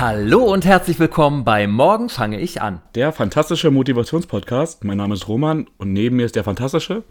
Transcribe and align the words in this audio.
Hallo 0.00 0.50
und 0.50 0.64
herzlich 0.64 0.98
willkommen 0.98 1.44
bei 1.44 1.66
Morgen 1.66 2.08
fange 2.08 2.40
ich 2.40 2.62
an. 2.62 2.80
Der 2.94 3.12
fantastische 3.12 3.70
Motivationspodcast. 3.70 4.82
Mein 4.82 4.96
Name 4.96 5.12
ist 5.12 5.28
Roman 5.28 5.68
und 5.76 5.92
neben 5.92 6.16
mir 6.16 6.24
ist 6.24 6.36
der 6.36 6.42
fantastische 6.42 7.02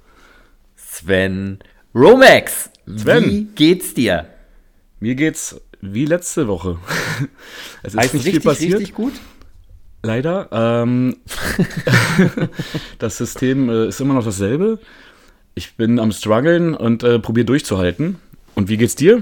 Sven 0.75 1.59
Romax. 1.93 2.71
Sven. 2.87 3.25
Wie 3.25 3.43
geht's 3.53 3.93
dir? 3.93 4.25
Mir 4.99 5.13
geht's 5.13 5.61
wie 5.81 6.05
letzte 6.05 6.47
Woche. 6.47 6.79
es 7.83 7.93
ist 7.93 7.99
Heißt 7.99 8.13
nicht 8.15 8.25
richtig, 8.25 8.41
viel 8.41 8.51
passiert. 8.51 8.79
richtig 8.79 8.95
gut? 8.95 9.13
Leider. 10.01 10.49
Ähm, 10.51 11.17
das 12.97 13.17
System 13.17 13.69
äh, 13.69 13.89
ist 13.89 14.01
immer 14.01 14.15
noch 14.15 14.25
dasselbe. 14.25 14.79
Ich 15.53 15.75
bin 15.75 15.99
am 15.99 16.11
struggeln 16.11 16.73
und 16.73 17.03
äh, 17.03 17.19
probiere 17.19 17.45
durchzuhalten. 17.45 18.15
Und 18.55 18.67
wie 18.67 18.77
geht's 18.77 18.95
dir? 18.95 19.21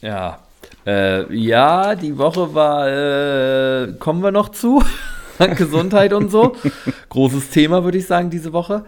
Ja. 0.00 0.43
Äh, 0.86 1.34
ja, 1.34 1.94
die 1.94 2.18
Woche 2.18 2.54
war, 2.54 2.88
äh, 2.88 3.92
kommen 3.98 4.22
wir 4.22 4.32
noch 4.32 4.50
zu. 4.50 4.82
Gesundheit 5.56 6.12
und 6.12 6.30
so. 6.30 6.54
Großes 7.08 7.50
Thema, 7.50 7.84
würde 7.84 7.98
ich 7.98 8.06
sagen, 8.06 8.30
diese 8.30 8.52
Woche. 8.52 8.84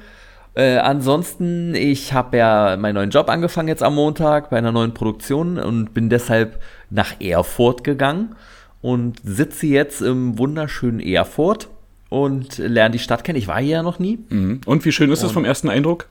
Äh, 0.54 0.78
ansonsten, 0.78 1.74
ich 1.74 2.12
habe 2.12 2.38
ja 2.38 2.76
meinen 2.78 2.94
neuen 2.94 3.10
Job 3.10 3.28
angefangen 3.28 3.68
jetzt 3.68 3.82
am 3.82 3.94
Montag 3.94 4.50
bei 4.50 4.56
einer 4.56 4.72
neuen 4.72 4.94
Produktion 4.94 5.58
und 5.58 5.92
bin 5.92 6.08
deshalb 6.08 6.60
nach 6.88 7.20
Erfurt 7.20 7.84
gegangen 7.84 8.34
und 8.80 9.20
sitze 9.24 9.66
jetzt 9.66 10.00
im 10.00 10.38
wunderschönen 10.38 11.00
Erfurt 11.00 11.68
und 12.08 12.58
lerne 12.58 12.92
die 12.92 12.98
Stadt 12.98 13.24
kennen. 13.24 13.38
Ich 13.38 13.48
war 13.48 13.60
hier 13.60 13.76
ja 13.76 13.82
noch 13.82 13.98
nie. 13.98 14.18
Mhm. 14.28 14.60
Und 14.64 14.84
wie 14.84 14.92
schön 14.92 15.10
ist 15.10 15.22
es 15.22 15.32
vom 15.32 15.44
ersten 15.44 15.68
Eindruck? 15.68 16.06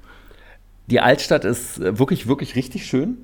Die 0.88 1.00
Altstadt 1.00 1.46
ist 1.46 1.80
wirklich, 1.80 2.28
wirklich 2.28 2.56
richtig 2.56 2.86
schön. 2.86 3.18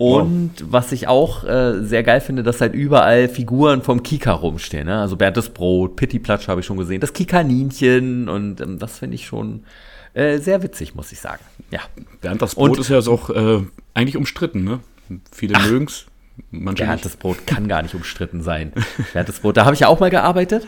Und 0.00 0.52
was 0.62 0.92
ich 0.92 1.08
auch 1.08 1.44
äh, 1.44 1.82
sehr 1.84 2.02
geil 2.02 2.20
finde, 2.22 2.42
dass 2.42 2.60
halt 2.62 2.72
überall 2.74 3.28
Figuren 3.28 3.82
vom 3.82 4.02
Kika 4.02 4.32
rumstehen. 4.32 4.86
Ne? 4.86 4.98
Also 4.98 5.16
Bertes 5.16 5.50
Brot, 5.50 5.96
Pittiplatsch 5.96 6.48
habe 6.48 6.60
ich 6.60 6.66
schon 6.66 6.78
gesehen, 6.78 7.00
das 7.00 7.12
Kika-Ninchen 7.12 8.28
und 8.28 8.60
ähm, 8.62 8.78
das 8.78 8.98
finde 8.98 9.16
ich 9.16 9.26
schon 9.26 9.64
äh, 10.14 10.38
sehr 10.38 10.62
witzig, 10.62 10.94
muss 10.94 11.12
ich 11.12 11.20
sagen. 11.20 11.42
Ja. 11.70 11.80
Bernd, 12.22 12.40
das 12.40 12.54
Brot 12.54 12.70
Und- 12.70 12.78
ist 12.78 12.88
ja 12.88 12.98
auch 12.98 13.28
äh, 13.30 13.62
eigentlich 13.92 14.16
umstritten, 14.16 14.64
ne? 14.64 14.80
Viele 15.32 15.58
mögen's, 15.68 16.06
manche 16.50 16.84
Bernd 16.84 16.94
nicht. 16.94 17.04
das 17.04 17.16
Brot 17.16 17.46
kann 17.46 17.68
gar 17.68 17.82
nicht 17.82 17.94
umstritten 17.94 18.42
sein. 18.42 18.72
Bernd 19.12 19.28
das 19.28 19.40
Brot, 19.40 19.56
da 19.58 19.64
habe 19.66 19.74
ich 19.74 19.80
ja 19.80 19.88
auch 19.88 20.00
mal 20.00 20.08
gearbeitet. 20.10 20.66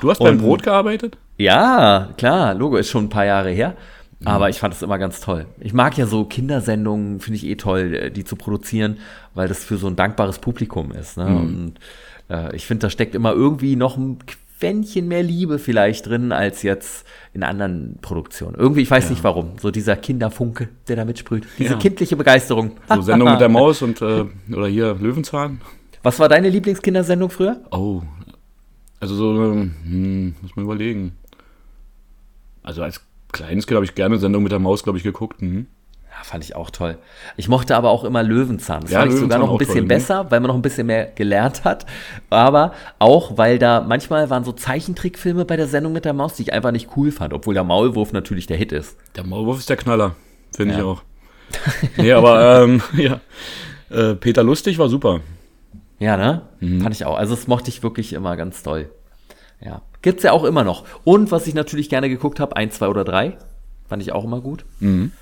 Du 0.00 0.10
hast 0.10 0.20
beim 0.20 0.38
Brot 0.38 0.62
gearbeitet? 0.62 1.18
Ja, 1.36 2.10
klar, 2.16 2.54
Logo 2.54 2.76
ist 2.76 2.88
schon 2.88 3.04
ein 3.04 3.08
paar 3.10 3.26
Jahre 3.26 3.50
her. 3.50 3.74
Aber 4.24 4.48
ich 4.48 4.58
fand 4.58 4.74
es 4.74 4.82
immer 4.82 4.98
ganz 4.98 5.20
toll. 5.20 5.46
Ich 5.60 5.72
mag 5.72 5.96
ja 5.98 6.06
so 6.06 6.24
Kindersendungen, 6.24 7.20
finde 7.20 7.36
ich 7.36 7.46
eh 7.46 7.56
toll, 7.56 7.94
äh, 7.94 8.10
die 8.10 8.24
zu 8.24 8.36
produzieren, 8.36 8.98
weil 9.34 9.48
das 9.48 9.64
für 9.64 9.76
so 9.76 9.86
ein 9.86 9.96
dankbares 9.96 10.38
Publikum 10.38 10.92
ist. 10.92 11.16
Ne? 11.16 11.26
Und 11.26 11.74
äh, 12.30 12.54
ich 12.56 12.66
finde, 12.66 12.86
da 12.86 12.90
steckt 12.90 13.14
immer 13.14 13.32
irgendwie 13.32 13.76
noch 13.76 13.96
ein 13.96 14.18
Quäntchen 14.58 15.08
mehr 15.08 15.22
Liebe 15.22 15.58
vielleicht 15.58 16.06
drin 16.06 16.32
als 16.32 16.62
jetzt 16.62 17.04
in 17.34 17.42
anderen 17.42 17.98
Produktionen. 18.00 18.54
Irgendwie, 18.54 18.80
ich 18.82 18.90
weiß 18.90 19.10
nicht 19.10 19.24
warum. 19.24 19.58
So 19.60 19.70
dieser 19.70 19.96
Kinderfunke, 19.96 20.68
der 20.88 20.96
da 20.96 21.04
mitsprüht. 21.04 21.46
Diese 21.58 21.74
Ja. 21.74 21.78
kindliche 21.78 22.16
Begeisterung. 22.16 22.72
So 22.88 23.00
Sendung 23.02 23.30
mit 23.30 23.40
der 23.40 23.48
Maus 23.48 23.82
und 23.82 24.00
äh, 24.00 24.24
oder 24.52 24.66
hier 24.68 24.94
Löwenzahn. 24.94 25.60
Was 26.02 26.18
war 26.18 26.28
deine 26.28 26.48
Lieblingskindersendung 26.48 27.30
früher? 27.30 27.60
Oh. 27.70 28.02
Also 29.00 29.14
so, 29.16 29.52
hm, 29.52 30.34
muss 30.40 30.56
man 30.56 30.64
überlegen. 30.64 31.12
Also 32.62 32.82
als 32.82 33.00
kleines 33.34 33.66
Kind 33.66 33.76
habe 33.76 33.84
ich 33.84 33.94
gerne 33.94 34.18
Sendung 34.18 34.42
mit 34.42 34.52
der 34.52 34.58
Maus, 34.58 34.82
glaube 34.82 34.96
ich, 34.96 35.04
geguckt. 35.04 35.42
Mhm. 35.42 35.66
Ja, 36.10 36.22
fand 36.22 36.44
ich 36.44 36.54
auch 36.54 36.70
toll. 36.70 36.96
Ich 37.36 37.48
mochte 37.48 37.74
aber 37.76 37.90
auch 37.90 38.04
immer 38.04 38.22
Löwenzahn. 38.22 38.82
Das 38.82 38.92
Ja, 38.92 39.00
fand 39.00 39.12
ich 39.12 39.18
sogar 39.18 39.38
noch 39.40 39.50
ein 39.50 39.58
bisschen 39.58 39.74
toll, 39.74 39.82
ne? 39.82 39.88
besser, 39.88 40.30
weil 40.30 40.38
man 40.40 40.48
noch 40.48 40.54
ein 40.54 40.62
bisschen 40.62 40.86
mehr 40.86 41.06
gelernt 41.06 41.64
hat. 41.64 41.84
Aber 42.30 42.72
auch, 43.00 43.36
weil 43.36 43.58
da 43.58 43.80
manchmal 43.80 44.30
waren 44.30 44.44
so 44.44 44.52
Zeichentrickfilme 44.52 45.44
bei 45.44 45.56
der 45.56 45.66
Sendung 45.66 45.92
mit 45.92 46.04
der 46.04 46.12
Maus, 46.12 46.34
die 46.34 46.42
ich 46.42 46.52
einfach 46.52 46.70
nicht 46.70 46.90
cool 46.96 47.10
fand, 47.10 47.32
obwohl 47.34 47.52
der 47.54 47.64
Maulwurf 47.64 48.12
natürlich 48.12 48.46
der 48.46 48.56
Hit 48.56 48.70
ist. 48.72 48.96
Der 49.16 49.24
Maulwurf 49.26 49.58
ist 49.58 49.68
der 49.68 49.76
Knaller, 49.76 50.14
finde 50.56 50.74
Ja. 50.74 50.80
ich 50.80 50.84
auch. 50.86 51.02
nee, 51.96 52.12
aber 52.12 52.62
ähm, 52.62 52.80
ja. 52.96 53.20
Äh, 53.90 54.14
Peter 54.14 54.44
Lustig 54.44 54.78
war 54.78 54.88
super. 54.88 55.20
Ja, 55.98 56.16
ne? 56.16 56.42
Mhm. 56.60 56.80
Fand 56.80 56.94
ich 56.94 57.04
auch. 57.06 57.16
Also 57.18 57.34
das 57.34 57.48
mochte 57.48 57.70
ich 57.70 57.82
wirklich 57.82 58.12
immer 58.12 58.36
ganz 58.36 58.62
toll. 58.62 58.88
Ja. 59.64 59.82
Gibt's 60.02 60.22
ja 60.22 60.32
auch 60.32 60.44
immer 60.44 60.64
noch. 60.64 60.84
Und 61.04 61.30
was 61.30 61.46
ich 61.46 61.54
natürlich 61.54 61.88
gerne 61.88 62.08
geguckt 62.08 62.38
habe, 62.38 62.56
eins, 62.56 62.76
zwei 62.76 62.88
oder 62.88 63.04
drei. 63.04 63.36
Fand 63.86 64.02
ich 64.02 64.12
auch 64.12 64.24
immer 64.24 64.40
gut. 64.40 64.64
Mhm. 64.80 65.12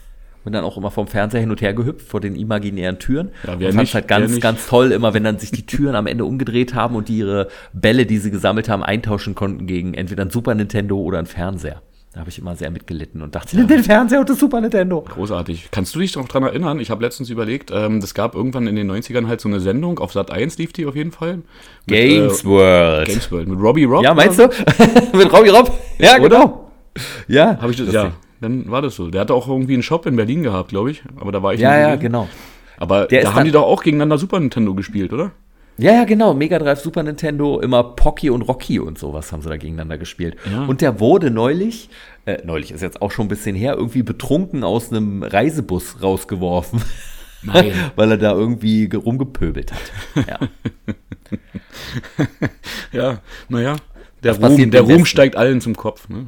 Bin 0.45 0.53
dann 0.53 0.65
auch 0.65 0.77
immer 0.77 0.91
vom 0.91 1.07
Fernseher 1.07 1.41
hin 1.41 1.51
und 1.51 1.61
her 1.61 1.73
gehüpft 1.73 2.09
vor 2.09 2.21
den 2.21 2.35
imaginären 2.35 2.99
Türen. 2.99 3.31
Ja, 3.45 3.61
wer 3.61 3.69
und 3.69 3.75
fand's 3.75 3.77
nicht, 3.77 3.95
halt 3.95 4.09
ganz, 4.09 4.41
ganz 4.41 4.67
toll, 4.67 4.91
immer 4.91 5.15
wenn 5.15 5.23
dann 5.23 5.39
sich 5.39 5.53
die 5.53 5.67
Türen 5.67 5.95
am 5.95 6.09
Ende 6.09 6.25
umgedreht 6.25 6.75
haben 6.75 6.97
und 6.97 7.09
die 7.09 7.19
ihre 7.19 7.49
Bälle, 7.73 8.07
die 8.07 8.19
sie 8.19 8.33
gesammelt 8.33 8.69
haben, 8.69 8.83
eintauschen 8.83 9.37
konnten 9.37 9.69
gegen 9.69 9.95
entweder 9.95 10.25
ein 10.25 10.31
Super 10.31 10.57
Nintendo 10.57 10.99
oder 10.99 11.21
ein 11.21 11.27
Fernseher. 11.27 11.81
Da 12.15 12.21
habe 12.21 12.29
ich 12.29 12.39
immer 12.39 12.55
sehr 12.57 12.71
mitgelitten 12.71 13.23
und 13.23 13.35
dachte, 13.35 13.57
den 13.67 13.83
Fernseher 13.83 14.21
und 14.21 14.29
das 14.29 14.39
Super 14.39 14.61
Nintendo. 14.61 15.01
Großartig. 15.01 15.69
Kannst 15.71 15.95
du 15.95 15.99
dich 16.01 16.15
noch 16.15 16.29
dran 16.29 16.43
erinnern? 16.43 16.79
Ich 16.79 16.91
habe 16.91 17.03
letztens 17.03 17.31
überlegt, 17.31 17.71
ähm, 17.73 17.99
es 17.99 18.13
gab 18.13 18.35
irgendwann 18.35 18.67
in 18.67 18.77
den 18.77 18.91
90ern 18.91 19.29
halt 19.29 19.41
so 19.41 19.49
eine 19.49 19.61
Sendung, 19.61 19.99
auf 19.99 20.13
Sat 20.13 20.31
1 20.31 20.59
lief 20.59 20.75
die 20.75 20.85
auf 20.85 20.95
jeden 20.95 21.11
Fall. 21.13 21.37
Mit, 21.37 21.45
Games 21.87 22.43
äh, 22.43 22.45
World. 22.45 23.09
Games 23.09 23.33
World. 23.33 23.49
Mit 23.49 23.59
Robbie 23.59 23.85
Robb. 23.85 24.05
Ja, 24.05 24.13
meinst 24.13 24.39
du? 24.39 24.43
Mit 25.15 25.33
Robbie 25.33 25.49
Robb? 25.49 25.73
Ja, 25.99 26.19
Oder? 26.19 26.29
genau. 26.29 26.71
Ja, 27.29 27.59
Habe 27.63 27.73
ich 27.73 27.79
das, 27.79 27.91
ja, 27.95 28.13
dann 28.43 28.71
war 28.71 28.83
das 28.83 28.95
so. 28.95 29.09
Der 29.09 29.23
hatte 29.23 29.33
auch 29.33 29.49
irgendwie 29.49 29.73
einen 29.73 29.83
Shop 29.83 30.05
in 30.05 30.15
Berlin 30.15 30.43
gehabt, 30.43 30.69
glaube 30.69 30.91
ich. 30.91 31.03
Aber 31.19 31.33
da 31.33 31.43
war 31.43 31.55
ich 31.55 31.61
Ja, 31.61 31.71
nie 31.71 31.81
ja, 31.81 31.87
gewesen. 31.95 32.03
genau. 32.03 32.29
Aber 32.77 33.07
Der 33.07 33.23
da 33.23 33.35
haben 33.35 33.45
die 33.47 33.53
doch 33.53 33.63
auch 33.63 33.83
gegeneinander 33.83 34.19
Super 34.19 34.39
Nintendo 34.39 34.75
gespielt, 34.75 35.15
oder? 35.15 35.31
Ja, 35.79 35.93
ja, 35.93 36.05
genau. 36.05 36.35
Mega 36.35 36.59
Drive, 36.59 36.81
Super 36.81 37.03
Nintendo, 37.03 37.61
immer 37.61 37.83
Pocky 37.83 38.31
und 38.31 38.43
Rocky 38.43 38.79
und 38.79 38.99
sowas 38.99 39.33
haben 39.33 39.43
sie 39.43 39.49
da 39.49 39.57
gegeneinander 39.57 39.99
gespielt. 39.99 40.37
Ja. 40.51 40.65
Und 40.67 40.81
der 40.81 41.01
wurde 41.01 41.31
neulich, 41.31 41.89
äh, 42.27 42.39
neulich 42.45 42.71
ist 42.73 42.83
jetzt 42.83 43.01
auch 43.03 43.11
schon 43.11 43.27
ein 43.27 43.29
bisschen 43.29 43.57
her, 43.57 43.75
irgendwie 43.75 44.03
betrunken 44.03 44.65
aus 44.65 44.93
einem 44.93 45.23
Reisebus 45.23 46.03
rausgeworfen. 46.03 46.83
Nein. 47.43 47.73
Weil 47.97 48.11
er 48.13 48.19
da 48.19 48.33
irgendwie 48.33 48.89
ge- 48.89 49.01
rumgepöbelt 49.01 49.73
hat. 49.73 49.93
Ja. 50.29 50.39
Ja, 52.93 53.19
naja. 53.49 53.77
Der, 54.23 54.41
Was 54.41 54.53
Ruhm, 54.53 54.71
der 54.71 54.83
Ruhm 54.83 55.05
steigt 55.05 55.37
allen 55.37 55.61
zum 55.61 55.77
Kopf. 55.77 56.09
Ne? 56.09 56.27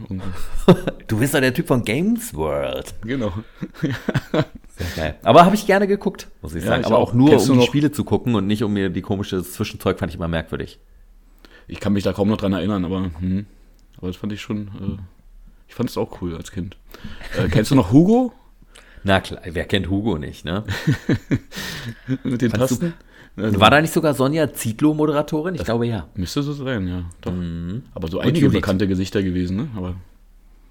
Du 1.06 1.19
bist 1.19 1.34
doch 1.34 1.41
der 1.41 1.55
Typ 1.55 1.69
von 1.69 1.84
Games 1.84 2.34
World. 2.34 2.94
genau. 3.03 3.32
Sehr 3.81 4.87
geil. 4.97 5.15
Aber 5.22 5.44
habe 5.44 5.55
ich 5.55 5.66
gerne 5.66 5.87
geguckt, 5.87 6.28
muss 6.43 6.54
ich 6.54 6.62
Ja, 6.65 6.71
sagen. 6.71 6.81
ich 6.81 6.87
Aber 6.87 6.99
auch. 6.99 7.10
auch 7.10 7.15
nur, 7.15 7.31
Kennst 7.31 7.50
um 7.50 7.60
die 7.60 7.66
Spiele 7.66 7.93
zu 7.93 8.03
gucken 8.04 8.34
und 8.34 8.47
nicht 8.47 8.65
um 8.65 8.72
mir 8.72 8.91
die 8.91 9.03
komische 9.03 9.43
Zwischenzeug, 9.44 9.99
fand 9.99 10.10
ich 10.10 10.16
immer 10.16 10.28
merkwürdig. 10.28 10.81
Ich 11.69 11.78
kann 11.78 11.93
mich 11.93 12.03
da 12.04 12.12
kaum 12.12 12.28
noch 12.28 12.37
dran 12.38 12.53
erinnern, 12.53 12.84
aber, 12.84 13.10
hm, 13.21 13.47
aber 13.99 14.09
das 14.09 14.16
fand 14.16 14.33
ich 14.33 14.41
schon. 14.41 14.69
Äh, 14.69 15.03
ich 15.69 15.75
fand 15.75 15.88
es 15.91 15.97
auch 15.97 16.21
cool 16.21 16.37
als 16.37 16.50
Kind. 16.50 16.77
Äh, 17.38 17.49
kennst 17.49 17.71
du 17.71 17.75
noch 17.75 17.93
Hugo 17.93 18.33
Na 19.03 19.21
klar, 19.21 19.41
wer 19.44 19.65
kennt 19.66 19.88
Hugo 19.88 20.19
nicht, 20.19 20.44
ne? 20.44 20.65
mit 22.25 22.43
den 22.43 22.50
Tasten? 22.50 22.94
Also, 23.37 23.61
War 23.61 23.71
da 23.71 23.81
nicht 23.81 23.93
sogar 23.93 24.15
Sonja 24.15 24.53
Zietlow 24.53 24.95
Moderatorin? 24.95 25.56
Ich 25.56 25.65
glaube 25.65 25.87
ja. 25.87 26.06
Müsste 26.15 26.43
so 26.43 26.53
sein, 26.53 26.87
ja. 26.87 27.05
Doch. 27.21 27.33
Aber 27.95 28.09
so 28.09 28.21
einige 28.21 28.49
bekannte 28.49 28.87
Gesichter 28.87 29.22
gewesen, 29.22 29.56
ne? 29.56 29.69
Aber 29.77 29.97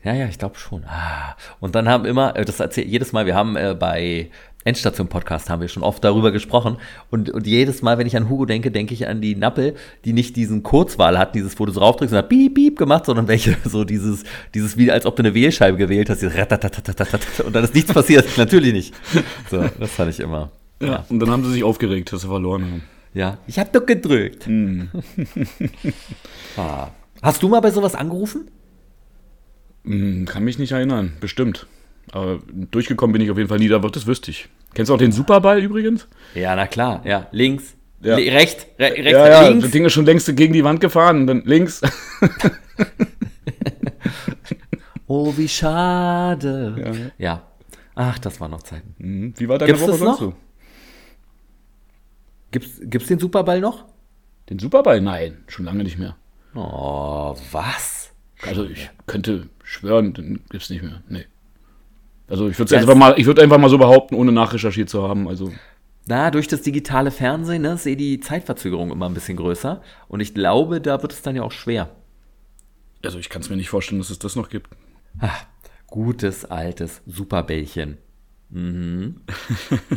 Ja, 0.03 0.13
ja, 0.13 0.28
ich 0.28 0.40
glaube 0.40 0.57
schon. 0.57 0.85
Ah. 0.85 1.35
Und 1.59 1.75
dann 1.75 1.90
haben 1.90 2.06
immer, 2.06 2.35
äh, 2.38 2.46
das 2.46 2.59
erzählt 2.59 2.88
jedes 2.88 3.12
Mal, 3.12 3.25
wir 3.25 3.35
haben 3.35 3.57
äh, 3.57 3.75
bei 3.78 4.29
Endstation 4.66 5.07
Podcast 5.07 5.50
haben 5.50 5.62
wir 5.62 5.68
schon 5.68 5.84
oft 5.84 6.03
darüber 6.03 6.31
gesprochen 6.31 6.78
und, 7.09 7.29
und 7.29 7.46
jedes 7.46 7.81
Mal, 7.81 7.97
wenn 7.97 8.07
ich 8.07 8.16
an 8.16 8.29
Hugo 8.29 8.46
denke, 8.46 8.72
denke 8.72 8.94
ich 8.94 9.07
an 9.07 9.19
die 9.19 9.35
Nappel, 9.35 9.75
die 10.06 10.13
nicht 10.13 10.35
diesen 10.38 10.63
Kurzwahl 10.63 11.19
hat, 11.19 11.35
dieses, 11.35 11.59
wo 11.59 11.66
du 11.66 11.74
so 11.74 11.81
raufdrückst 11.81 12.13
und 12.13 12.18
hat 12.18 12.30
piep, 12.30 12.56
piep 12.56 12.77
gemacht, 12.77 13.06
sondern 13.06 13.27
welche 13.27 13.57
so 13.66 13.83
dieses, 13.83 14.24
dieses 14.54 14.77
wie, 14.77 14.92
als 14.92 15.06
ob 15.06 15.18
du 15.18 15.24
eine 15.24 15.33
Wählscheibe 15.33 15.77
gewählt 15.77 16.09
hast, 16.09 16.21
dieses 16.21 16.33
und 17.45 17.54
dann 17.54 17.63
ist 17.63 17.75
nichts 17.75 17.94
passiert. 17.94 18.25
Natürlich 18.38 18.74
nicht. 18.74 18.94
So, 19.51 19.66
das 19.80 19.92
fand 19.92 20.12
ich 20.12 20.21
immer. 20.21 20.50
Ja. 20.88 21.06
Und 21.09 21.19
dann 21.19 21.30
haben 21.30 21.44
sie 21.44 21.51
sich 21.51 21.63
aufgeregt, 21.63 22.12
dass 22.12 22.21
sie 22.21 22.27
verloren 22.27 22.63
haben. 22.63 22.83
Ja, 23.13 23.38
ich 23.47 23.59
hab 23.59 23.71
doch 23.74 23.85
gedrückt. 23.85 24.45
Hm. 24.47 24.89
ah. 26.57 26.88
Hast 27.21 27.44
du 27.44 27.47
mal 27.50 27.59
bei 27.62 27.71
sowas 27.71 27.95
angerufen? 27.95 28.50
Hm, 29.85 30.25
kann 30.25 30.44
mich 30.44 30.57
nicht 30.59 30.71
erinnern, 30.71 31.13
bestimmt. 31.19 31.68
Aber 32.12 32.39
durchgekommen 32.71 33.13
bin 33.13 33.21
ich 33.21 33.31
auf 33.31 33.38
jeden 33.38 33.50
Fall 33.50 33.59
nie, 33.59 33.71
aber 33.71 33.89
das 33.89 34.07
wüsste 34.07 34.31
ich. 34.31 34.50
Kennst 34.74 34.89
du 34.89 34.94
auch 34.95 35.00
den 35.00 35.12
Superball 35.12 35.62
übrigens? 35.62 36.07
Ja, 36.33 36.56
na 36.56 36.68
klar. 36.68 37.01
Ja, 37.06 37.27
links, 37.31 37.75
Ja. 38.01 38.18
Le 38.18 38.31
recht, 38.31 38.68
re 38.80 38.91
rechts, 38.91 39.12
ja, 39.12 39.27
ja, 39.30 39.47
links. 39.47 39.63
das 39.63 39.71
Ding 39.71 39.85
ist 39.85 39.94
schon 39.94 40.06
längst 40.06 40.35
gegen 40.35 40.53
die 40.53 40.63
Wand 40.63 40.81
gefahren. 40.81 41.27
Dann 41.27 41.44
links. 41.45 41.81
Oh, 45.07 45.33
wie 45.38 45.47
schade. 45.47 47.12
Ja. 47.19 47.44
Ach, 47.94 48.18
das 48.19 48.39
waren 48.41 48.51
noch 48.51 48.63
Zeiten. 48.63 48.95
Mhm. 48.97 49.33
Wie 49.38 49.47
war 49.47 49.59
deine 49.59 49.74
Gibt's 49.74 49.88
Woche 49.88 49.97
sonst 49.97 50.09
noch? 50.09 50.19
so? 50.19 50.33
Gibt's, 52.53 52.79
gibt's 52.83 53.07
den 53.07 53.17
Superball 53.17 53.59
noch? 53.59 53.85
Den 54.47 54.59
Superball? 54.59 55.01
Nein, 55.01 55.44
schon 55.47 55.65
lange 55.65 55.83
nicht 55.83 55.97
mehr. 55.97 56.15
Oh, 56.53 57.35
was? 57.51 58.11
Also 58.44 58.65
ich 58.65 58.91
könnte 59.07 59.50
schwören, 59.63 60.13
den 60.13 60.44
gibt's 60.51 60.69
nicht 60.69 60.83
mehr. 60.83 61.01
Nee. 61.09 61.25
Also 62.27 62.47
ich 62.47 62.59
würde 62.59 62.77
einfach 62.77 62.94
mal, 62.94 63.15
ich 63.17 63.25
würde 63.25 63.41
einfach 63.41 63.57
mal 63.57 63.69
so 63.69 63.79
behaupten, 63.79 64.13
ohne 64.13 64.31
nachrecherchiert 64.31 64.88
zu 64.88 65.01
haben. 65.01 65.27
Also 65.27 65.51
Na, 66.05 66.29
durch 66.29 66.47
das 66.47 66.61
digitale 66.61 67.09
Fernsehen 67.09 67.63
ne, 67.63 67.75
sehe 67.77 67.97
die 67.97 68.19
Zeitverzögerung 68.19 68.91
immer 68.91 69.09
ein 69.09 69.15
bisschen 69.15 69.38
größer. 69.38 69.81
Und 70.07 70.19
ich 70.19 70.35
glaube, 70.35 70.79
da 70.79 71.01
wird 71.01 71.11
es 71.11 71.23
dann 71.23 71.35
ja 71.35 71.41
auch 71.41 71.51
schwer. 71.51 71.89
Also 73.03 73.17
ich 73.17 73.29
kann 73.29 73.41
es 73.41 73.49
mir 73.49 73.56
nicht 73.56 73.69
vorstellen, 73.69 73.99
dass 73.99 74.11
es 74.11 74.19
das 74.19 74.35
noch 74.35 74.49
gibt. 74.49 74.69
Ach, 75.19 75.45
gutes, 75.88 76.45
altes 76.45 77.01
Superbällchen. 77.07 77.97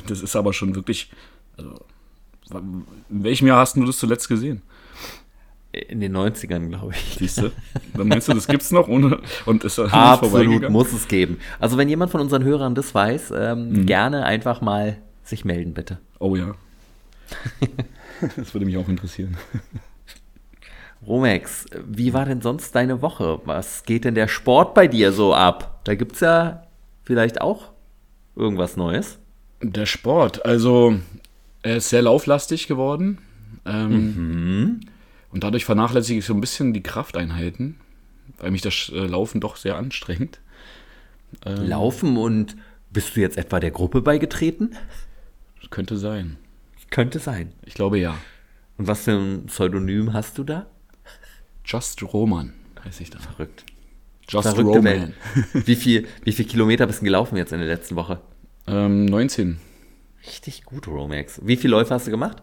Das 0.06 0.22
ist 0.22 0.34
aber 0.34 0.54
schon 0.54 0.74
wirklich. 0.74 1.10
Also, 1.58 1.84
in 2.52 2.84
welchem 3.08 3.46
Jahr 3.46 3.58
hast 3.58 3.76
du 3.76 3.84
das 3.84 3.98
zuletzt 3.98 4.28
gesehen? 4.28 4.62
In 5.72 6.00
den 6.00 6.16
90ern, 6.16 6.68
glaube 6.68 6.94
ich. 6.94 7.16
Siehst 7.18 7.38
du? 7.38 7.52
Dann 7.94 8.08
meinst 8.08 8.28
du, 8.28 8.32
das 8.32 8.46
gibt's 8.46 8.70
noch 8.70 8.88
ohne 8.88 9.20
und 9.44 9.64
ist 9.64 9.78
Absolut 9.78 10.70
muss 10.70 10.92
es 10.92 11.06
geben. 11.06 11.38
Also 11.58 11.76
wenn 11.76 11.88
jemand 11.88 12.10
von 12.10 12.20
unseren 12.20 12.44
Hörern 12.44 12.74
das 12.74 12.94
weiß, 12.94 13.32
ähm, 13.36 13.84
gerne 13.84 14.24
einfach 14.24 14.60
mal 14.60 14.98
sich 15.22 15.44
melden, 15.44 15.74
bitte. 15.74 15.98
Oh 16.18 16.36
ja. 16.36 16.54
Das 18.36 18.54
würde 18.54 18.64
mich 18.64 18.78
auch 18.78 18.88
interessieren. 18.88 19.36
Romex, 21.06 21.66
wie 21.86 22.14
war 22.14 22.24
denn 22.24 22.40
sonst 22.40 22.74
deine 22.74 23.02
Woche? 23.02 23.40
Was 23.44 23.84
geht 23.84 24.06
denn 24.06 24.14
der 24.14 24.26
Sport 24.26 24.72
bei 24.72 24.88
dir 24.88 25.12
so 25.12 25.34
ab? 25.34 25.80
Da 25.84 25.94
gibt 25.94 26.14
es 26.14 26.20
ja 26.20 26.62
vielleicht 27.02 27.42
auch 27.42 27.72
irgendwas 28.34 28.76
Neues. 28.78 29.18
Der 29.62 29.84
Sport, 29.84 30.46
also 30.46 30.96
er 31.66 31.76
ist 31.78 31.88
sehr 31.88 32.02
lauflastig 32.02 32.68
geworden. 32.68 33.18
Ähm, 33.64 33.90
Mhm. 33.90 34.80
Und 35.30 35.44
dadurch 35.44 35.64
vernachlässige 35.64 36.20
ich 36.20 36.24
so 36.24 36.32
ein 36.34 36.40
bisschen 36.40 36.72
die 36.72 36.82
Krafteinheiten, 36.82 37.76
weil 38.38 38.50
mich 38.52 38.62
das 38.62 38.90
äh, 38.94 39.06
Laufen 39.06 39.40
doch 39.40 39.56
sehr 39.56 39.76
anstrengt. 39.76 40.40
Ähm, 41.44 41.68
Laufen 41.68 42.16
und 42.16 42.56
bist 42.90 43.16
du 43.16 43.20
jetzt 43.20 43.36
etwa 43.36 43.60
der 43.60 43.70
Gruppe 43.72 44.00
beigetreten? 44.00 44.74
Könnte 45.70 45.96
sein. 45.96 46.38
Könnte 46.90 47.18
sein. 47.18 47.52
Ich 47.66 47.74
glaube 47.74 47.98
ja. 47.98 48.16
Und 48.78 48.86
was 48.86 49.02
für 49.02 49.12
ein 49.12 49.46
Pseudonym 49.46 50.12
hast 50.12 50.38
du 50.38 50.44
da? 50.44 50.66
Just 51.64 52.00
Roman 52.02 52.52
heiße 52.84 53.02
ich 53.02 53.10
da. 53.10 53.18
Verrückt. 53.18 53.64
Just 54.28 54.48
Verrückte 54.48 54.78
Roman. 54.78 54.84
Welt. 54.84 55.66
Wie 55.66 55.76
viel, 55.76 56.06
wie 56.24 56.32
viel 56.32 56.46
Kilometer 56.46 56.86
bist 56.86 57.00
du 57.00 57.04
gelaufen 57.04 57.36
jetzt 57.36 57.52
in 57.52 57.58
der 57.58 57.68
letzten 57.68 57.96
Woche? 57.96 58.20
Ähm, 58.68 59.04
19. 59.06 59.58
Richtig 60.26 60.64
gut, 60.64 60.88
Romex. 60.88 61.40
Wie 61.44 61.56
viele 61.56 61.72
Läufe 61.72 61.94
hast 61.94 62.06
du 62.06 62.10
gemacht? 62.10 62.42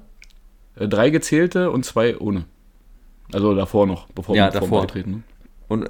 Äh, 0.75 0.87
drei 0.87 1.09
gezählte 1.09 1.71
und 1.71 1.85
zwei 1.85 2.17
ohne. 2.17 2.45
Also 3.31 3.53
davor 3.55 3.87
noch, 3.87 4.07
bevor 4.09 4.35
Ja, 4.35 4.47
bevor 4.47 4.61
davor. 4.61 4.81
beitreten. 4.81 5.23
Und, 5.67 5.89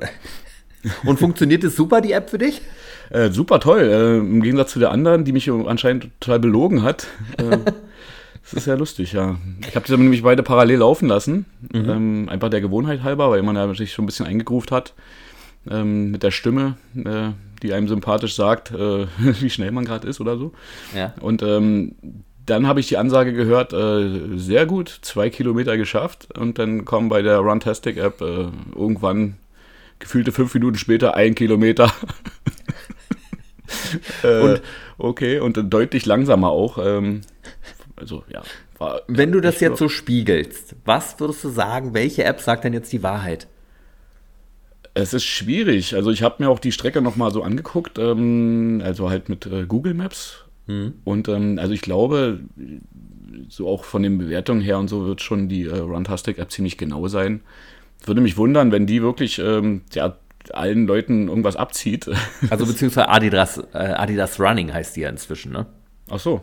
und 1.06 1.20
funktioniert 1.20 1.64
es 1.64 1.76
super, 1.76 2.02
die 2.02 2.12
App 2.12 2.30
für 2.30 2.38
dich? 2.38 2.62
Ne? 3.10 3.18
Äh, 3.20 3.32
super 3.32 3.60
toll. 3.60 3.82
Äh, 3.82 4.18
Im 4.18 4.42
Gegensatz 4.42 4.72
zu 4.72 4.80
der 4.80 4.92
anderen, 4.92 5.26
die 5.26 5.32
mich 5.32 5.50
anscheinend 5.52 6.10
total 6.20 6.40
belogen 6.40 6.84
hat. 6.84 7.08
Äh, 7.38 7.58
das 8.44 8.54
ist 8.54 8.68
ja 8.68 8.76
lustig, 8.76 9.14
ja. 9.14 9.38
Ich 9.68 9.76
habe 9.76 9.86
die 9.86 9.92
dann 9.92 10.02
nämlich 10.02 10.24
beide 10.24 10.44
parallel 10.44 10.80
laufen 10.80 11.08
lassen. 11.08 11.46
Mhm. 11.72 11.90
Ähm, 11.90 12.30
einfach 12.30 12.50
der 12.50 12.62
Gewohnheit 12.62 13.04
halber, 13.04 13.30
weil 13.30 13.44
man 13.44 13.56
ja 13.56 13.74
sich 13.74 13.94
schon 13.94 14.04
ein 14.04 14.08
bisschen 14.08 14.26
eingegruft 14.26 14.72
hat. 14.72 14.94
Ähm, 15.70 16.12
mit 16.12 16.24
der 16.24 16.32
Stimme, 16.32 16.78
äh, 16.96 17.30
die 17.64 17.74
einem 17.74 17.88
sympathisch 17.88 18.36
sagt, 18.36 18.72
äh, 18.72 19.08
wie 19.18 19.50
schnell 19.50 19.72
man 19.72 19.86
gerade 19.86 20.08
ist 20.08 20.22
oder 20.22 20.38
so. 20.38 20.52
Ja. 20.96 21.14
Und 21.22 21.42
ähm, 21.42 21.96
dann 22.46 22.68
habe 22.68 22.80
ich 22.82 22.88
die 22.88 22.98
Ansage 22.98 23.34
gehört, 23.34 23.74
äh, 23.74 24.38
sehr 24.38 24.66
gut, 24.66 25.00
zwei 25.02 25.30
Kilometer 25.30 25.78
geschafft. 25.78 26.28
Und 26.38 26.60
dann 26.60 26.86
kommen 26.86 27.10
bei 27.10 27.22
der 27.22 27.38
Runtastic 27.40 27.98
App 27.98 28.22
äh, 28.22 28.48
irgendwann 28.76 29.36
gefühlte 30.00 30.32
fünf 30.34 30.54
Minuten 30.54 30.78
später 30.78 31.16
ein 31.16 31.36
Kilometer. 31.36 31.92
äh, 34.24 34.42
Und- 34.42 34.62
okay, 34.98 35.40
und 35.40 35.58
deutlich 35.74 36.06
langsamer 36.06 36.50
auch. 36.50 36.78
Ähm, 36.84 37.22
also 37.96 38.24
ja, 38.28 38.42
war 38.78 39.02
Wenn 39.08 39.32
du 39.32 39.40
das 39.40 39.62
jetzt 39.62 39.80
so 39.80 39.88
spiegelst, 39.88 40.76
was 40.84 41.20
würdest 41.20 41.44
du 41.44 41.50
sagen, 41.50 41.94
welche 41.94 42.26
App 42.26 42.42
sagt 42.42 42.66
denn 42.66 42.74
jetzt 42.74 42.92
die 42.92 43.04
Wahrheit? 43.04 43.48
Es 44.94 45.14
ist 45.14 45.26
schwierig. 45.26 45.96
Also 45.96 46.12
ich 46.12 46.22
habe 46.22 46.44
mir 46.44 46.50
auch 46.50 46.60
die 46.60 46.72
Strecke 46.72 47.02
nochmal 47.02 47.32
so 47.32 47.44
angeguckt, 47.44 47.98
ähm, 47.98 48.82
also 48.84 49.10
halt 49.10 49.30
mit 49.30 49.46
äh, 49.46 49.66
Google 49.66 49.94
Maps. 49.94 50.44
Und 50.66 51.28
ähm, 51.28 51.60
also 51.60 51.74
ich 51.74 51.82
glaube, 51.82 52.40
so 53.50 53.68
auch 53.68 53.84
von 53.84 54.04
den 54.04 54.18
Bewertungen 54.18 54.62
her 54.62 54.80
und 54.80 54.88
so 54.88 55.06
wird 55.06 55.22
schon 55.22 55.50
die 55.50 55.64
äh, 55.64 55.78
Runtastic-App 55.78 56.52
ziemlich 56.52 56.78
genau 56.78 57.08
sein. 57.08 57.42
Würde 58.06 58.22
mich 58.22 58.38
wundern, 58.38 58.72
wenn 58.72 58.86
die 58.86 59.02
wirklich 59.02 59.40
ähm, 59.40 59.82
ja, 59.94 60.18
allen 60.52 60.88
Leuten 60.88 61.28
irgendwas 61.28 61.56
abzieht. 61.56 62.10
Also 62.50 62.66
beziehungsweise 62.66 63.10
Adidas, 63.10 63.58
äh, 63.74 63.78
Adidas 63.78 64.40
Running 64.40 64.74
heißt 64.74 64.96
die 64.96 65.02
ja 65.02 65.10
inzwischen, 65.10 65.52
ne? 65.52 65.66
Ach 66.10 66.20
so, 66.20 66.42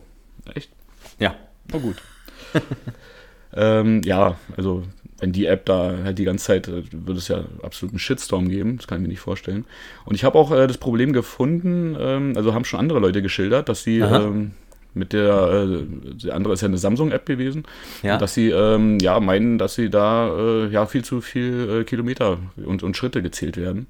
echt? 0.55 0.71
Ja. 1.19 1.35
Na 1.73 1.79
gut. 1.79 1.97
ähm, 3.55 4.03
ja, 4.05 4.37
also 4.57 4.85
wenn 5.21 5.33
die 5.33 5.47
App 5.47 5.67
da 5.67 5.95
halt 6.05 6.19
die 6.19 6.25
ganze 6.25 6.47
Zeit, 6.47 6.69
äh, 6.69 6.83
würde 6.93 7.19
es 7.19 7.29
ja 7.29 7.45
absolut 7.63 7.93
einen 7.93 7.99
Shitstorm 7.99 8.49
geben, 8.49 8.77
das 8.79 8.87
kann 8.87 8.99
ich 8.99 9.03
mir 9.03 9.09
nicht 9.09 9.21
vorstellen. 9.21 9.65
Und 10.05 10.15
ich 10.15 10.25
habe 10.25 10.39
auch 10.39 10.51
äh, 10.51 10.67
das 10.67 10.79
Problem 10.79 11.13
gefunden, 11.13 11.97
ähm, 11.99 12.33
also 12.37 12.55
haben 12.55 12.65
schon 12.65 12.81
andere 12.81 12.99
Leute 13.01 13.23
geschildert, 13.23 13.69
dass 13.69 13.83
sie 13.83 13.99
ähm, 14.01 14.53
mit 14.95 15.13
der, 15.13 15.69
äh, 15.69 16.15
die 16.15 16.33
andere 16.33 16.55
ist 16.55 16.63
ja 16.63 16.69
eine 16.69 16.79
Samsung-App 16.79 17.25
gewesen, 17.27 17.63
Ja. 18.03 18.19
dass 18.19 18.35
sie 18.35 18.51
ähm, 18.51 18.99
ja 19.01 19.21
meinen, 19.21 19.57
dass 19.59 19.75
sie 19.77 19.89
da 19.91 20.37
äh, 20.37 20.69
ja 20.69 20.87
viel 20.87 21.05
zu 21.05 21.21
viel 21.21 21.81
äh, 21.81 21.85
Kilometer 21.85 22.39
und, 22.57 22.83
und 22.83 22.97
Schritte 22.97 23.23
gezählt 23.23 23.57
werden. 23.57 23.87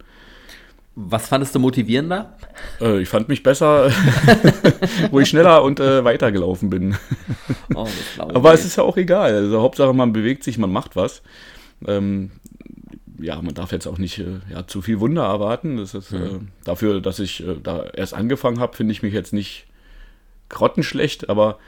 Was 0.97 1.29
fandest 1.29 1.55
du 1.55 1.61
motivierender? 1.61 2.37
Äh, 2.81 3.01
ich 3.01 3.09
fand 3.09 3.29
mich 3.29 3.43
besser, 3.43 3.91
wo 5.11 5.21
ich 5.21 5.29
schneller 5.29 5.63
und 5.63 5.81
äh, 5.81 6.05
weiter 6.05 6.33
gelaufen 6.33 6.69
bin. 6.69 6.97
Oh, 7.75 7.87
Aber 8.19 8.53
es 8.53 8.65
ist 8.65 8.77
ja 8.77 8.83
auch 8.83 8.97
egal. 8.97 9.33
Also 9.33 9.63
Hauptsache, 9.63 9.95
man 9.95 10.13
bewegt 10.13 10.43
sich, 10.43 10.59
man 10.59 10.73
macht 10.73 10.97
was. 10.97 11.23
Ähm, 11.87 12.33
ja, 13.21 13.41
man 13.41 13.55
darf 13.55 13.73
jetzt 13.73 13.87
auch 13.87 13.99
nicht 13.99 14.19
äh, 14.19 14.41
ja, 14.51 14.67
zu 14.67 14.83
viel 14.83 15.01
Wunder 15.01 15.25
erwarten. 15.25 15.77
Das 15.77 15.95
ist, 15.95 16.13
äh, 16.13 16.39
dafür, 16.65 17.01
dass 17.01 17.19
ich 17.19 17.47
äh, 17.47 17.57
da 17.63 17.85
erst 17.85 18.15
angefangen 18.15 18.61
habe, 18.61 18.77
finde 18.77 18.93
ich 18.93 19.03
mich 19.03 19.15
jetzt 19.15 19.33
nicht 19.33 19.67
grottenschlecht, 20.49 21.29
aber 21.29 21.59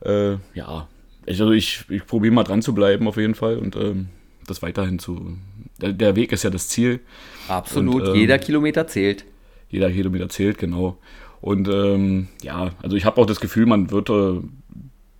äh, 0.00 0.36
ja, 0.54 0.88
ich, 1.26 1.40
also 1.40 1.52
ich, 1.52 1.84
ich 1.88 2.06
probiere 2.06 2.34
mal 2.34 2.44
dran 2.44 2.62
zu 2.62 2.74
bleiben 2.74 3.06
auf 3.08 3.16
jeden 3.16 3.34
Fall 3.34 3.58
und 3.58 3.76
ähm, 3.76 4.08
das 4.46 4.62
weiterhin 4.62 4.98
zu. 4.98 5.36
Der, 5.80 5.92
der 5.92 6.16
Weg 6.16 6.32
ist 6.32 6.42
ja 6.42 6.50
das 6.50 6.68
Ziel. 6.68 7.00
Absolut, 7.48 8.02
Und, 8.02 8.08
ähm, 8.08 8.14
jeder 8.14 8.38
Kilometer 8.38 8.86
zählt. 8.86 9.24
Jeder 9.68 9.90
Kilometer 9.90 10.28
zählt, 10.28 10.58
genau. 10.58 10.96
Und 11.40 11.68
ähm, 11.68 12.28
ja, 12.42 12.70
also 12.82 12.96
ich 12.96 13.04
habe 13.04 13.20
auch 13.20 13.26
das 13.26 13.40
Gefühl, 13.40 13.66
man 13.66 13.90
wird 13.90 14.10
äh, 14.10 14.40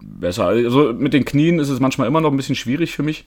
besser. 0.00 0.46
Also 0.46 0.92
mit 0.92 1.12
den 1.12 1.24
Knien 1.24 1.58
ist 1.58 1.68
es 1.68 1.80
manchmal 1.80 2.06
immer 2.08 2.20
noch 2.20 2.30
ein 2.30 2.36
bisschen 2.36 2.54
schwierig 2.54 2.94
für 2.94 3.02
mich. 3.02 3.26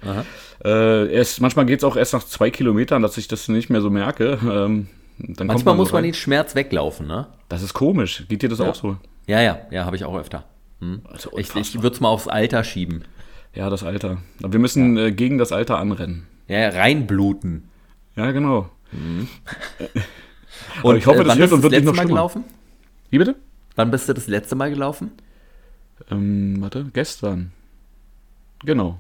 Äh, 0.63 1.12
erst, 1.13 1.41
manchmal 1.41 1.65
geht 1.65 1.79
es 1.79 1.84
auch 1.84 1.96
erst 1.96 2.13
nach 2.13 2.24
zwei 2.24 2.50
Kilometern, 2.50 3.01
dass 3.01 3.18
ich 3.18 3.27
das 3.27 3.48
nicht 3.48 3.70
mehr 3.70 3.82
so 3.82 3.89
merke. 3.89 4.38
Ähm, 4.50 4.88
Manchmal 5.38 5.74
so 5.74 5.77
muss 5.77 5.91
man 5.91 5.98
rein. 5.98 6.03
den 6.06 6.13
Schmerz 6.13 6.56
weglaufen, 6.56 7.06
ne? 7.06 7.27
Das 7.50 7.62
ist 7.62 7.74
komisch. 7.74 8.24
Geht 8.29 8.41
dir 8.41 8.48
das 8.48 8.60
Ja. 8.60 8.70
auch 8.70 8.75
so? 8.75 8.96
Ja, 9.27 9.41
ja, 9.41 9.60
ja, 9.70 9.84
habe 9.84 9.98
ich 9.98 10.06
auch 10.06 10.18
öfter. 10.18 10.46
Hm. 10.79 11.01
Also 11.12 11.38
Ich, 11.38 11.53
ich 11.56 11.75
würde 11.82 11.94
es 11.94 12.00
mal 12.00 12.08
aufs 12.08 12.29
Alter 12.29 12.63
schieben. 12.63 13.03
Ja, 13.53 13.70
das 13.70 13.84
Alter. 13.84 14.20
Aber 14.41 14.53
Wir 14.53 14.62
müssen 14.62 14.96
äh, 14.98 15.12
gegen 15.12 15.38
das 15.38 15.51
Alter 15.51 15.77
anrennen. 15.77 16.25
Ja, 16.48 16.60
ja, 16.60 16.70
reinbluten. 16.70 17.65
Ja, 18.15 18.32
genau. 18.32 18.70
Und 20.84 20.98
ich 20.98 21.05
hoffe, 21.05 21.19
das 21.19 21.27
wann 21.27 21.38
hilft 21.38 21.53
und 21.53 21.60
das 21.60 21.63
wird 21.63 21.72
nicht 21.74 21.79
letzte 21.84 21.86
noch 21.86 21.93
Mal 21.96 22.01
schlimmer. 22.03 22.15
gelaufen? 22.15 22.43
Wie 23.10 23.17
bitte? 23.17 23.36
Wann 23.75 23.91
bist 23.91 24.10
du 24.10 24.13
das 24.13 24.27
letzte 24.27 24.55
Mal 24.55 24.69
gelaufen? 24.69 25.12
Ähm, 26.12 26.58
warte, 26.60 26.86
gestern. 26.93 27.51
Genau. 28.65 28.98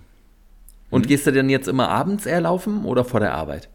Und 0.89 1.05
Mhm. 1.05 1.07
gehst 1.07 1.27
du 1.27 1.31
denn 1.31 1.49
jetzt 1.49 1.67
immer 1.67 1.89
abends 1.89 2.25
eher 2.25 2.41
laufen 2.41 2.85
oder 2.85 3.03
vor 3.05 3.19
der 3.19 3.33
Arbeit? 3.33 3.69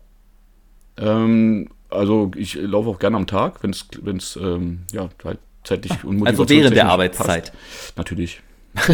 Ähm, 0.96 1.68
also 1.90 2.30
ich 2.36 2.54
laufe 2.54 2.88
auch 2.90 2.98
gerne 2.98 3.16
am 3.16 3.26
Tag, 3.26 3.62
wenn 3.62 3.70
es 4.16 4.36
ähm, 4.36 4.80
ja, 4.92 5.08
halt 5.24 5.38
zeitlich 5.64 5.92
und 6.04 6.26
Also 6.26 6.48
während 6.48 6.74
der 6.74 6.84
motivationstechnisch 6.84 6.92
Arbeitszeit. 6.92 7.52
Passt. 7.52 7.96
Natürlich. 7.96 8.42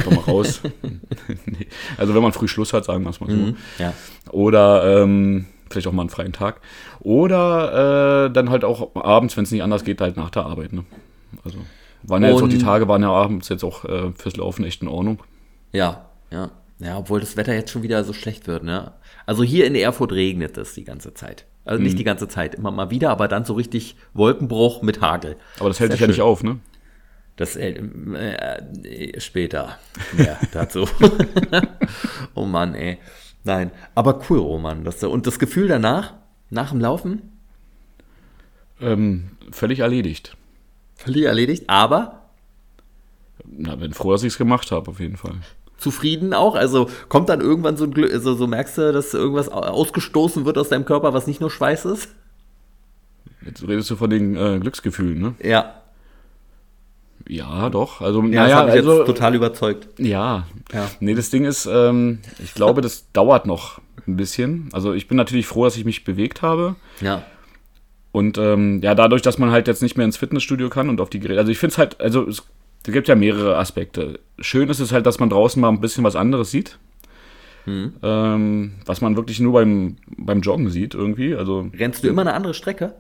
Doch 0.05 0.11
mal 0.11 0.21
raus. 0.21 0.61
nee. 1.47 1.67
Also 1.97 2.15
wenn 2.15 2.23
man 2.23 2.33
früh 2.33 2.49
Schluss 2.49 2.73
hat, 2.73 2.85
sagen 2.85 3.03
wir 3.05 3.11
es 3.11 3.21
mal 3.21 3.31
so. 3.31 3.37
Mhm. 3.37 3.57
Ja. 3.79 3.93
Oder 4.31 5.03
ähm, 5.03 5.47
vielleicht 5.71 5.87
auch 5.87 5.93
mal 5.93 6.03
einen 6.03 6.11
freien 6.11 6.33
Tag. 6.33 6.61
Oder 7.01 8.27
äh, 8.27 8.31
dann 8.33 8.51
halt 8.51 8.65
auch 8.65 8.95
abends, 8.97 9.37
wenn 9.37 9.45
es 9.45 9.51
nicht 9.51 9.63
anders 9.63 9.85
geht, 9.85 10.01
halt 10.01 10.17
nach 10.17 10.31
der 10.31 10.45
Arbeit. 10.45 10.73
Ne? 10.73 10.85
Also 11.45 11.59
waren 12.03 12.23
ja 12.23 12.31
jetzt 12.31 12.43
auch 12.43 12.49
die 12.49 12.59
Tage, 12.59 12.89
waren 12.89 13.03
ja 13.03 13.11
abends 13.11 13.49
jetzt 13.49 13.63
auch 13.65 13.85
äh, 13.85 14.13
fürs 14.17 14.37
Laufen 14.37 14.65
echt 14.65 14.83
in 14.83 14.89
Ordnung. 14.89 15.23
Ja, 15.73 16.07
ja. 16.31 16.51
Ja, 16.79 16.97
obwohl 16.97 17.21
das 17.21 17.37
Wetter 17.37 17.53
jetzt 17.55 17.71
schon 17.71 17.83
wieder 17.83 18.05
so 18.05 18.15
schlecht 18.15 18.47
wird, 18.47 18.63
ne? 18.65 18.93
Also 19.27 19.43
hier 19.43 19.67
in 19.67 19.75
Erfurt 19.75 20.13
regnet 20.13 20.57
es 20.57 20.73
die 20.73 20.85
ganze 20.85 21.13
Zeit. 21.13 21.45
Also 21.67 21.79
Mhm. 21.81 21.85
nicht 21.85 21.99
die 21.99 22.05
ganze 22.05 22.27
Zeit, 22.27 22.55
immer 22.55 22.71
mal 22.71 22.89
wieder, 22.91 23.11
aber 23.11 23.29
dann 23.29 23.45
so 23.45 23.53
richtig 23.53 23.97
Wolkenbruch 24.15 24.81
mit 24.81 25.03
Hagel. 25.03 25.37
Aber 25.59 25.69
das 25.69 25.79
hält 25.79 25.93
sich 25.93 26.01
ja 26.01 26.07
nicht 26.07 26.23
auf, 26.23 26.43
ne? 26.43 26.59
Das 27.37 27.55
äh, 27.57 27.73
äh, 27.73 29.21
später 29.21 29.79
mehr 30.17 30.39
dazu. 30.53 30.87
oh 32.35 32.47
Mann, 32.47 32.75
ey. 32.75 32.99
Nein, 33.45 33.71
aber 33.95 34.21
cool, 34.29 34.39
Roman. 34.39 34.85
Das, 34.85 35.03
und 35.03 35.27
das 35.27 35.39
Gefühl 35.39 35.69
danach, 35.69 36.15
nach 36.51 36.71
dem 36.71 36.81
Laufen, 36.81 37.23
Ähm, 38.81 39.31
völlig 39.51 39.81
erledigt. 39.81 40.37
völlig 40.97 41.25
erledigt, 41.25 41.65
aber 41.69 42.23
Na, 43.47 43.77
bin 43.77 43.93
froh, 43.93 44.13
dass 44.13 44.23
ich 44.23 44.33
es 44.33 44.39
gemacht 44.39 44.71
habe, 44.73 44.91
auf 44.91 45.01
jeden 45.01 45.17
Fall. 45.17 45.35
Zufrieden 45.79 46.35
auch? 46.35 46.55
Also 46.55 46.89
kommt 47.09 47.29
dann 47.31 47.41
irgendwann 47.41 47.77
so 47.77 47.85
ein 47.85 47.93
Glück, 47.93 48.13
also 48.13 48.35
so 48.35 48.47
merkst 48.47 48.77
du, 48.79 48.93
dass 48.93 49.15
irgendwas 49.15 49.49
ausgestoßen 49.49 50.45
wird 50.45 50.59
aus 50.59 50.69
deinem 50.69 50.85
Körper, 50.85 51.13
was 51.15 51.27
nicht 51.27 51.41
nur 51.41 51.51
Schweiß 51.51 51.87
ist? 51.87 52.11
Jetzt 53.45 53.63
redest 53.67 53.91
du 53.91 53.97
von 53.97 54.11
den 54.11 54.37
äh, 54.37 54.59
Glücksgefühlen, 54.61 55.19
ne? 55.19 55.35
Ja. 55.43 55.80
Ja, 57.31 57.71
doch. 57.71 58.01
Also, 58.01 58.23
Ja, 58.23 58.43
naja, 58.43 58.67
das 58.67 58.75
also, 58.75 58.99
jetzt 58.99 59.07
total 59.07 59.35
überzeugt. 59.35 59.89
ja. 59.99 60.47
Ja. 60.73 60.89
Nee, 61.01 61.15
das 61.15 61.31
Ding 61.31 61.45
ist, 61.45 61.67
ähm, 61.67 62.21
ich 62.43 62.55
glaube, 62.55 62.81
das 62.81 63.11
dauert 63.13 63.45
noch 63.47 63.81
ein 64.07 64.17
bisschen. 64.17 64.69
Also 64.73 64.93
ich 64.93 65.09
bin 65.09 65.17
natürlich 65.17 65.47
froh, 65.47 65.65
dass 65.65 65.77
ich 65.77 65.85
mich 65.85 66.05
bewegt 66.05 66.43
habe. 66.43 66.77
Ja. 67.01 67.25
Und 68.13 68.39
ähm, 68.39 68.81
ja, 68.83 68.95
dadurch, 68.95 69.23
dass 69.23 69.39
man 69.39 69.51
halt 69.51 69.67
jetzt 69.67 69.83
nicht 69.83 69.97
mehr 69.97 70.05
ins 70.05 70.17
Fitnessstudio 70.17 70.69
kann 70.69 70.89
und 70.89 71.01
auf 71.01 71.11
die 71.11 71.19
Geräte. 71.19 71.41
Also 71.41 71.51
ich 71.51 71.59
finde 71.59 71.73
es 71.73 71.79
halt, 71.79 72.01
also 72.01 72.27
es 72.29 72.45
gibt 72.85 73.09
ja 73.09 73.15
mehrere 73.17 73.57
Aspekte. 73.57 74.21
Schön 74.39 74.69
ist 74.69 74.81
es 74.81 74.93
halt, 74.93 75.07
dass 75.07 75.19
man 75.19 75.29
draußen 75.31 75.61
mal 75.61 75.69
ein 75.69 75.81
bisschen 75.81 76.05
was 76.05 76.17
anderes 76.17 76.51
sieht. 76.51 76.79
Mhm. 77.67 77.95
Ähm, 78.03 78.73
was 78.87 79.01
man 79.01 79.17
wirklich 79.17 79.41
nur 79.41 79.53
beim, 79.53 79.97
beim 80.17 80.41
Joggen 80.41 80.71
sieht 80.71 80.95
irgendwie. 80.95 81.35
Also 81.35 81.69
Rennst 81.77 82.05
du 82.05 82.09
immer 82.09 82.23
eine 82.23 82.35
andere 82.35 82.55
Strecke? 82.55 82.95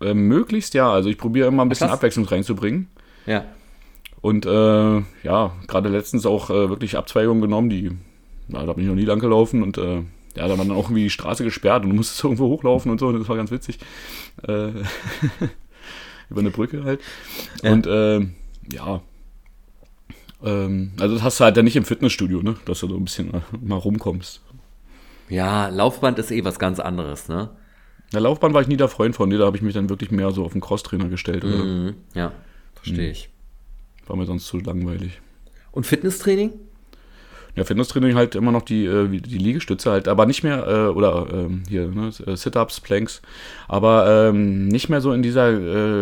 äh, 0.00 0.14
möglichst 0.14 0.74
ja. 0.74 0.90
Also 0.92 1.08
ich 1.08 1.18
probiere 1.18 1.48
immer 1.48 1.64
ein 1.64 1.68
bisschen. 1.68 1.88
Abwechslung 1.88 2.26
reinzubringen. 2.26 2.88
Ja. 3.26 3.44
Und 4.26 4.44
äh, 4.44 5.02
ja, 5.22 5.52
gerade 5.68 5.88
letztens 5.88 6.26
auch 6.26 6.50
äh, 6.50 6.68
wirklich 6.68 6.96
Abzweigungen 6.96 7.40
genommen, 7.40 7.70
die, 7.70 7.92
na, 8.48 8.66
da 8.66 8.72
bin 8.72 8.82
ich 8.82 8.88
noch 8.88 8.96
nie 8.96 9.04
lang 9.04 9.20
gelaufen 9.20 9.62
und 9.62 9.78
äh, 9.78 9.98
ja, 10.34 10.48
da 10.48 10.58
war 10.58 10.64
dann 10.64 10.72
auch 10.72 10.86
irgendwie 10.86 11.04
die 11.04 11.10
Straße 11.10 11.44
gesperrt 11.44 11.84
und 11.84 11.90
du 11.90 11.94
musstest 11.96 12.24
irgendwo 12.24 12.48
hochlaufen 12.48 12.90
und 12.90 12.98
so, 12.98 13.06
und 13.06 13.20
das 13.20 13.28
war 13.28 13.36
ganz 13.36 13.52
witzig. 13.52 13.78
Äh, 14.42 14.70
über 16.30 16.40
eine 16.40 16.50
Brücke 16.50 16.82
halt. 16.82 17.02
Ja. 17.62 17.70
Und 17.70 17.86
äh, 17.86 18.26
ja. 18.72 19.00
Ähm, 20.42 20.90
also 20.98 21.14
das 21.14 21.22
hast 21.22 21.38
du 21.38 21.44
halt 21.44 21.56
ja 21.56 21.62
nicht 21.62 21.76
im 21.76 21.84
Fitnessstudio, 21.84 22.42
ne? 22.42 22.56
Dass 22.64 22.80
du 22.80 22.88
so 22.88 22.96
ein 22.96 23.04
bisschen 23.04 23.32
äh, 23.32 23.40
mal 23.62 23.78
rumkommst. 23.78 24.42
Ja, 25.28 25.68
Laufband 25.68 26.18
ist 26.18 26.32
eh 26.32 26.42
was 26.44 26.58
ganz 26.58 26.80
anderes, 26.80 27.28
ne? 27.28 27.50
Der 28.12 28.22
Laufbahn 28.22 28.54
war 28.54 28.60
ich 28.60 28.66
nie 28.66 28.76
der 28.76 28.88
Freund 28.88 29.14
von, 29.14 29.28
nee, 29.28 29.38
da 29.38 29.46
habe 29.46 29.56
ich 29.56 29.62
mich 29.62 29.74
dann 29.74 29.88
wirklich 29.88 30.10
mehr 30.10 30.32
so 30.32 30.44
auf 30.44 30.50
den 30.50 30.60
Crosstrainer 30.60 31.08
gestellt 31.08 31.44
oder 31.44 31.64
Mhm. 31.64 31.94
Ja, 32.12 32.32
verstehe 32.74 33.12
ich. 33.12 33.30
War 34.06 34.16
mir 34.16 34.26
sonst 34.26 34.46
zu 34.46 34.58
langweilig. 34.58 35.20
Und 35.72 35.86
Fitnesstraining? 35.86 36.52
Ja, 37.54 37.64
Fitnesstraining 37.64 38.14
halt 38.16 38.34
immer 38.34 38.52
noch 38.52 38.62
die, 38.62 38.84
äh, 38.84 39.08
die 39.08 39.38
Liegestütze 39.38 39.90
halt, 39.90 40.08
aber 40.08 40.26
nicht 40.26 40.42
mehr, 40.42 40.66
äh, 40.66 40.88
oder 40.88 41.26
ähm, 41.32 41.62
hier, 41.66 41.88
ne, 41.88 42.10
Sit-Ups, 42.12 42.80
Planks, 42.80 43.22
aber 43.66 44.28
ähm, 44.28 44.68
nicht 44.68 44.90
mehr 44.90 45.00
so 45.00 45.12
in 45.12 45.22
dieser 45.22 45.48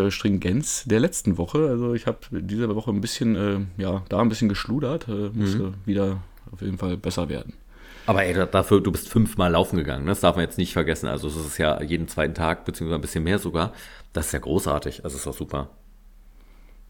äh, 0.06 0.10
Stringenz 0.10 0.82
der 0.84 0.98
letzten 0.98 1.38
Woche. 1.38 1.68
Also 1.68 1.94
ich 1.94 2.06
habe 2.08 2.18
diese 2.32 2.74
Woche 2.74 2.90
ein 2.90 3.00
bisschen, 3.00 3.36
äh, 3.36 3.80
ja, 3.80 4.02
da 4.08 4.18
ein 4.20 4.28
bisschen 4.28 4.48
geschludert, 4.48 5.06
äh, 5.06 5.30
musste 5.32 5.74
wieder 5.86 6.22
auf 6.50 6.60
jeden 6.60 6.76
Fall 6.78 6.96
besser 6.96 7.28
werden. 7.28 7.52
Aber 8.06 8.24
ey, 8.24 8.34
da- 8.34 8.46
dafür, 8.46 8.80
du 8.80 8.90
bist 8.90 9.08
fünfmal 9.08 9.52
laufen 9.52 9.76
gegangen, 9.76 10.04
ne? 10.06 10.10
das 10.10 10.20
darf 10.20 10.34
man 10.34 10.44
jetzt 10.44 10.58
nicht 10.58 10.72
vergessen. 10.72 11.06
Also 11.06 11.28
es 11.28 11.36
ist 11.36 11.58
ja 11.58 11.80
jeden 11.82 12.08
zweiten 12.08 12.34
Tag, 12.34 12.64
beziehungsweise 12.64 12.98
ein 12.98 13.00
bisschen 13.00 13.22
mehr 13.24 13.38
sogar. 13.38 13.72
Das 14.12 14.26
ist 14.26 14.32
ja 14.32 14.40
großartig, 14.40 15.04
also 15.04 15.16
ist 15.16 15.26
doch 15.26 15.36
super. 15.36 15.70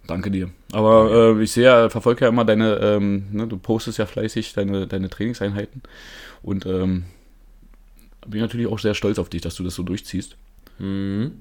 Danke 0.07 0.31
dir. 0.31 0.51
Aber 0.73 1.37
äh, 1.39 1.43
ich 1.43 1.53
sehe 1.53 1.65
ja, 1.65 1.89
verfolge 1.89 2.25
ja 2.25 2.29
immer 2.29 2.45
deine, 2.45 2.77
ähm, 2.77 3.25
ne, 3.33 3.47
du 3.47 3.57
postest 3.57 3.99
ja 3.99 4.07
fleißig 4.07 4.53
deine, 4.53 4.87
deine 4.87 5.09
Trainingseinheiten 5.09 5.83
und 6.43 6.67
ähm, 6.67 7.05
bin 8.27 8.41
natürlich 8.41 8.67
auch 8.67 8.79
sehr 8.79 8.95
stolz 8.95 9.19
auf 9.19 9.29
dich, 9.29 9.41
dass 9.43 9.55
du 9.55 9.65
das 9.65 9.75
so 9.75 9.83
durchziehst. 9.83 10.37
Und, 10.79 11.35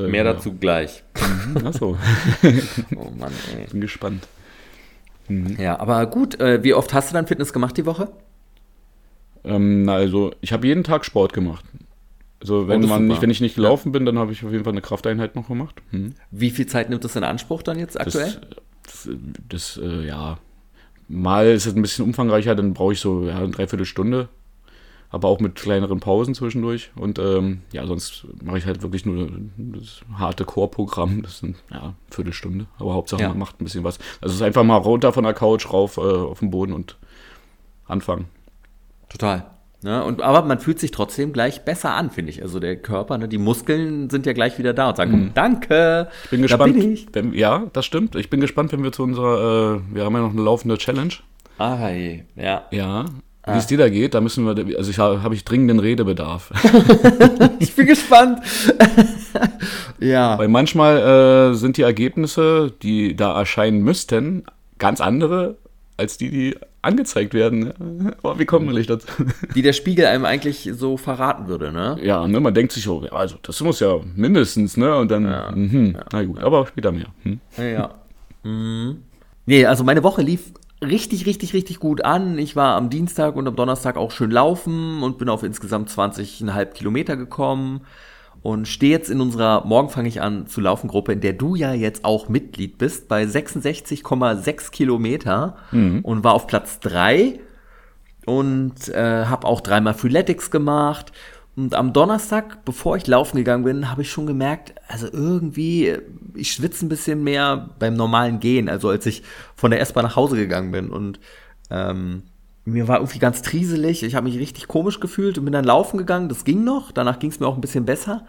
äh, 0.00 0.08
Mehr 0.08 0.24
ja. 0.24 0.32
dazu 0.32 0.54
gleich. 0.54 1.02
Achso, 1.64 1.96
Oh 2.96 3.10
Mann, 3.18 3.32
ey. 3.56 3.66
bin 3.70 3.80
gespannt. 3.80 4.26
Ja, 5.28 5.78
aber 5.80 6.06
gut, 6.06 6.38
äh, 6.40 6.62
wie 6.62 6.74
oft 6.74 6.92
hast 6.92 7.10
du 7.10 7.14
dann 7.14 7.26
Fitness 7.26 7.52
gemacht 7.52 7.76
die 7.76 7.86
Woche? 7.86 8.08
Ähm, 9.44 9.84
na, 9.84 9.94
also 9.94 10.32
ich 10.40 10.52
habe 10.52 10.66
jeden 10.66 10.84
Tag 10.84 11.04
Sport 11.04 11.32
gemacht. 11.32 11.64
Also 12.44 12.68
wenn 12.68 12.86
man 12.86 13.06
nicht, 13.06 13.22
wenn 13.22 13.30
ich 13.30 13.40
nicht 13.40 13.54
gelaufen 13.54 13.90
bin, 13.90 14.04
dann 14.04 14.18
habe 14.18 14.30
ich 14.32 14.44
auf 14.44 14.52
jeden 14.52 14.64
Fall 14.64 14.74
eine 14.74 14.82
Krafteinheit 14.82 15.34
noch 15.34 15.48
gemacht. 15.48 15.80
Mhm. 15.92 16.12
Wie 16.30 16.50
viel 16.50 16.66
Zeit 16.66 16.90
nimmt 16.90 17.02
das 17.02 17.16
in 17.16 17.24
Anspruch 17.24 17.62
dann 17.62 17.78
jetzt 17.78 17.98
aktuell? 17.98 18.38
Das, 18.82 19.08
das, 19.08 19.08
das 19.48 19.80
äh, 19.82 20.06
ja, 20.06 20.36
mal 21.08 21.46
ist 21.46 21.64
es 21.64 21.74
ein 21.74 21.80
bisschen 21.80 22.04
umfangreicher, 22.04 22.54
dann 22.54 22.74
brauche 22.74 22.92
ich 22.92 23.00
so 23.00 23.24
ja, 23.24 23.38
eine 23.38 23.48
Dreiviertelstunde, 23.48 24.28
aber 25.08 25.28
auch 25.28 25.40
mit 25.40 25.54
kleineren 25.54 26.00
Pausen 26.00 26.34
zwischendurch. 26.34 26.90
Und 26.96 27.18
ähm, 27.18 27.62
ja, 27.72 27.86
sonst 27.86 28.26
mache 28.42 28.58
ich 28.58 28.66
halt 28.66 28.82
wirklich 28.82 29.06
nur 29.06 29.26
das 29.56 30.02
harte 30.18 30.44
Core-Programm, 30.44 31.22
das 31.22 31.38
sind 31.38 31.56
ja 31.70 31.94
Viertelstunde, 32.10 32.66
aber 32.78 32.92
Hauptsache 32.92 33.22
Ja. 33.22 33.28
man 33.30 33.38
macht 33.38 33.58
ein 33.58 33.64
bisschen 33.64 33.84
was. 33.84 33.98
Also 34.20 34.34
es 34.34 34.34
ist 34.34 34.42
einfach 34.42 34.64
mal 34.64 34.76
runter 34.76 35.14
von 35.14 35.24
der 35.24 35.32
Couch 35.32 35.72
rauf 35.72 35.96
äh, 35.96 36.00
auf 36.00 36.40
den 36.40 36.50
Boden 36.50 36.74
und 36.74 36.98
anfangen. 37.86 38.26
Total. 39.08 39.46
Ne? 39.84 40.02
Und, 40.02 40.22
aber 40.22 40.42
man 40.46 40.60
fühlt 40.60 40.80
sich 40.80 40.92
trotzdem 40.92 41.34
gleich 41.34 41.66
besser 41.66 41.92
an, 41.92 42.10
finde 42.10 42.30
ich. 42.30 42.40
Also 42.40 42.58
der 42.58 42.76
Körper, 42.76 43.18
ne? 43.18 43.28
die 43.28 43.36
Muskeln 43.36 44.08
sind 44.08 44.24
ja 44.24 44.32
gleich 44.32 44.58
wieder 44.58 44.72
da 44.72 44.88
und 44.88 44.96
sagen, 44.96 45.32
danke, 45.34 46.08
Ich 46.24 46.30
bin 46.30 46.40
da 46.40 46.46
gespannt. 46.46 46.72
bin 46.74 46.92
ich. 46.92 47.06
Wenn, 47.12 47.34
ja, 47.34 47.64
das 47.74 47.84
stimmt. 47.84 48.14
Ich 48.16 48.30
bin 48.30 48.40
gespannt, 48.40 48.72
wenn 48.72 48.82
wir 48.82 48.92
zu 48.92 49.02
unserer, 49.02 49.76
äh, 49.76 49.94
wir 49.94 50.04
haben 50.04 50.14
ja 50.14 50.22
noch 50.22 50.32
eine 50.32 50.40
laufende 50.40 50.78
Challenge. 50.78 51.12
Ah, 51.58 51.90
ja. 51.90 52.62
Ja. 52.70 53.04
Wie 53.46 53.58
es 53.58 53.66
dir 53.66 53.76
da 53.76 53.90
geht, 53.90 54.14
da 54.14 54.22
müssen 54.22 54.46
wir, 54.46 54.78
also 54.78 54.90
ich 54.90 54.98
habe 54.98 55.22
hab 55.22 55.34
ich 55.34 55.44
dringenden 55.44 55.78
Redebedarf. 55.78 56.50
Ich 57.58 57.76
bin 57.76 57.86
gespannt. 57.86 58.40
ja. 60.00 60.38
Weil 60.38 60.48
manchmal 60.48 61.52
äh, 61.52 61.54
sind 61.54 61.76
die 61.76 61.82
Ergebnisse, 61.82 62.72
die 62.82 63.16
da 63.16 63.38
erscheinen 63.38 63.82
müssten, 63.82 64.44
ganz 64.78 65.02
andere 65.02 65.56
als 65.96 66.16
die, 66.16 66.30
die 66.30 66.56
angezeigt 66.84 67.34
werden. 67.34 67.72
Aber 68.22 68.38
wie 68.38 68.44
kommen 68.44 68.66
wir 68.66 68.74
nicht 68.74 68.90
dazu? 68.90 69.06
Die 69.54 69.62
der 69.62 69.72
Spiegel 69.72 70.06
einem 70.06 70.24
eigentlich 70.24 70.70
so 70.74 70.96
verraten 70.96 71.48
würde, 71.48 71.72
ne? 71.72 71.96
Ja, 72.02 72.26
ne, 72.26 72.40
man 72.40 72.54
denkt 72.54 72.72
sich 72.72 72.84
so, 72.84 73.04
ja, 73.04 73.12
also 73.12 73.36
das 73.42 73.60
muss 73.60 73.80
ja 73.80 73.98
mindestens, 74.14 74.76
ne? 74.76 74.96
Und 74.96 75.10
dann, 75.10 75.22
mhm, 75.54 75.96
na 76.12 76.22
gut, 76.24 76.40
aber 76.40 76.66
später 76.66 76.92
mehr. 76.92 77.06
Hm. 77.22 77.40
Ja, 77.56 77.64
ja. 77.64 77.94
Mhm. 78.42 79.02
Nee, 79.46 79.66
also 79.66 79.84
meine 79.84 80.02
Woche 80.02 80.22
lief 80.22 80.52
richtig, 80.82 81.26
richtig, 81.26 81.54
richtig 81.54 81.80
gut 81.80 82.04
an. 82.04 82.38
Ich 82.38 82.56
war 82.56 82.76
am 82.76 82.90
Dienstag 82.90 83.36
und 83.36 83.46
am 83.46 83.56
Donnerstag 83.56 83.96
auch 83.96 84.10
schön 84.10 84.30
laufen 84.30 85.02
und 85.02 85.18
bin 85.18 85.28
auf 85.28 85.42
insgesamt 85.42 85.90
20,5 85.90 86.66
Kilometer 86.66 87.16
gekommen 87.16 87.82
und 88.44 88.68
stehe 88.68 88.92
jetzt 88.92 89.08
in 89.08 89.22
unserer 89.22 89.64
Morgen 89.64 89.88
fange 89.88 90.06
ich 90.06 90.20
an 90.20 90.46
zu 90.46 90.60
laufen 90.60 90.86
Gruppe, 90.86 91.14
in 91.14 91.22
der 91.22 91.32
du 91.32 91.54
ja 91.54 91.72
jetzt 91.72 92.04
auch 92.04 92.28
Mitglied 92.28 92.76
bist, 92.76 93.08
bei 93.08 93.24
66,6 93.24 94.70
Kilometer 94.70 95.56
und 96.02 96.24
war 96.24 96.34
auf 96.34 96.46
Platz 96.46 96.78
3 96.80 97.40
und 98.26 98.90
äh, 98.90 99.24
habe 99.24 99.46
auch 99.46 99.62
dreimal 99.62 99.94
Freeletics 99.94 100.50
gemacht. 100.50 101.10
Und 101.56 101.74
am 101.74 101.94
Donnerstag, 101.94 102.66
bevor 102.66 102.98
ich 102.98 103.06
laufen 103.06 103.38
gegangen 103.38 103.64
bin, 103.64 103.90
habe 103.90 104.02
ich 104.02 104.10
schon 104.10 104.26
gemerkt, 104.26 104.74
also 104.88 105.08
irgendwie, 105.10 105.88
äh, 105.88 106.02
ich 106.34 106.52
schwitze 106.52 106.84
ein 106.84 106.90
bisschen 106.90 107.24
mehr 107.24 107.70
beim 107.78 107.94
normalen 107.94 108.40
Gehen, 108.40 108.68
also 108.68 108.90
als 108.90 109.06
ich 109.06 109.22
von 109.56 109.70
der 109.70 109.80
S-Bahn 109.80 110.04
nach 110.04 110.16
Hause 110.16 110.36
gegangen 110.36 110.70
bin. 110.70 110.90
Und 110.90 111.18
ähm, 111.70 112.24
mir 112.64 112.88
war 112.88 112.98
irgendwie 112.98 113.18
ganz 113.18 113.42
trieselig, 113.42 114.02
ich 114.02 114.14
habe 114.14 114.28
mich 114.28 114.38
richtig 114.38 114.68
komisch 114.68 115.00
gefühlt 115.00 115.36
und 115.38 115.44
bin 115.44 115.52
dann 115.52 115.64
laufen 115.64 115.98
gegangen, 115.98 116.28
das 116.28 116.44
ging 116.44 116.64
noch, 116.64 116.92
danach 116.92 117.18
ging 117.18 117.30
es 117.30 117.40
mir 117.40 117.46
auch 117.46 117.54
ein 117.56 117.60
bisschen 117.60 117.84
besser. 117.84 118.26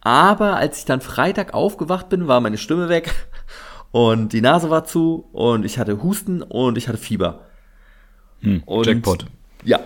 Aber 0.00 0.56
als 0.56 0.78
ich 0.78 0.84
dann 0.84 1.00
Freitag 1.00 1.54
aufgewacht 1.54 2.08
bin, 2.08 2.28
war 2.28 2.40
meine 2.40 2.58
Stimme 2.58 2.88
weg 2.88 3.14
und 3.92 4.32
die 4.32 4.40
Nase 4.40 4.70
war 4.70 4.84
zu 4.84 5.28
und 5.32 5.64
ich 5.64 5.78
hatte 5.78 6.02
Husten 6.02 6.42
und 6.42 6.78
ich 6.78 6.88
hatte 6.88 6.98
Fieber. 6.98 7.40
Und- 8.66 8.86
Jackpot. 8.86 9.26
Ja. 9.64 9.78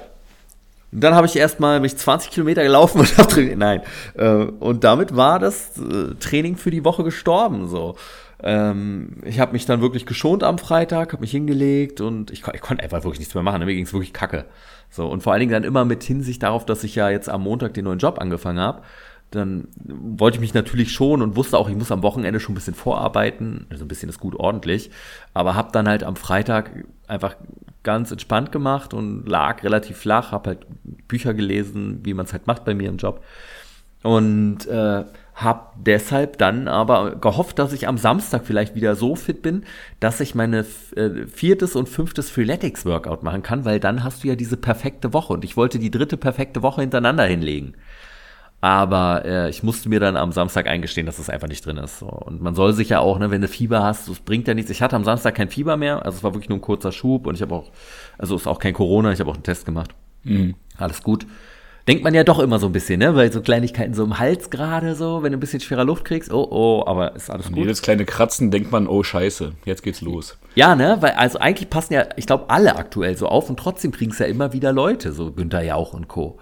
Und 0.93 1.01
dann 1.03 1.15
habe 1.15 1.27
ich 1.27 1.37
erstmal 1.37 1.81
mich 1.81 1.97
20 1.97 2.31
Kilometer 2.31 2.63
gelaufen 2.63 3.01
und 3.01 3.19
habe 3.19 3.29
trainiert. 3.29 3.59
Nein. 3.59 3.83
Äh, 4.15 4.47
Und 4.61 4.85
damit 4.85 5.15
war 5.17 5.39
das 5.39 5.73
äh, 5.79 6.15
Training 6.21 6.57
für 6.57 6.71
die 6.71 6.85
Woche 6.85 7.05
gestorben. 7.05 7.69
So. 7.69 7.97
Ähm, 8.43 9.23
Ich 9.25 9.41
habe 9.41 9.53
mich 9.53 9.67
dann 9.67 9.81
wirklich 9.81 10.07
geschont 10.07 10.43
am 10.43 10.59
Freitag, 10.59 11.13
habe 11.13 11.21
mich 11.21 11.31
hingelegt 11.31 12.01
und 12.01 12.31
ich, 12.31 12.43
ich 12.53 12.61
konnte 12.61 12.83
einfach 12.83 13.05
wirklich 13.05 13.21
nichts 13.21 13.35
mehr 13.35 13.43
machen. 13.43 13.65
Mir 13.65 13.75
ging 13.75 13.85
es 13.85 13.93
wirklich 13.93 14.13
kacke. 14.13 14.45
So, 14.91 15.09
und 15.09 15.23
vor 15.23 15.33
allen 15.33 15.41
Dingen 15.41 15.53
dann 15.53 15.65
immer 15.65 15.85
mit 15.85 16.03
Hinsicht 16.03 16.43
darauf, 16.43 16.65
dass 16.65 16.85
ich 16.85 16.95
ja 16.95 17.11
jetzt 17.11 17.29
am 17.29 17.43
Montag 17.43 17.75
den 17.75 17.85
neuen 17.85 17.99
Job 17.99 18.19
angefangen 18.21 18.61
habe. 18.61 18.83
Dann 19.33 19.69
wollte 19.77 20.37
ich 20.37 20.41
mich 20.41 20.55
natürlich 20.55 20.93
schon 20.93 21.21
und 21.21 21.35
wusste 21.35 21.59
auch, 21.59 21.69
ich 21.69 21.75
muss 21.75 21.91
am 21.91 22.03
Wochenende 22.03 22.39
schon 22.39 22.53
ein 22.53 22.55
bisschen 22.55 22.75
vorarbeiten. 22.75 23.67
Also 23.71 23.85
ein 23.85 23.89
bisschen 23.89 24.09
ist 24.09 24.21
gut 24.21 24.37
ordentlich. 24.37 24.91
Aber 25.35 25.55
habe 25.55 25.73
dann 25.73 25.89
halt 25.89 26.05
am 26.05 26.15
Freitag 26.15 26.85
einfach 27.09 27.37
ganz 27.83 28.13
entspannt 28.13 28.53
gemacht 28.53 28.95
und 28.95 29.29
lag 29.29 29.65
relativ 29.65 29.97
flach, 29.97 30.31
habe 30.33 30.51
halt 30.51 30.67
Bücher 31.09 31.35
gelesen, 31.35 32.01
wie 32.05 32.15
man 32.15 32.27
es 32.27 32.33
halt 32.33 32.47
macht 32.47 32.65
bei 32.65 32.75
mir 32.75 32.89
im 32.89 32.99
Job. 32.99 33.25
Und 34.03 34.67
äh, 34.67 35.05
habe 35.37 35.67
deshalb 35.77 36.39
dann 36.39 36.67
aber 36.67 37.17
gehofft, 37.17 37.59
dass 37.59 37.75
ich 37.75 37.87
am 37.87 37.99
Samstag 37.99 38.47
vielleicht 38.47 38.75
wieder 38.75 38.97
so 38.97 39.15
fit 39.15 39.43
bin, 39.43 39.65
dass 40.01 40.21
ich 40.21 40.35
meine 40.35 40.65
äh, 40.97 41.27
viertes 41.27 41.77
und 41.77 41.91
fünftes 41.91 42.31
Freeletics-Workout 42.31 43.23
machen 43.23 43.43
kann, 43.43 43.67
weil 43.67 43.79
dann 43.79 44.03
hast 44.03 44.25
du 44.25 44.29
ja 44.29 44.35
diese 44.35 44.57
perfekte 44.57 45.13
Woche. 45.13 45.35
Und 45.35 45.45
ich 45.45 45.55
wollte 45.55 45.79
die 45.79 45.91
dritte 45.91 46.17
perfekte 46.17 46.63
Woche 46.63 46.81
hintereinander 46.81 47.25
hinlegen. 47.25 47.75
Aber 48.63 49.27
äh, 49.27 49.51
ich 49.51 49.63
musste 49.63 49.91
mir 49.91 50.01
dann 50.01 50.17
am 50.17 50.33
Samstag 50.33 50.67
eingestehen, 50.67 51.05
dass 51.05 51.19
es 51.19 51.29
einfach 51.29 51.49
nicht 51.49 51.67
drin 51.67 51.77
ist. 51.77 51.99
So. 51.99 52.07
Und 52.07 52.41
man 52.41 52.55
soll 52.55 52.73
sich 52.73 52.89
ja 52.89 53.01
auch, 53.01 53.19
ne, 53.19 53.31
wenn 53.31 53.43
du 53.43 53.49
Fieber 53.49 53.83
hast, 53.83 54.09
das 54.09 54.21
bringt 54.21 54.49
ja 54.49 54.55
nichts. 54.55 54.71
Ich 54.71 54.81
hatte 54.81 54.97
am 54.97 55.05
Samstag 55.05 55.35
kein 55.35 55.51
Fieber 55.51 55.77
mehr, 55.77 56.05
also 56.07 56.17
es 56.17 56.25
war 56.25 56.33
wirklich 56.33 56.49
nur 56.49 56.57
ein 56.57 56.63
kurzer 56.63 56.93
Schub 56.93 57.27
und 57.27 57.35
ich 57.35 57.43
habe 57.43 57.55
auch, 57.55 57.71
also 58.17 58.35
es 58.35 58.43
ist 58.43 58.47
auch 58.47 58.59
kein 58.59 58.73
Corona, 58.73 59.13
ich 59.13 59.21
habe 59.21 59.31
auch 59.31 59.35
einen 59.35 59.43
Test 59.43 59.67
gemacht. 59.67 59.95
Mhm. 60.25 60.55
Alles 60.79 61.03
gut. 61.03 61.27
Denkt 61.89 62.03
man 62.03 62.15
ja 62.15 62.25
doch 62.25 62.41
immer 62.41 62.59
so 62.59 62.67
ein 62.67 62.73
bisschen, 62.73 62.99
ne? 62.99 63.15
Weil 63.15 63.31
so 63.33 63.41
Kleinigkeiten 63.41 63.95
so 63.95 64.03
im 64.03 64.19
Hals 64.19 64.51
gerade 64.51 64.97
so, 64.97 65.23
wenn 65.23 65.31
du 65.31 65.39
ein 65.39 65.41
bisschen 65.41 65.61
schwerer 65.61 65.85
Luft 65.85 66.05
kriegst, 66.05 66.33
oh, 66.33 66.47
oh, 66.51 66.85
aber 66.87 67.15
ist 67.15 67.31
alles 67.31 67.47
Und 67.47 67.53
gut. 67.53 67.63
jedes 67.63 67.81
kleine 67.81 68.05
Kratzen 68.05 68.51
denkt 68.51 68.73
man, 68.73 68.89
oh 68.89 69.05
scheiße, 69.05 69.53
jetzt 69.65 69.83
geht's 69.85 70.01
los. 70.01 70.37
Ja, 70.57 70.75
ne? 70.75 70.97
Weil, 71.01 71.13
also 71.13 71.39
eigentlich 71.39 71.71
passen 71.71 71.95
ja, 71.95 72.07
ich 72.17 72.27
glaube, 72.27 72.51
alle 72.51 72.75
aktuell 72.75 73.17
so 73.17 73.29
auf 73.29 73.49
und 73.49 73.59
trotzdem 73.59 73.93
kriegen 73.93 74.11
es 74.11 74.19
ja 74.19 74.27
immer 74.27 74.53
wieder 74.53 74.73
Leute, 74.73 75.13
so 75.13 75.31
Günther 75.31 75.63
Jauch 75.63 75.93
und 75.93 76.09
Co. 76.09 76.39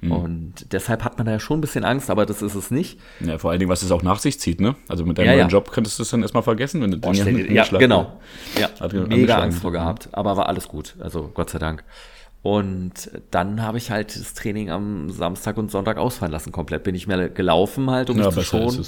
Mhm. 0.00 0.12
Und 0.12 0.72
deshalb 0.72 1.04
hat 1.04 1.18
man 1.18 1.26
da 1.26 1.32
ja 1.32 1.40
schon 1.40 1.58
ein 1.58 1.60
bisschen 1.62 1.84
Angst, 1.84 2.08
aber 2.10 2.24
das 2.26 2.40
ist 2.40 2.54
es 2.54 2.70
nicht. 2.70 2.98
Ja, 3.20 3.38
vor 3.38 3.50
allen 3.50 3.60
Dingen, 3.60 3.70
was 3.70 3.82
es 3.82 3.90
auch 3.90 4.02
nach 4.02 4.18
sich 4.18 4.40
zieht, 4.40 4.60
ne? 4.60 4.76
Also 4.88 5.04
mit 5.04 5.18
deinem 5.18 5.26
Ja, 5.26 5.32
neuen 5.32 5.40
ja. 5.42 5.48
Job 5.48 5.72
könntest 5.72 5.98
du 5.98 6.04
es 6.04 6.10
dann 6.10 6.22
erstmal 6.22 6.42
vergessen, 6.42 6.80
wenn 6.82 6.90
du 6.90 6.98
Boah, 6.98 7.12
den 7.12 7.52
ja, 7.52 7.64
genau. 7.64 8.18
Ja, 8.58 8.68
Hat 8.80 8.92
mega. 8.92 9.38
Angst 9.38 9.60
vor 9.60 9.72
gehabt, 9.72 10.08
aber 10.12 10.36
war 10.36 10.48
alles 10.48 10.68
gut. 10.68 10.94
Also 11.00 11.30
Gott 11.34 11.50
sei 11.50 11.58
Dank. 11.58 11.84
Und 12.46 13.10
dann 13.32 13.60
habe 13.60 13.76
ich 13.76 13.90
halt 13.90 14.14
das 14.14 14.34
Training 14.34 14.70
am 14.70 15.10
Samstag 15.10 15.56
und 15.56 15.68
Sonntag 15.68 15.96
ausfallen 15.96 16.30
lassen. 16.30 16.52
Komplett 16.52 16.84
bin 16.84 16.94
ich 16.94 17.08
mehr 17.08 17.28
gelaufen 17.28 17.90
halt, 17.90 18.08
um 18.08 18.18
Ja, 18.18 18.26
mich 18.26 18.34
zu 18.34 18.42
schonen. 18.44 18.86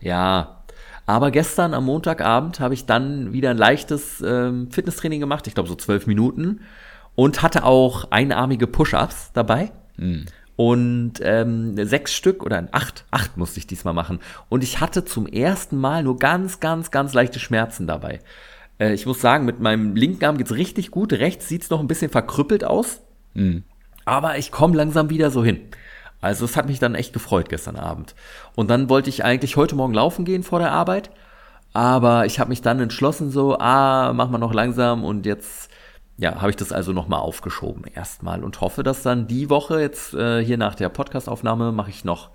Ja. 0.00 0.64
Aber 1.06 1.30
gestern 1.30 1.72
am 1.72 1.86
Montagabend 1.86 2.60
habe 2.60 2.74
ich 2.74 2.84
dann 2.84 3.32
wieder 3.32 3.48
ein 3.52 3.56
leichtes 3.56 4.20
ähm, 4.20 4.70
Fitnesstraining 4.70 5.18
gemacht, 5.18 5.46
ich 5.46 5.54
glaube 5.54 5.70
so 5.70 5.76
zwölf 5.76 6.06
Minuten. 6.06 6.60
Und 7.14 7.40
hatte 7.40 7.64
auch 7.64 8.10
einarmige 8.10 8.66
Push-Ups 8.66 9.30
dabei. 9.32 9.72
Und 10.56 11.14
ähm, 11.22 11.82
sechs 11.86 12.12
Stück 12.12 12.44
oder 12.44 12.68
acht, 12.72 13.06
acht 13.10 13.38
musste 13.38 13.60
ich 13.60 13.66
diesmal 13.66 13.94
machen. 13.94 14.18
Und 14.50 14.62
ich 14.62 14.78
hatte 14.78 15.06
zum 15.06 15.26
ersten 15.26 15.78
Mal 15.78 16.02
nur 16.02 16.18
ganz, 16.18 16.60
ganz, 16.60 16.90
ganz 16.90 17.14
leichte 17.14 17.38
Schmerzen 17.38 17.86
dabei. 17.86 18.20
Äh, 18.80 18.94
ich 18.94 19.06
muss 19.06 19.20
sagen, 19.20 19.44
mit 19.44 19.60
meinem 19.60 19.94
linken 19.94 20.24
Arm 20.24 20.38
geht's 20.38 20.52
richtig 20.52 20.90
gut. 20.90 21.12
Rechts 21.12 21.48
sieht's 21.48 21.70
noch 21.70 21.80
ein 21.80 21.86
bisschen 21.86 22.10
verkrüppelt 22.10 22.64
aus. 22.64 23.00
Aber 24.04 24.38
ich 24.38 24.50
komme 24.50 24.76
langsam 24.76 25.10
wieder 25.10 25.30
so 25.30 25.44
hin. 25.44 25.60
Also 26.20 26.44
es 26.44 26.56
hat 26.56 26.66
mich 26.66 26.80
dann 26.80 26.94
echt 26.94 27.12
gefreut 27.12 27.48
gestern 27.48 27.76
Abend. 27.76 28.14
Und 28.56 28.68
dann 28.68 28.88
wollte 28.88 29.08
ich 29.08 29.24
eigentlich 29.24 29.56
heute 29.56 29.76
Morgen 29.76 29.94
laufen 29.94 30.24
gehen 30.24 30.42
vor 30.42 30.58
der 30.58 30.72
Arbeit. 30.72 31.10
Aber 31.72 32.26
ich 32.26 32.40
habe 32.40 32.50
mich 32.50 32.62
dann 32.62 32.80
entschlossen, 32.80 33.30
so, 33.30 33.56
ah, 33.58 34.12
mach 34.12 34.28
mal 34.28 34.38
noch 34.38 34.52
langsam 34.52 35.04
und 35.04 35.24
jetzt, 35.24 35.70
ja, 36.16 36.40
habe 36.40 36.50
ich 36.50 36.56
das 36.56 36.72
also 36.72 36.92
nochmal 36.92 37.20
aufgeschoben 37.20 37.84
erstmal 37.94 38.42
und 38.42 38.60
hoffe, 38.60 38.82
dass 38.82 39.02
dann 39.02 39.28
die 39.28 39.48
Woche 39.50 39.80
jetzt 39.80 40.12
äh, 40.14 40.44
hier 40.44 40.58
nach 40.58 40.74
der 40.74 40.88
Podcastaufnahme 40.88 41.70
mache 41.70 41.90
ich 41.90 42.04
noch 42.04 42.30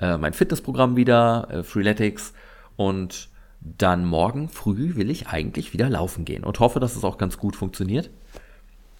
äh, 0.00 0.16
mein 0.16 0.32
Fitnessprogramm 0.32 0.96
wieder, 0.96 1.46
äh, 1.50 1.62
Freeletics 1.62 2.34
und 2.76 3.28
dann 3.64 4.04
morgen 4.04 4.48
früh 4.48 4.96
will 4.96 5.10
ich 5.10 5.28
eigentlich 5.28 5.72
wieder 5.72 5.88
laufen 5.88 6.24
gehen 6.24 6.44
und 6.44 6.60
hoffe, 6.60 6.80
dass 6.80 6.96
es 6.96 7.04
auch 7.04 7.18
ganz 7.18 7.38
gut 7.38 7.56
funktioniert. 7.56 8.10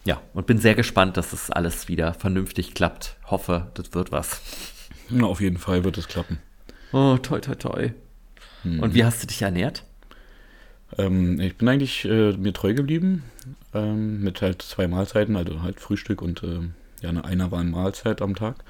Ja, 0.05 0.21
und 0.33 0.47
bin 0.47 0.57
sehr 0.57 0.75
gespannt, 0.75 1.17
dass 1.17 1.31
das 1.31 1.49
alles 1.49 1.87
wieder 1.87 2.13
vernünftig 2.13 2.73
klappt. 2.73 3.17
Hoffe, 3.25 3.71
das 3.73 3.93
wird 3.93 4.11
was. 4.11 4.41
Ja, 5.09 5.23
auf 5.23 5.39
jeden 5.41 5.57
Fall 5.57 5.83
wird 5.83 5.97
es 5.97 6.07
klappen. 6.07 6.39
Oh, 6.91 7.17
toi, 7.17 7.39
toi, 7.39 7.55
toi. 7.55 7.91
Und 8.63 8.93
wie 8.93 9.03
hast 9.03 9.21
du 9.23 9.27
dich 9.27 9.41
ernährt? 9.41 9.83
Ähm, 10.97 11.39
ich 11.39 11.57
bin 11.57 11.67
eigentlich 11.67 12.05
äh, 12.05 12.33
mir 12.33 12.53
treu 12.53 12.73
geblieben, 12.73 13.23
ähm, 13.73 14.21
mit 14.21 14.41
halt 14.41 14.61
zwei 14.61 14.87
Mahlzeiten, 14.87 15.35
also 15.35 15.61
halt 15.61 15.79
Frühstück 15.79 16.21
und 16.21 16.43
ähm, 16.43 16.73
ja, 17.01 17.09
eine 17.09 17.25
einer 17.25 17.51
war 17.51 17.59
eine 17.59 17.71
Mahlzeit 17.71 18.21
am 18.21 18.35
Tag. 18.35 18.63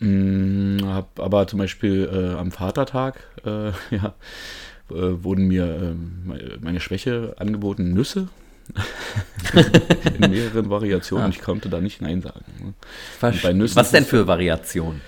Mm, 0.00 0.78
hab 0.84 1.18
aber 1.18 1.46
zum 1.46 1.58
Beispiel 1.58 2.08
äh, 2.12 2.38
am 2.38 2.50
Vatertag, 2.52 3.26
äh, 3.44 3.68
ja, 3.90 4.14
äh, 4.90 5.22
wurden 5.24 5.48
mir 5.48 5.96
me- 6.24 6.58
meine 6.60 6.80
Schwäche 6.80 7.34
angeboten, 7.38 7.92
Nüsse. 7.92 8.28
In 10.20 10.30
mehreren 10.30 10.70
Variationen. 10.70 11.30
Ich 11.30 11.40
konnte 11.42 11.68
da 11.68 11.80
nicht 11.80 12.00
Nein 12.00 12.22
sagen. 12.22 12.44
ne? 12.62 12.74
Was, 13.20 13.90
denn 13.90 14.04
für 14.04 14.26
Variationen? 14.26 15.02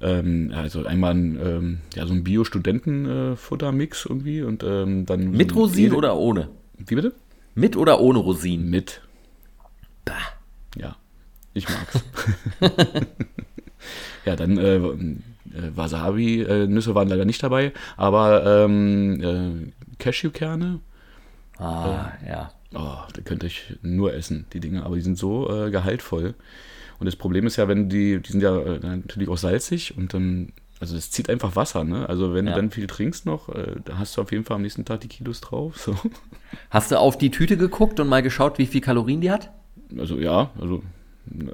Ähm, 0.00 0.52
also 0.54 0.84
einmal 0.84 1.14
ein, 1.14 1.38
ähm, 1.42 1.78
ja, 1.94 2.06
so 2.06 2.12
ein 2.12 2.24
Bio-Studenten-Futtermix 2.24 4.04
irgendwie 4.06 4.42
und 4.42 4.62
ähm, 4.62 5.06
dann. 5.06 5.30
Mit 5.30 5.50
so 5.52 5.60
Rosinen 5.60 5.86
Edel- 5.86 5.96
oder 5.98 6.16
ohne? 6.16 6.48
Wie 6.76 6.94
bitte? 6.94 7.14
Mit 7.54 7.76
oder 7.76 8.00
ohne 8.00 8.18
Rosinen? 8.18 8.68
Mit. 8.68 9.00
Bah. 10.04 10.12
Ja, 10.76 10.96
ich 11.54 11.66
mag's. 11.68 12.04
ja, 14.26 14.36
dann 14.36 14.58
äh, 14.58 14.80
äh, 15.52 15.76
Wasabi-Nüsse 15.76 16.94
waren 16.94 17.08
leider 17.08 17.24
nicht 17.24 17.42
dabei, 17.42 17.72
aber 17.96 18.64
ähm, 18.64 19.20
äh, 19.20 19.72
Cashewkerne, 19.98 20.80
Ah, 21.58 22.12
ja. 22.28 22.50
oh, 22.74 22.98
da 23.12 23.22
könnte 23.24 23.46
ich 23.46 23.74
nur 23.82 24.12
essen, 24.14 24.46
die 24.52 24.60
Dinge, 24.60 24.84
aber 24.84 24.96
die 24.96 25.02
sind 25.02 25.16
so 25.16 25.48
äh, 25.50 25.70
gehaltvoll. 25.70 26.34
Und 26.98 27.06
das 27.06 27.16
Problem 27.16 27.46
ist 27.46 27.56
ja, 27.56 27.68
wenn 27.68 27.88
die, 27.88 28.20
die 28.20 28.32
sind 28.32 28.40
ja 28.42 28.56
äh, 28.58 28.78
natürlich 28.80 29.28
auch 29.28 29.36
salzig 29.38 29.96
und 29.96 30.14
dann, 30.14 30.52
also 30.80 30.96
es 30.96 31.10
zieht 31.10 31.30
einfach 31.30 31.54
Wasser, 31.56 31.84
ne? 31.84 32.08
Also 32.08 32.34
wenn 32.34 32.46
Ja. 32.46 32.52
du 32.54 32.60
dann 32.60 32.70
viel 32.70 32.86
trinkst 32.88 33.24
noch, 33.26 33.48
äh, 33.50 33.76
da 33.84 33.98
hast 33.98 34.16
du 34.16 34.22
auf 34.22 34.32
jeden 34.32 34.44
Fall 34.44 34.56
am 34.56 34.62
nächsten 34.62 34.84
Tag 34.84 35.00
die 35.00 35.08
Kilos 35.08 35.40
drauf. 35.40 35.76
So. 35.78 35.96
Hast 36.70 36.90
du 36.90 36.98
auf 36.98 37.16
die 37.18 37.30
Tüte 37.30 37.56
geguckt 37.56 38.00
und 38.00 38.08
mal 38.08 38.22
geschaut, 38.22 38.58
wie 38.58 38.66
viel 38.66 38.80
Kalorien 38.80 39.20
die 39.20 39.30
hat? 39.30 39.50
Also 39.98 40.18
ja, 40.18 40.50
also, 40.60 40.82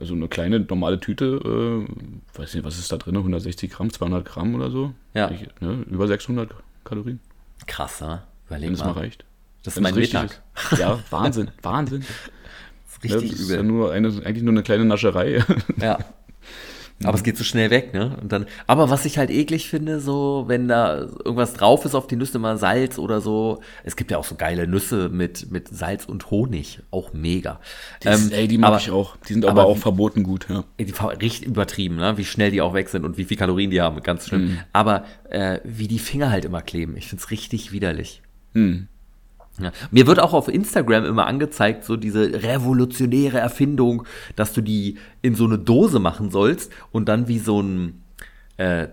also 0.01 0.15
eine 0.15 0.29
kleine 0.29 0.61
normale 0.61 0.99
Tüte, 1.01 1.87
äh, 1.87 2.39
weiß 2.39 2.55
nicht, 2.55 2.65
was 2.65 2.79
ist 2.79 2.91
da 2.93 2.97
drin, 2.97 3.17
160 3.17 3.71
Gramm, 3.71 3.93
200 3.93 4.25
Gramm 4.25 4.55
oder 4.55 4.71
so. 4.71 4.93
Ja. 5.15 5.31
Ich, 5.31 5.47
ne, 5.61 5.85
über 5.91 6.07
600 6.09 6.51
Kalorien, 6.85 7.21
Krass, 7.67 8.01
ne? 8.01 8.23
Überleg 8.49 8.67
wenn 8.69 8.75
es 8.75 8.81
mal 8.81 8.87
mal. 8.95 9.01
reicht. 9.01 9.25
Das 9.63 9.77
ist 9.77 9.83
mein 9.83 9.95
Mittag. 9.95 10.41
ist. 10.73 10.79
Ja, 10.79 10.99
Wahnsinn, 11.11 11.51
Wahnsinn. 11.63 12.05
Das 13.03 13.09
ist 13.09 13.15
Ne, 13.15 13.21
richtig 13.23 13.31
das 13.39 13.41
ist 13.41 13.51
ja 13.51 13.57
übel. 13.61 13.67
nur 13.73 13.93
eine, 13.93 14.09
eigentlich 14.09 14.43
nur 14.43 14.53
eine 14.53 14.63
kleine 14.63 14.85
Nascherei. 14.85 15.43
Ja. 15.81 15.99
Aber 17.03 17.15
es 17.17 17.23
geht 17.23 17.39
so 17.39 17.45
schnell 17.45 17.71
weg, 17.71 17.95
ne? 17.95 18.19
Und 18.21 18.31
dann, 18.31 18.45
aber 18.67 18.91
was 18.91 19.07
ich 19.07 19.17
halt 19.17 19.31
eklig 19.31 19.69
finde, 19.71 20.01
so, 20.01 20.45
wenn 20.49 20.69
da 20.69 20.99
irgendwas 21.25 21.55
drauf 21.55 21.85
ist 21.87 21.95
auf 21.95 22.07
die 22.07 22.17
Nüsse, 22.17 22.39
mal 22.39 22.59
Salz 22.59 22.99
oder 22.99 23.23
so. 23.23 23.61
Es 23.85 23.97
gibt 23.97 24.11
ja 24.11 24.19
auch 24.19 24.25
so 24.25 24.35
geile 24.35 24.67
Nüsse 24.67 25.09
mit, 25.09 25.51
mit 25.51 25.69
Salz 25.69 26.05
und 26.05 26.31
Honig. 26.31 26.81
Auch 26.91 27.15
mega. 27.15 27.59
Das, 28.01 28.27
Ähm, 28.27 28.33
ey, 28.33 28.49
die 28.49 28.59
mag 28.59 28.69
aber- 28.69 28.79
ich 28.79 28.91
auch. 28.91 29.17
Die 29.29 29.33
sind 29.33 29.47
aber, 29.47 29.63
aber 29.63 29.71
auch 29.71 29.79
verboten 29.79 30.23
gut, 30.23 30.47
ja. 30.51 30.65
Die 30.79 30.93
richtig 31.23 31.47
übertrieben, 31.47 31.97
ne? 31.97 32.19
wie 32.19 32.25
schnell 32.27 32.51
die 32.51 32.61
auch 32.61 32.75
weg 32.75 32.91
sind 32.91 33.05
und 33.07 33.17
wie 33.17 33.25
viel 33.25 33.37
Kalorien 33.39 33.71
die 33.71 33.81
haben, 33.81 34.03
ganz 34.03 34.27
schlimm. 34.29 34.43
Mhm. 34.49 34.59
Aber 34.75 35.05
äh, 35.31 35.61
wie 35.65 35.89
die 35.89 35.99
Finger 35.99 36.31
halt 36.31 36.45
immer 36.45 36.61
kleben, 36.61 36.97
ich 36.99 37.09
find's 37.09 37.31
richtig 37.31 37.73
widerlich. 37.73 38.21
Hm. 38.55 38.89
Ja. 39.61 39.73
Mir 39.91 40.07
wird 40.07 40.21
auch 40.21 40.33
auf 40.33 40.49
Instagram 40.49 41.05
immer 41.05 41.27
angezeigt, 41.27 41.85
so 41.85 41.97
diese 41.97 42.43
revolutionäre 42.43 43.39
Erfindung, 43.39 44.05
dass 44.37 44.53
du 44.53 44.61
die 44.61 44.99
in 45.23 45.35
so 45.35 45.45
eine 45.45 45.59
Dose 45.59 45.99
machen 45.99 46.31
sollst 46.31 46.73
und 46.93 47.09
dann 47.09 47.29
wie 47.29 47.39
so 47.39 47.61
ein, 47.61 48.03
äh, 48.57 48.89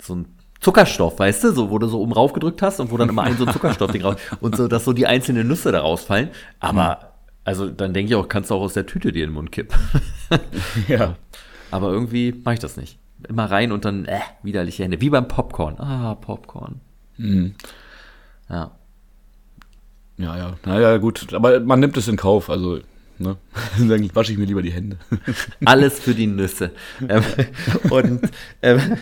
so 0.00 0.16
ein 0.16 0.26
Zuckerstoff, 0.60 1.18
weißt 1.18 1.44
du, 1.44 1.52
so, 1.52 1.70
wo 1.70 1.78
du 1.78 1.86
so 1.88 2.00
oben 2.00 2.12
rauf 2.12 2.32
gedrückt 2.32 2.62
hast 2.62 2.80
und 2.80 2.90
wo 2.90 2.96
dann 2.96 3.10
immer 3.10 3.22
ein 3.22 3.36
so 3.36 3.44
ein 3.44 3.52
Zuckerstoffding 3.52 4.02
raus 4.04 4.16
und 4.40 4.56
so, 4.56 4.66
dass 4.66 4.84
so 4.84 4.92
die 4.94 5.06
einzelnen 5.06 5.46
Nüsse 5.46 5.72
da 5.72 5.80
rausfallen. 5.80 6.30
Aber, 6.58 7.12
also 7.44 7.68
dann 7.68 7.92
denke 7.92 8.10
ich 8.10 8.16
auch, 8.16 8.28
kannst 8.28 8.50
du 8.50 8.54
auch 8.54 8.62
aus 8.62 8.72
der 8.72 8.86
Tüte 8.86 9.12
dir 9.12 9.24
in 9.24 9.30
den 9.30 9.34
Mund 9.34 9.52
kippen. 9.52 9.78
Ja. 10.88 11.16
Aber 11.70 11.90
irgendwie 11.90 12.32
mache 12.44 12.54
ich 12.54 12.60
das 12.60 12.76
nicht. 12.76 12.98
Immer 13.28 13.50
rein 13.50 13.72
und 13.72 13.84
dann, 13.84 14.06
äh, 14.06 14.20
widerliche 14.42 14.84
Hände. 14.84 15.00
Wie 15.00 15.10
beim 15.10 15.28
Popcorn. 15.28 15.78
Ah, 15.78 16.14
Popcorn. 16.14 16.80
Mhm. 17.18 17.54
Ja. 18.48 18.72
Ja, 20.16 20.36
ja. 20.36 20.54
Naja, 20.64 20.96
gut. 20.98 21.32
Aber 21.34 21.60
man 21.60 21.80
nimmt 21.80 21.96
es 21.96 22.08
in 22.08 22.16
Kauf, 22.16 22.50
also, 22.50 22.78
ne? 23.18 23.36
Dann 23.78 24.14
wasche 24.14 24.32
ich 24.32 24.38
mir 24.38 24.46
lieber 24.46 24.62
die 24.62 24.72
Hände. 24.72 24.98
Alles 25.64 25.98
für 26.00 26.14
die 26.14 26.26
Nüsse. 26.26 26.70
ähm, 27.08 27.24
und 27.90 28.20
ähm, 28.62 28.98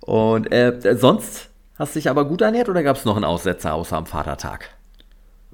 und 0.00 0.52
äh, 0.52 0.96
sonst 0.98 1.50
hast 1.78 1.94
du 1.94 1.98
dich 1.98 2.08
aber 2.08 2.24
gut 2.26 2.40
ernährt 2.40 2.68
oder 2.68 2.82
gab 2.82 2.96
es 2.96 3.04
noch 3.04 3.16
einen 3.16 3.24
Aussetzer 3.24 3.74
außer 3.74 3.96
am 3.96 4.06
Vatertag? 4.06 4.70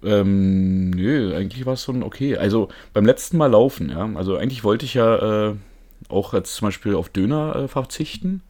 Ähm, 0.04 0.90
nö, 0.90 1.34
eigentlich 1.34 1.64
war 1.64 1.74
es 1.74 1.84
schon 1.84 2.02
okay. 2.02 2.36
Also 2.36 2.68
beim 2.92 3.06
letzten 3.06 3.36
Mal 3.38 3.50
laufen, 3.50 3.88
ja. 3.88 4.10
Also 4.14 4.36
eigentlich 4.36 4.64
wollte 4.64 4.84
ich 4.84 4.94
ja 4.94 5.50
äh, 5.50 5.54
auch 6.08 6.34
jetzt 6.34 6.54
zum 6.54 6.68
Beispiel 6.68 6.94
auf 6.94 7.08
Döner 7.08 7.56
äh, 7.56 7.68
verzichten. 7.68 8.42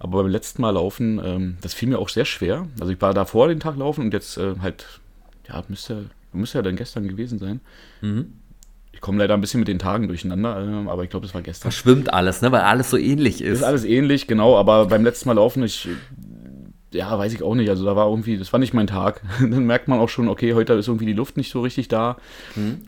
Aber 0.00 0.22
beim 0.22 0.30
letzten 0.30 0.62
Mal 0.62 0.70
laufen, 0.70 1.20
ähm, 1.22 1.58
das 1.60 1.74
fiel 1.74 1.88
mir 1.88 1.98
auch 1.98 2.08
sehr 2.08 2.24
schwer. 2.24 2.66
Also 2.80 2.92
ich 2.92 3.00
war 3.00 3.14
davor 3.14 3.48
den 3.48 3.60
Tag 3.60 3.76
laufen 3.76 4.04
und 4.06 4.12
jetzt 4.12 4.38
äh, 4.38 4.54
halt, 4.62 5.00
ja, 5.48 5.62
müsste, 5.68 6.06
müsste 6.32 6.58
ja 6.58 6.62
dann 6.62 6.76
gestern 6.76 7.08
gewesen 7.08 7.38
sein. 7.38 7.60
Ich 8.92 9.00
komme 9.00 9.18
leider 9.18 9.34
ein 9.34 9.40
bisschen 9.40 9.60
mit 9.60 9.68
den 9.68 9.78
Tagen 9.78 10.08
durcheinander, 10.08 10.60
äh, 10.60 10.88
aber 10.88 11.04
ich 11.04 11.10
glaube, 11.10 11.26
es 11.26 11.34
war 11.34 11.42
gestern. 11.42 11.70
Verschwimmt 11.70 12.12
alles, 12.12 12.42
ne? 12.42 12.50
Weil 12.52 12.62
alles 12.62 12.90
so 12.90 12.96
ähnlich 12.96 13.40
Ist 13.42 13.58
ist. 13.58 13.62
alles 13.62 13.84
ähnlich, 13.84 14.26
genau, 14.26 14.56
aber 14.56 14.86
beim 14.86 15.04
letzten 15.04 15.28
Mal 15.28 15.34
laufen, 15.34 15.62
ich, 15.62 15.88
ja, 16.92 17.18
weiß 17.18 17.32
ich 17.32 17.42
auch 17.42 17.54
nicht. 17.54 17.68
Also 17.68 17.84
da 17.84 17.96
war 17.96 18.08
irgendwie, 18.08 18.38
das 18.38 18.52
war 18.52 18.60
nicht 18.60 18.74
mein 18.74 18.86
Tag. 18.86 19.22
Dann 19.40 19.66
merkt 19.66 19.88
man 19.88 20.00
auch 20.00 20.08
schon, 20.08 20.28
okay, 20.28 20.54
heute 20.54 20.72
ist 20.74 20.88
irgendwie 20.88 21.06
die 21.06 21.12
Luft 21.12 21.36
nicht 21.36 21.50
so 21.50 21.60
richtig 21.60 21.88
da. 21.88 22.16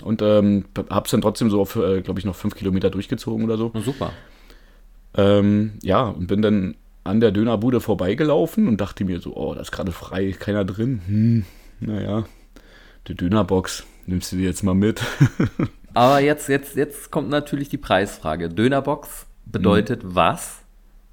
Und 0.03 0.23
ähm, 0.23 0.65
hab's 0.91 1.11
dann 1.11 1.21
trotzdem 1.21 1.51
so 1.51 1.61
auf, 1.61 1.77
äh, 1.77 2.01
glaube 2.01 2.19
ich, 2.19 2.27
noch 2.27 2.35
fünf 2.35 2.55
Kilometer 2.55 2.91
durchgezogen 2.91 3.45
oder 3.45 3.57
so. 3.57 3.71
Na, 3.75 3.81
super. 3.81 4.13
Ähm, 5.15 5.73
ja, 5.83 6.05
und 6.09 6.27
bin 6.29 6.41
dann 6.43 6.77
an 7.05 7.21
der 7.21 7.31
Dönerbude 7.31 7.81
vorbeigelaufen 7.81 8.69
und 8.69 8.81
dachte 8.81 9.05
mir 9.05 9.21
so, 9.21 9.37
oh, 9.37 9.55
da 9.55 9.61
ist 9.61 9.73
gerade 9.73 9.93
frei, 9.93 10.33
keiner 10.39 10.65
drin. 10.65 11.01
Hm, 11.07 11.45
naja, 11.81 12.25
die 13.09 13.15
Dönerbox, 13.15 13.85
nimmst 14.07 14.33
du 14.33 14.37
die 14.37 14.45
jetzt 14.45 14.63
mal 14.63 14.75
mit? 14.75 15.03
Aber 15.95 16.21
jetzt, 16.21 16.49
jetzt, 16.49 16.77
jetzt 16.77 17.11
kommt 17.11 17.29
natürlich 17.31 17.69
die 17.69 17.79
Preisfrage. 17.79 18.49
Dönerbox 18.49 19.27
bedeutet 19.47 20.05
Mhm. 20.05 20.15
was? 20.15 20.57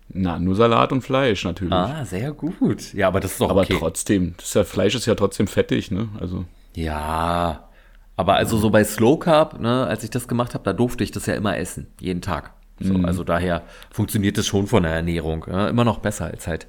Na, 0.09 0.39
nur 0.39 0.55
Salat 0.55 0.91
und 0.91 1.01
Fleisch 1.01 1.43
natürlich. 1.43 1.73
Ah, 1.73 2.05
sehr 2.05 2.31
gut. 2.31 2.93
Ja, 2.93 3.07
aber 3.09 3.19
das 3.19 3.31
ist 3.33 3.41
doch 3.41 3.49
Aber 3.49 3.61
okay. 3.61 3.75
trotzdem, 3.77 4.35
das 4.37 4.45
ist 4.47 4.53
ja, 4.55 4.63
Fleisch 4.63 4.95
ist 4.95 5.05
ja 5.05 5.15
trotzdem 5.15 5.47
fettig, 5.47 5.91
ne? 5.91 6.07
Also, 6.19 6.45
Ja, 6.75 7.67
aber 8.15 8.35
also 8.35 8.57
so 8.57 8.69
bei 8.69 8.83
Slow 8.85 9.19
Carb, 9.19 9.59
ne, 9.59 9.85
als 9.85 10.03
ich 10.05 10.09
das 10.09 10.27
gemacht 10.29 10.53
habe, 10.53 10.63
da 10.63 10.71
durfte 10.73 11.03
ich 11.03 11.11
das 11.11 11.25
ja 11.25 11.33
immer 11.33 11.57
essen, 11.57 11.87
jeden 11.99 12.21
Tag. 12.21 12.51
So, 12.79 12.93
Mhm. 12.93 13.05
Also 13.05 13.23
daher 13.25 13.63
funktioniert 13.91 14.37
das 14.37 14.45
schon 14.47 14.67
von 14.67 14.83
der 14.83 14.93
Ernährung. 14.93 15.45
Ja, 15.49 15.67
immer 15.67 15.83
noch 15.83 15.99
besser 15.99 16.25
als 16.25 16.47
halt 16.47 16.67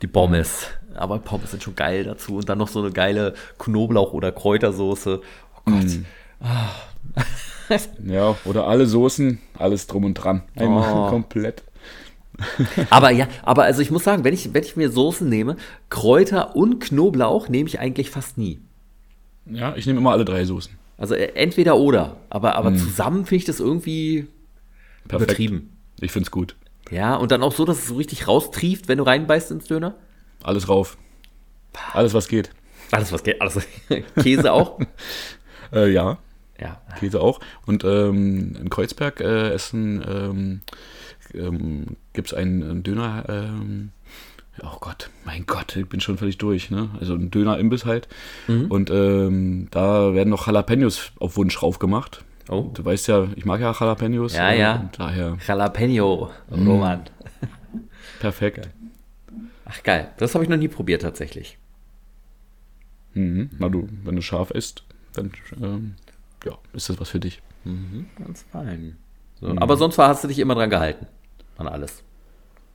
die 0.00 0.06
Pommes. 0.06 0.68
Aber 0.96 1.18
Pommes 1.18 1.50
sind 1.50 1.62
schon 1.62 1.74
geil 1.76 2.04
dazu. 2.04 2.36
Und 2.36 2.48
dann 2.48 2.58
noch 2.58 2.68
so 2.68 2.80
eine 2.80 2.90
geile 2.92 3.34
Knoblauch- 3.58 4.12
oder 4.12 4.32
Kräutersoße. 4.32 5.20
Oh 5.56 5.60
Gott. 5.70 5.84
Mhm. 5.84 6.06
ja, 8.12 8.36
oder 8.44 8.66
alle 8.66 8.86
Soßen, 8.86 9.38
alles 9.58 9.86
drum 9.86 10.04
und 10.04 10.14
dran. 10.14 10.42
Einmal 10.54 10.92
Oh. 10.92 11.08
komplett. 11.10 11.62
Aber 12.90 13.10
ja, 13.10 13.28
aber 13.42 13.64
also 13.64 13.80
ich 13.80 13.90
muss 13.90 14.04
sagen, 14.04 14.22
wenn 14.24 14.34
ich, 14.34 14.52
wenn 14.52 14.62
ich 14.62 14.76
mir 14.76 14.90
Soßen 14.90 15.26
nehme, 15.26 15.56
Kräuter 15.88 16.54
und 16.54 16.80
Knoblauch 16.80 17.48
nehme 17.48 17.66
ich 17.68 17.80
eigentlich 17.80 18.10
fast 18.10 18.36
nie. 18.36 18.60
Ja, 19.46 19.74
ich 19.74 19.86
nehme 19.86 20.00
immer 20.00 20.12
alle 20.12 20.24
drei 20.26 20.44
Soßen. 20.44 20.72
Also 20.98 21.14
äh, 21.14 21.32
entweder 21.34 21.76
oder. 21.78 22.16
Aber, 22.28 22.56
aber 22.56 22.74
zusammen 22.74 23.24
finde 23.24 23.36
ich 23.36 23.44
das 23.46 23.58
irgendwie. 23.60 24.26
Perfekt. 25.08 25.30
übertrieben. 25.30 25.76
Ich 26.00 26.12
find's 26.12 26.30
gut. 26.30 26.56
Ja, 26.90 27.14
und 27.16 27.30
dann 27.32 27.42
auch 27.42 27.52
so, 27.52 27.64
dass 27.64 27.78
es 27.78 27.88
so 27.88 27.94
richtig 27.96 28.28
raustrieft, 28.28 28.88
wenn 28.88 28.98
du 28.98 29.04
reinbeißt 29.04 29.50
ins 29.50 29.64
Döner. 29.66 29.94
Alles 30.42 30.68
rauf. 30.68 30.96
Alles, 31.92 32.14
was 32.14 32.28
geht. 32.28 32.50
Alles, 32.90 33.12
was 33.12 33.22
geht, 33.22 33.40
alles. 33.40 33.58
Käse 34.22 34.52
auch? 34.52 34.78
Äh, 35.72 35.90
ja, 35.90 36.18
Ja. 36.60 36.80
Käse 37.00 37.20
auch. 37.20 37.40
Und 37.66 37.82
ähm, 37.82 38.54
in 38.54 38.70
Kreuzberg 38.70 39.20
äh, 39.20 39.50
essen 39.50 40.00
ähm, 40.08 40.60
ähm, 41.34 41.96
gibt 42.12 42.28
es 42.28 42.34
einen, 42.34 42.84
Döner. 42.84 43.24
Ähm, 43.28 43.90
oh 44.62 44.76
Gott, 44.80 45.10
mein 45.24 45.44
Gott, 45.44 45.74
ich 45.74 45.88
bin 45.88 45.98
schon 46.00 46.18
völlig 46.18 46.38
durch. 46.38 46.70
Ne? 46.70 46.90
Also 47.00 47.14
ein 47.14 47.32
Döner-Imbiss 47.32 47.84
halt. 47.84 48.06
Mhm. 48.46 48.66
Und 48.70 48.90
ähm, 48.90 49.66
da 49.72 50.14
werden 50.14 50.30
noch 50.30 50.46
Jalapenos 50.46 51.10
auf 51.18 51.36
Wunsch 51.36 51.56
drauf 51.58 51.80
gemacht. 51.80 52.24
Oh. 52.48 52.70
Du 52.72 52.84
weißt 52.84 53.08
ja, 53.08 53.26
ich 53.34 53.44
mag 53.44 53.60
ja 53.60 53.74
Jalapenos. 53.78 54.36
Ja, 54.36 54.50
äh, 54.50 54.60
ja. 54.60 54.76
Und 54.76 55.00
daher 55.00 55.36
Jalapeno, 55.44 56.30
Roman. 56.52 57.02
perfekt. 58.20 58.68
Ach 59.66 59.82
geil, 59.82 60.12
das 60.16 60.34
habe 60.34 60.44
ich 60.44 60.50
noch 60.50 60.56
nie 60.56 60.68
probiert 60.68 61.02
tatsächlich. 61.02 61.58
Mhm. 63.14 63.50
Na 63.58 63.68
du, 63.68 63.88
wenn 64.04 64.16
du 64.16 64.22
scharf 64.22 64.50
isst, 64.50 64.84
dann 65.12 65.32
ähm, 65.60 65.94
ja, 66.44 66.56
ist 66.72 66.88
das 66.88 67.00
was 67.00 67.08
für 67.10 67.20
dich. 67.20 67.42
Ganz 68.18 68.44
fein. 68.52 68.96
So, 69.40 69.48
Aber 69.56 69.76
sonst 69.76 69.98
war, 69.98 70.08
hast 70.08 70.24
du 70.24 70.28
dich 70.28 70.38
immer 70.38 70.54
dran 70.54 70.70
gehalten. 70.70 71.06
An 71.58 71.66
alles. 71.66 72.02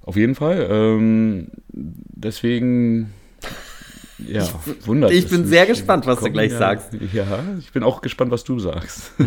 Auf 0.04 0.16
jeden 0.18 0.36
Fall. 0.36 0.68
Ähm, 0.70 1.48
deswegen, 1.70 3.14
ja, 4.18 4.48
wundert 4.86 5.12
ich 5.12 5.30
bin 5.30 5.46
sehr 5.46 5.66
gespannt, 5.66 6.06
was 6.08 6.20
du 6.20 6.30
gleich 6.32 6.52
ja, 6.52 6.58
sagst. 6.58 6.94
Ja, 7.14 7.44
ich 7.60 7.72
bin 7.72 7.84
auch 7.84 8.02
gespannt, 8.02 8.32
was 8.32 8.44
du 8.44 8.60
sagst. 8.60 9.14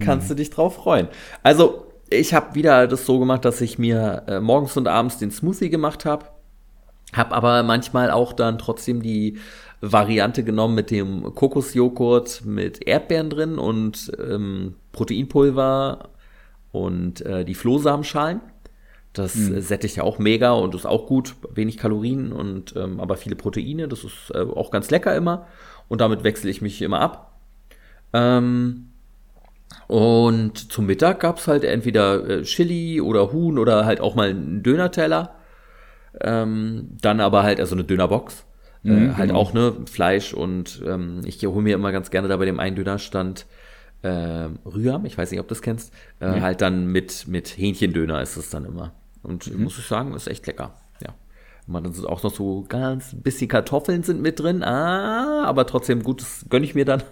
Kannst 0.00 0.30
du 0.30 0.34
dich 0.34 0.50
drauf 0.50 0.74
freuen. 0.74 1.08
Also, 1.42 1.86
ich 2.10 2.34
habe 2.34 2.54
wieder 2.54 2.86
das 2.86 3.06
so 3.06 3.18
gemacht, 3.18 3.44
dass 3.44 3.60
ich 3.60 3.78
mir 3.78 4.24
äh, 4.26 4.40
morgens 4.40 4.76
und 4.76 4.88
abends 4.88 5.18
den 5.18 5.30
Smoothie 5.30 5.70
gemacht 5.70 6.04
habe. 6.04 6.26
Hab 7.12 7.32
aber 7.32 7.62
manchmal 7.62 8.10
auch 8.10 8.32
dann 8.32 8.58
trotzdem 8.58 9.02
die 9.02 9.38
Variante 9.80 10.44
genommen 10.44 10.74
mit 10.74 10.90
dem 10.90 11.34
Kokosjoghurt 11.34 12.44
mit 12.44 12.86
Erdbeeren 12.86 13.30
drin 13.30 13.58
und 13.58 14.12
ähm, 14.18 14.74
Proteinpulver 14.92 16.10
und 16.72 17.20
äh, 17.22 17.44
die 17.44 17.54
Flohsamenschalen. 17.54 18.40
Das 19.12 19.36
äh, 19.36 19.60
sättigt 19.60 19.96
ja 19.96 20.02
auch 20.02 20.18
mega 20.18 20.52
und 20.52 20.74
ist 20.74 20.86
auch 20.86 21.06
gut, 21.06 21.34
wenig 21.54 21.78
Kalorien 21.78 22.32
und 22.32 22.74
ähm, 22.76 23.00
aber 23.00 23.16
viele 23.16 23.36
Proteine. 23.36 23.88
Das 23.88 24.04
ist 24.04 24.30
äh, 24.34 24.40
auch 24.40 24.70
ganz 24.70 24.90
lecker 24.90 25.16
immer 25.16 25.46
und 25.88 26.00
damit 26.00 26.24
wechsle 26.24 26.50
ich 26.50 26.60
mich 26.60 26.82
immer 26.82 27.00
ab. 27.00 27.38
Ähm, 28.12 28.87
und 29.86 30.72
zum 30.72 30.86
Mittag 30.86 31.20
gab's 31.20 31.48
halt 31.48 31.64
entweder 31.64 32.28
äh, 32.28 32.42
Chili 32.42 33.00
oder 33.00 33.32
Huhn 33.32 33.58
oder 33.58 33.84
halt 33.84 34.00
auch 34.00 34.14
mal 34.14 34.30
einen 34.30 34.62
Dönerteller. 34.62 35.34
Ähm, 36.20 36.96
dann 37.00 37.20
aber 37.20 37.42
halt, 37.42 37.60
also 37.60 37.74
eine 37.74 37.84
Dönerbox. 37.84 38.44
äh, 38.84 39.14
halt 39.14 39.32
auch, 39.32 39.52
ne, 39.52 39.74
Fleisch 39.90 40.32
und 40.32 40.82
ähm, 40.86 41.20
ich 41.24 41.44
hole 41.44 41.62
mir 41.62 41.74
immer 41.74 41.92
ganz 41.92 42.10
gerne 42.10 42.28
da 42.28 42.36
bei 42.36 42.44
dem 42.44 42.60
einen 42.60 42.76
Dönerstand 42.76 43.46
ähm, 44.02 44.60
Rüham, 44.64 45.04
ich 45.04 45.18
weiß 45.18 45.30
nicht, 45.30 45.40
ob 45.40 45.48
du 45.48 45.54
das 45.54 45.62
kennst, 45.62 45.92
äh, 46.20 46.40
halt 46.40 46.60
dann 46.60 46.86
mit, 46.86 47.26
mit 47.26 47.48
Hähnchendöner 47.58 48.22
ist 48.22 48.36
es 48.36 48.50
dann 48.50 48.64
immer. 48.64 48.92
Und 49.22 49.56
muss 49.58 49.78
ich 49.78 49.86
sagen, 49.86 50.14
ist 50.14 50.28
echt 50.28 50.46
lecker. 50.46 50.74
Ja. 51.02 51.14
Man, 51.66 51.82
dann 51.82 51.92
sind 51.92 52.06
auch 52.06 52.22
noch 52.22 52.32
so 52.32 52.64
ganz 52.68 53.14
bisschen 53.14 53.48
Kartoffeln 53.48 54.02
sind 54.02 54.22
mit 54.22 54.40
drin, 54.40 54.62
ah, 54.62 55.44
aber 55.44 55.66
trotzdem 55.66 56.02
gut, 56.02 56.22
das 56.22 56.46
gönne 56.48 56.64
ich 56.64 56.74
mir 56.74 56.84
dann. 56.84 57.02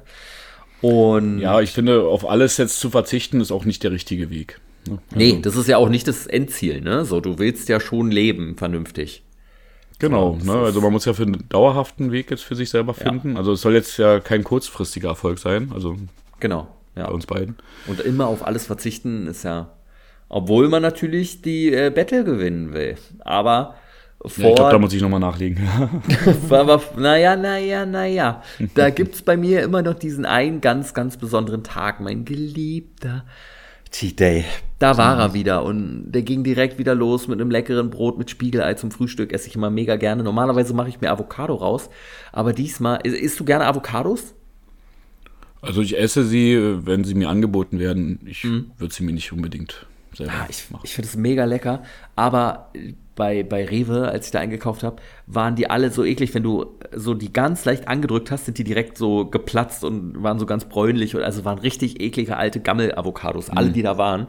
Und 0.82 1.38
Ja, 1.40 1.60
ich 1.60 1.70
finde, 1.72 2.02
auf 2.04 2.28
alles 2.28 2.56
jetzt 2.58 2.80
zu 2.80 2.90
verzichten, 2.90 3.40
ist 3.40 3.50
auch 3.52 3.64
nicht 3.64 3.82
der 3.82 3.92
richtige 3.92 4.30
Weg. 4.30 4.60
ne? 4.88 4.98
nee, 5.14 5.30
Also, 5.30 5.40
das 5.42 5.56
ist 5.56 5.68
ja 5.68 5.78
auch 5.78 5.88
nicht 5.88 6.06
das 6.06 6.26
Endziel, 6.26 6.80
ne? 6.80 7.04
So, 7.04 7.20
du 7.20 7.38
willst 7.38 7.68
ja 7.68 7.80
schon 7.80 8.10
leben, 8.10 8.56
vernünftig. 8.56 9.22
genau, 9.98 10.34
das 10.38 10.44
ne? 10.46 10.52
also 10.54 10.80
man 10.82 10.92
muss 10.92 11.06
ja 11.06 11.14
für 11.14 11.22
einen 11.22 11.48
dauerhaften 11.48 12.12
Weg 12.12 12.30
jetzt 12.30 12.44
für 12.44 12.54
sich 12.54 12.68
selber 12.70 12.92
finden. 12.94 13.36
Also 13.36 13.52
es 13.52 13.62
soll 13.62 13.74
jetzt 13.74 13.96
ja 13.96 14.20
kein 14.20 14.44
kurzfristiger 14.44 15.08
Erfolg 15.08 15.38
sein, 15.38 15.70
also 15.74 15.96
Genau. 16.40 16.68
Ja. 16.94 17.06
bei 17.06 17.12
uns 17.12 17.26
beiden. 17.26 17.56
Und 17.86 18.00
immer 18.00 18.26
auf 18.26 18.46
alles 18.46 18.66
verzichten 18.66 19.26
ist 19.26 19.42
ja, 19.44 19.72
obwohl 20.28 20.68
man 20.68 20.82
natürlich 20.82 21.40
die 21.42 21.72
äh, 21.72 21.90
Battle 21.94 22.24
gewinnen 22.24 22.72
will. 22.74 22.96
Aber 23.20 23.74
Ja, 24.36 24.48
ich 24.48 24.54
glaube, 24.56 24.70
da 24.72 24.78
muss 24.78 24.92
ich 24.92 25.00
nochmal 25.02 25.20
nachlegen. 25.20 25.60
aber, 26.50 26.82
naja, 26.96 27.36
naja, 27.36 27.86
naja. 27.86 28.42
Da 28.74 28.90
gibt's 28.90 29.22
bei 29.22 29.36
mir 29.36 29.62
immer 29.62 29.82
noch 29.82 29.94
diesen 29.94 30.24
einen 30.24 30.60
ganz, 30.60 30.94
ganz 30.94 31.16
besonderen 31.16 31.62
Tag, 31.62 32.00
mein 32.00 32.24
geliebter 32.24 33.24
Cheat 33.92 34.18
Day. 34.18 34.44
Da 34.80 34.98
war 34.98 35.18
er 35.18 35.32
wieder 35.32 35.62
und 35.64 36.10
der 36.10 36.22
ging 36.22 36.42
direkt 36.42 36.76
wieder 36.78 36.94
los 36.94 37.28
mit 37.28 37.40
einem 37.40 37.50
leckeren 37.50 37.88
Brot 37.88 38.18
mit 38.18 38.28
Spiegelei 38.30 38.74
zum 38.74 38.90
Frühstück. 38.90 39.32
Esse 39.32 39.46
ich 39.48 39.54
immer 39.54 39.70
mega 39.70 39.94
gerne. 39.96 40.22
Normalerweise 40.24 40.74
mache 40.74 40.88
ich 40.88 41.00
mir 41.00 41.10
Avocado 41.10 41.54
raus, 41.54 41.88
aber 42.32 42.52
diesmal, 42.52 42.98
is- 43.04 43.14
isst 43.14 43.38
du 43.40 43.44
gerne 43.44 43.64
Avocados? 43.66 44.34
also 45.62 45.80
ich 45.82 45.98
esse 45.98 46.24
sie, 46.24 46.58
wenn 46.84 47.02
sie 47.04 47.14
mir 47.14 47.28
angeboten 47.28 47.78
werden. 47.80 48.20
Ich 48.26 48.44
würde 48.44 48.92
sie 48.94 49.02
mir 49.04 49.12
nicht 49.12 49.32
unbedingt 49.32 49.86
selber 50.16 50.32
Ja, 50.32 50.46
ich, 50.48 50.70
machen. 50.70 50.82
ich 50.84 50.94
finde 50.94 51.08
es 51.08 51.16
mega 51.16 51.44
lecker, 51.44 51.82
aber 52.14 52.70
bei, 53.16 53.42
bei 53.42 53.64
Rewe, 53.64 54.08
als 54.08 54.26
ich 54.26 54.32
da 54.32 54.40
eingekauft 54.40 54.82
habe, 54.82 54.96
waren 55.26 55.56
die 55.56 55.68
alle 55.70 55.90
so 55.90 56.04
eklig. 56.04 56.34
Wenn 56.34 56.42
du 56.42 56.76
so 56.94 57.14
die 57.14 57.32
ganz 57.32 57.64
leicht 57.64 57.88
angedrückt 57.88 58.30
hast, 58.30 58.44
sind 58.44 58.58
die 58.58 58.64
direkt 58.64 58.98
so 58.98 59.24
geplatzt 59.24 59.84
und 59.84 60.22
waren 60.22 60.38
so 60.38 60.46
ganz 60.46 60.66
bräunlich. 60.66 61.16
Und 61.16 61.22
also 61.22 61.44
waren 61.44 61.58
richtig 61.58 62.00
eklige 62.00 62.36
alte 62.36 62.60
Gammel-Avocados, 62.60 63.48
alle, 63.50 63.70
die 63.70 63.82
da 63.82 63.96
waren. 63.96 64.28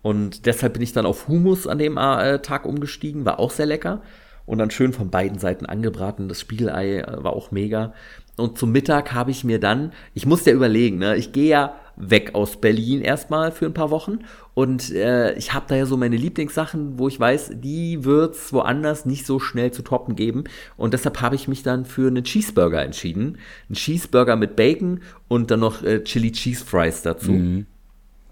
Und 0.00 0.46
deshalb 0.46 0.72
bin 0.72 0.82
ich 0.82 0.92
dann 0.92 1.06
auf 1.06 1.28
Hummus 1.28 1.66
an 1.66 1.78
dem 1.78 1.96
äh, 1.98 2.38
Tag 2.40 2.64
umgestiegen, 2.64 3.24
war 3.24 3.38
auch 3.38 3.50
sehr 3.50 3.66
lecker. 3.66 4.00
Und 4.46 4.58
dann 4.58 4.70
schön 4.70 4.92
von 4.92 5.10
beiden 5.10 5.38
Seiten 5.38 5.66
angebraten. 5.66 6.28
Das 6.28 6.40
Spiegelei 6.40 7.00
äh, 7.00 7.22
war 7.22 7.34
auch 7.34 7.50
mega. 7.50 7.92
Und 8.36 8.58
zum 8.58 8.72
Mittag 8.72 9.12
habe 9.12 9.30
ich 9.30 9.44
mir 9.44 9.60
dann, 9.60 9.92
ich 10.14 10.24
musste 10.24 10.50
ja 10.50 10.56
überlegen, 10.56 10.98
ne, 10.98 11.16
ich 11.16 11.32
gehe 11.32 11.50
ja 11.50 11.74
weg 11.96 12.34
aus 12.34 12.60
Berlin 12.60 13.00
erstmal 13.00 13.52
für 13.52 13.66
ein 13.66 13.74
paar 13.74 13.90
Wochen 13.90 14.20
und 14.54 14.90
äh, 14.92 15.34
ich 15.34 15.52
habe 15.54 15.66
da 15.68 15.76
ja 15.76 15.86
so 15.86 15.96
meine 15.96 16.16
Lieblingssachen, 16.16 16.98
wo 16.98 17.08
ich 17.08 17.18
weiß, 17.18 17.52
die 17.54 18.04
wird's 18.04 18.52
woanders 18.52 19.06
nicht 19.06 19.26
so 19.26 19.38
schnell 19.38 19.72
zu 19.72 19.82
toppen 19.82 20.16
geben 20.16 20.44
und 20.76 20.94
deshalb 20.94 21.20
habe 21.20 21.34
ich 21.34 21.48
mich 21.48 21.62
dann 21.62 21.84
für 21.84 22.08
einen 22.08 22.24
Cheeseburger 22.24 22.82
entschieden, 22.82 23.38
ein 23.70 23.74
Cheeseburger 23.74 24.36
mit 24.36 24.56
Bacon 24.56 25.00
und 25.28 25.50
dann 25.50 25.60
noch 25.60 25.82
äh, 25.82 26.02
Chili 26.04 26.32
Cheese 26.32 26.64
Fries 26.64 27.02
dazu. 27.02 27.64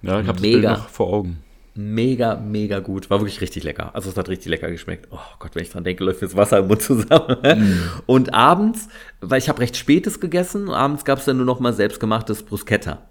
Ja, 0.02 0.20
ich 0.20 0.26
habe 0.26 0.32
das 0.32 0.42
Bild 0.42 0.56
Mega. 0.56 0.72
noch 0.72 0.88
vor 0.88 1.12
Augen. 1.12 1.38
Mega, 1.74 2.36
mega 2.36 2.80
gut. 2.80 3.10
War 3.10 3.20
wirklich 3.20 3.40
richtig 3.40 3.62
lecker. 3.62 3.94
Also 3.94 4.10
es 4.10 4.16
hat 4.16 4.28
richtig 4.28 4.50
lecker 4.50 4.70
geschmeckt. 4.70 5.08
Oh 5.10 5.18
Gott, 5.38 5.54
wenn 5.54 5.62
ich 5.62 5.70
dran 5.70 5.84
denke, 5.84 6.02
läuft 6.02 6.20
mir 6.20 6.28
das 6.28 6.36
Wasser 6.36 6.58
im 6.58 6.66
Mund 6.66 6.82
zusammen. 6.82 7.90
Und 8.06 8.34
abends, 8.34 8.88
weil 9.20 9.38
ich 9.38 9.48
habe 9.48 9.60
recht 9.60 9.76
spätes 9.76 10.20
gegessen, 10.20 10.68
abends 10.68 11.04
gab 11.04 11.20
es 11.20 11.26
dann 11.26 11.36
nur 11.36 11.46
noch 11.46 11.60
mal 11.60 11.72
selbstgemachtes 11.72 12.42
Bruschetta. 12.42 13.09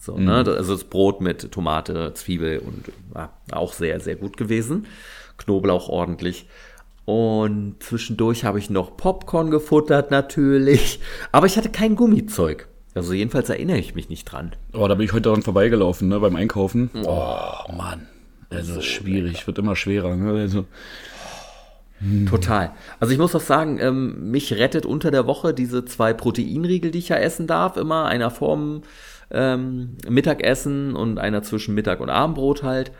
So, 0.00 0.16
ne? 0.16 0.36
Also 0.36 0.72
das 0.72 0.84
Brot 0.84 1.20
mit 1.20 1.52
Tomate, 1.52 2.14
Zwiebel 2.14 2.58
und 2.60 2.90
war 3.12 3.38
auch 3.52 3.72
sehr, 3.72 4.00
sehr 4.00 4.16
gut 4.16 4.36
gewesen. 4.36 4.86
Knoblauch 5.36 5.88
ordentlich. 5.88 6.46
Und 7.04 7.76
zwischendurch 7.80 8.44
habe 8.44 8.58
ich 8.58 8.70
noch 8.70 8.96
Popcorn 8.96 9.50
gefuttert 9.50 10.10
natürlich. 10.10 11.00
Aber 11.32 11.46
ich 11.46 11.56
hatte 11.56 11.68
kein 11.68 11.96
Gummizeug. 11.96 12.68
Also 12.94 13.12
jedenfalls 13.12 13.48
erinnere 13.48 13.78
ich 13.78 13.94
mich 13.94 14.08
nicht 14.08 14.24
dran. 14.24 14.52
Oh, 14.72 14.88
da 14.88 14.94
bin 14.94 15.04
ich 15.04 15.12
heute 15.12 15.28
dran 15.28 15.42
vorbeigelaufen, 15.42 16.08
ne, 16.08 16.18
beim 16.18 16.36
Einkaufen. 16.36 16.90
Oh, 17.04 17.72
Mann. 17.76 18.08
Also 18.48 18.74
so 18.74 18.80
schwierig, 18.80 19.32
lecker. 19.34 19.46
wird 19.48 19.58
immer 19.58 19.76
schwerer. 19.76 20.16
Ne? 20.16 20.32
Also. 20.40 20.66
Total. 22.28 22.72
Also 22.98 23.12
ich 23.12 23.18
muss 23.18 23.34
auch 23.34 23.40
sagen, 23.40 23.78
ähm, 23.80 24.30
mich 24.30 24.54
rettet 24.54 24.86
unter 24.86 25.10
der 25.10 25.26
Woche 25.26 25.52
diese 25.52 25.84
zwei 25.84 26.14
Proteinriegel, 26.14 26.90
die 26.90 26.98
ich 26.98 27.10
ja 27.10 27.16
essen 27.16 27.46
darf, 27.46 27.76
immer 27.76 28.06
einer 28.06 28.30
vorm 28.30 28.82
ähm, 29.30 29.96
Mittagessen 30.08 30.94
und 30.94 31.18
einer 31.18 31.42
zwischen 31.42 31.74
Mittag 31.74 32.00
und 32.00 32.10
Abendbrot 32.10 32.62
halt. 32.62 32.92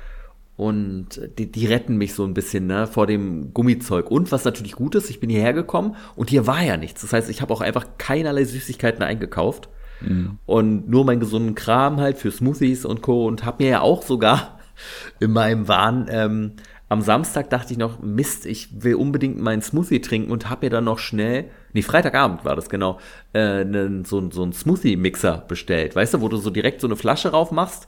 Und 0.57 1.21
die, 1.39 1.51
die 1.51 1.67
retten 1.67 1.97
mich 1.97 2.13
so 2.13 2.25
ein 2.25 2.35
bisschen 2.35 2.67
ne, 2.67 2.87
vor 2.87 3.07
dem 3.07 3.55
Gummizeug. 3.55 4.11
Und 4.11 4.31
was 4.31 4.45
natürlich 4.45 4.73
gut 4.73 4.95
ist, 4.95 5.09
ich 5.09 5.19
bin 5.19 5.31
hierher 5.31 5.55
gekommen 5.55 5.97
und 6.17 6.29
hier 6.29 6.47
war 6.47 6.63
ja 6.63 6.77
nichts. 6.77 7.01
Das 7.01 7.15
heißt, 7.15 7.31
ich 7.31 7.41
habe 7.41 7.55
auch 7.55 7.63
einfach 7.63 7.87
keinerlei 7.97 8.45
Süßigkeiten 8.45 9.03
eingekauft. 9.03 9.71
Mhm. 10.03 10.39
Und 10.45 10.89
nur 10.89 11.07
meinen 11.07 11.21
gesunden 11.21 11.55
Kram 11.55 11.99
halt 11.99 12.19
für 12.19 12.31
Smoothies 12.31 12.85
und 12.85 13.01
Co. 13.01 13.27
Und 13.27 13.47
habe 13.47 13.65
mir 13.65 13.71
ja 13.71 13.81
auch 13.81 14.03
sogar 14.03 14.59
in 15.19 15.33
meinem 15.33 15.67
Wahn 15.67 16.09
ähm, 16.11 16.53
am 16.91 17.03
Samstag 17.03 17.51
dachte 17.51 17.73
ich 17.73 17.79
noch, 17.79 18.03
Mist, 18.03 18.47
ich 18.47 18.83
will 18.83 18.97
unbedingt 18.97 19.39
meinen 19.39 19.63
Smoothie 19.63 20.01
trinken 20.01 20.33
und 20.33 20.51
habe 20.51 20.67
mir 20.67 20.71
dann 20.71 20.85
noch 20.85 20.99
schnell, 20.99 21.45
nee, 21.73 21.83
Freitagabend 21.83 22.45
war 22.45 22.57
das 22.57 22.69
genau, 22.69 22.99
äh, 23.33 23.65
ne, 23.65 24.03
so, 24.05 24.29
so 24.33 24.43
einen 24.43 24.53
Smoothie-Mixer 24.53 25.45
bestellt. 25.47 25.95
Weißt 25.95 26.15
du, 26.15 26.21
wo 26.21 26.27
du 26.27 26.37
so 26.37 26.51
direkt 26.51 26.81
so 26.81 26.89
eine 26.89 26.97
Flasche 26.97 27.31
rauf 27.31 27.53
machst 27.53 27.87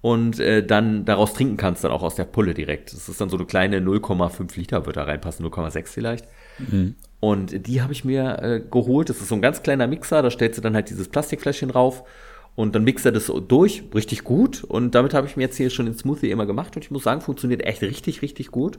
und 0.00 0.40
äh, 0.40 0.66
dann 0.66 1.04
daraus 1.04 1.34
trinken 1.34 1.56
kannst, 1.56 1.84
dann 1.84 1.92
auch 1.92 2.02
aus 2.02 2.16
der 2.16 2.24
Pulle 2.24 2.52
direkt. 2.52 2.92
Das 2.92 3.08
ist 3.08 3.20
dann 3.20 3.28
so 3.28 3.36
eine 3.36 3.46
kleine 3.46 3.78
0,5 3.78 4.56
Liter, 4.56 4.86
wird 4.86 4.96
da 4.96 5.04
reinpassen, 5.04 5.46
0,6 5.46 5.86
vielleicht. 5.86 6.26
Mhm. 6.58 6.96
Und 7.20 7.68
die 7.68 7.80
habe 7.80 7.92
ich 7.92 8.04
mir 8.04 8.42
äh, 8.42 8.60
geholt. 8.68 9.08
Das 9.08 9.18
ist 9.18 9.28
so 9.28 9.36
ein 9.36 9.40
ganz 9.40 9.62
kleiner 9.62 9.86
Mixer, 9.86 10.20
da 10.20 10.32
stellst 10.32 10.58
du 10.58 10.62
dann 10.62 10.74
halt 10.74 10.90
dieses 10.90 11.08
Plastikfläschchen 11.08 11.70
rauf 11.70 12.02
und 12.54 12.74
dann 12.74 12.84
mixt 12.84 13.06
er 13.06 13.12
das 13.12 13.32
durch, 13.48 13.82
richtig 13.94 14.24
gut. 14.24 14.62
Und 14.64 14.94
damit 14.94 15.14
habe 15.14 15.26
ich 15.26 15.36
mir 15.36 15.44
jetzt 15.44 15.56
hier 15.56 15.70
schon 15.70 15.86
den 15.86 15.96
Smoothie 15.96 16.30
immer 16.30 16.46
gemacht. 16.46 16.76
Und 16.76 16.84
ich 16.84 16.90
muss 16.90 17.04
sagen, 17.04 17.20
funktioniert 17.20 17.64
echt 17.64 17.82
richtig, 17.82 18.20
richtig 18.22 18.50
gut. 18.50 18.78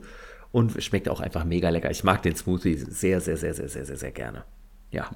Und 0.52 0.80
schmeckt 0.80 1.08
auch 1.08 1.20
einfach 1.20 1.44
mega 1.44 1.68
lecker. 1.70 1.90
Ich 1.90 2.04
mag 2.04 2.22
den 2.22 2.36
Smoothie 2.36 2.76
sehr, 2.76 3.20
sehr, 3.20 3.36
sehr, 3.36 3.54
sehr, 3.54 3.68
sehr, 3.68 3.84
sehr, 3.84 3.96
sehr 3.96 4.12
gerne. 4.12 4.44
Ja. 4.92 5.10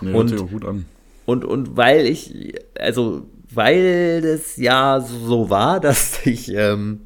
Nee, 0.00 0.12
und, 0.12 0.16
hört 0.16 0.28
sich 0.30 0.40
auch 0.40 0.50
gut 0.50 0.64
an. 0.64 0.86
Und, 1.26 1.44
und 1.44 1.76
weil 1.76 2.06
ich, 2.06 2.54
also, 2.78 3.26
weil 3.50 4.22
das 4.22 4.56
ja 4.56 5.00
so 5.00 5.50
war, 5.50 5.80
dass 5.80 6.24
ich 6.24 6.50
ähm, 6.54 7.02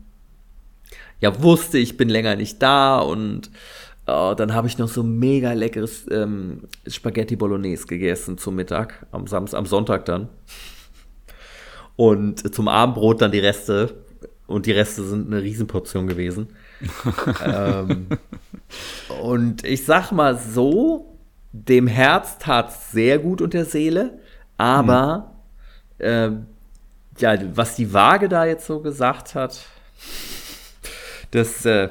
ja 1.21 1.43
wusste, 1.43 1.79
ich 1.79 1.97
bin 1.97 2.09
länger 2.09 2.37
nicht 2.37 2.63
da 2.63 3.01
und 3.01 3.51
Oh, 4.07 4.35
dann 4.37 4.53
habe 4.53 4.69
ich 4.69 4.77
noch 4.77 4.89
so 4.89 5.03
mega 5.03 5.55
leckeres 5.55 6.07
ähm, 6.11 6.65
Spaghetti 6.87 7.37
Bolognese 7.37 7.87
gegessen 7.87 8.37
zum 8.37 8.55
Mittag, 8.55 9.07
am, 9.13 9.27
Samstag, 9.27 9.59
am 9.59 9.65
Sonntag 9.65 10.05
dann. 10.05 10.29
Und 11.97 12.55
zum 12.55 12.69
Abendbrot 12.69 13.23
dann 13.23 13.33
die 13.33 13.39
Reste. 13.39 13.95
Und 14.47 14.67
die 14.67 14.73
Reste 14.73 15.05
sind 15.05 15.27
eine 15.33 15.43
Riesenportion 15.43 16.07
gewesen. 16.07 16.49
ähm, 17.45 18.09
und 19.23 19.65
ich 19.65 19.85
sag 19.85 20.13
mal 20.13 20.39
so, 20.39 21.15
dem 21.53 21.87
Herz 21.87 22.39
tat 22.39 22.73
sehr 22.73 23.19
gut 23.19 23.41
und 23.41 23.55
der 23.55 23.65
Seele, 23.65 24.19
aber 24.59 25.33
mhm. 25.99 26.05
äh, 26.05 26.31
ja, 27.19 27.39
was 27.55 27.77
die 27.77 27.93
Waage 27.93 28.29
da 28.29 28.45
jetzt 28.45 28.67
so 28.67 28.81
gesagt 28.81 29.37
hat, 29.37 29.65
das, 31.31 31.65
äh, 31.65 31.91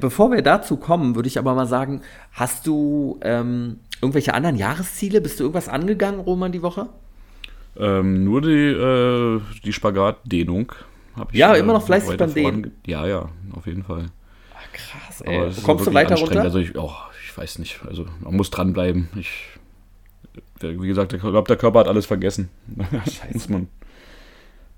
bevor 0.00 0.30
wir 0.30 0.42
dazu 0.42 0.78
kommen, 0.78 1.14
würde 1.14 1.28
ich 1.28 1.38
aber 1.38 1.54
mal 1.54 1.66
sagen, 1.66 2.00
hast 2.32 2.66
du 2.66 3.18
ähm, 3.22 3.80
irgendwelche 4.00 4.34
anderen 4.34 4.56
Jahresziele? 4.56 5.20
Bist 5.20 5.38
du 5.40 5.44
irgendwas 5.44 5.68
angegangen, 5.68 6.20
Roman, 6.20 6.52
die 6.52 6.62
Woche? 6.62 6.88
Ähm, 7.78 8.24
nur 8.24 8.42
die, 8.42 8.48
äh, 8.48 9.40
die 9.64 9.72
Spagatdehnung 9.72 10.72
habe 11.16 11.30
ich. 11.32 11.38
Ja, 11.38 11.54
immer 11.54 11.74
noch 11.74 11.84
fleißig 11.86 12.16
beim 12.16 12.34
Dehnen. 12.34 12.72
Ja, 12.86 13.06
ja, 13.06 13.28
auf 13.52 13.66
jeden 13.66 13.84
Fall. 13.84 14.06
Ach, 14.54 14.72
krass, 14.72 15.20
ey. 15.20 15.50
Kommst 15.62 15.86
du 15.86 15.94
weiter 15.94 16.16
runter? 16.16 16.42
Also 16.42 16.58
ich, 16.58 16.76
oh, 16.76 16.92
ich 17.24 17.36
weiß 17.36 17.58
nicht. 17.60 17.80
Also 17.86 18.06
man 18.20 18.34
muss 18.34 18.50
dranbleiben. 18.50 19.08
Ich, 19.16 19.30
wie 20.60 20.88
gesagt, 20.88 21.12
ich 21.12 21.20
glaube, 21.20 21.46
der 21.46 21.56
Körper 21.56 21.80
hat 21.80 21.88
alles 21.88 22.06
vergessen. 22.06 22.48
Scheiße. 23.04 23.32
muss 23.32 23.48
man 23.48 23.68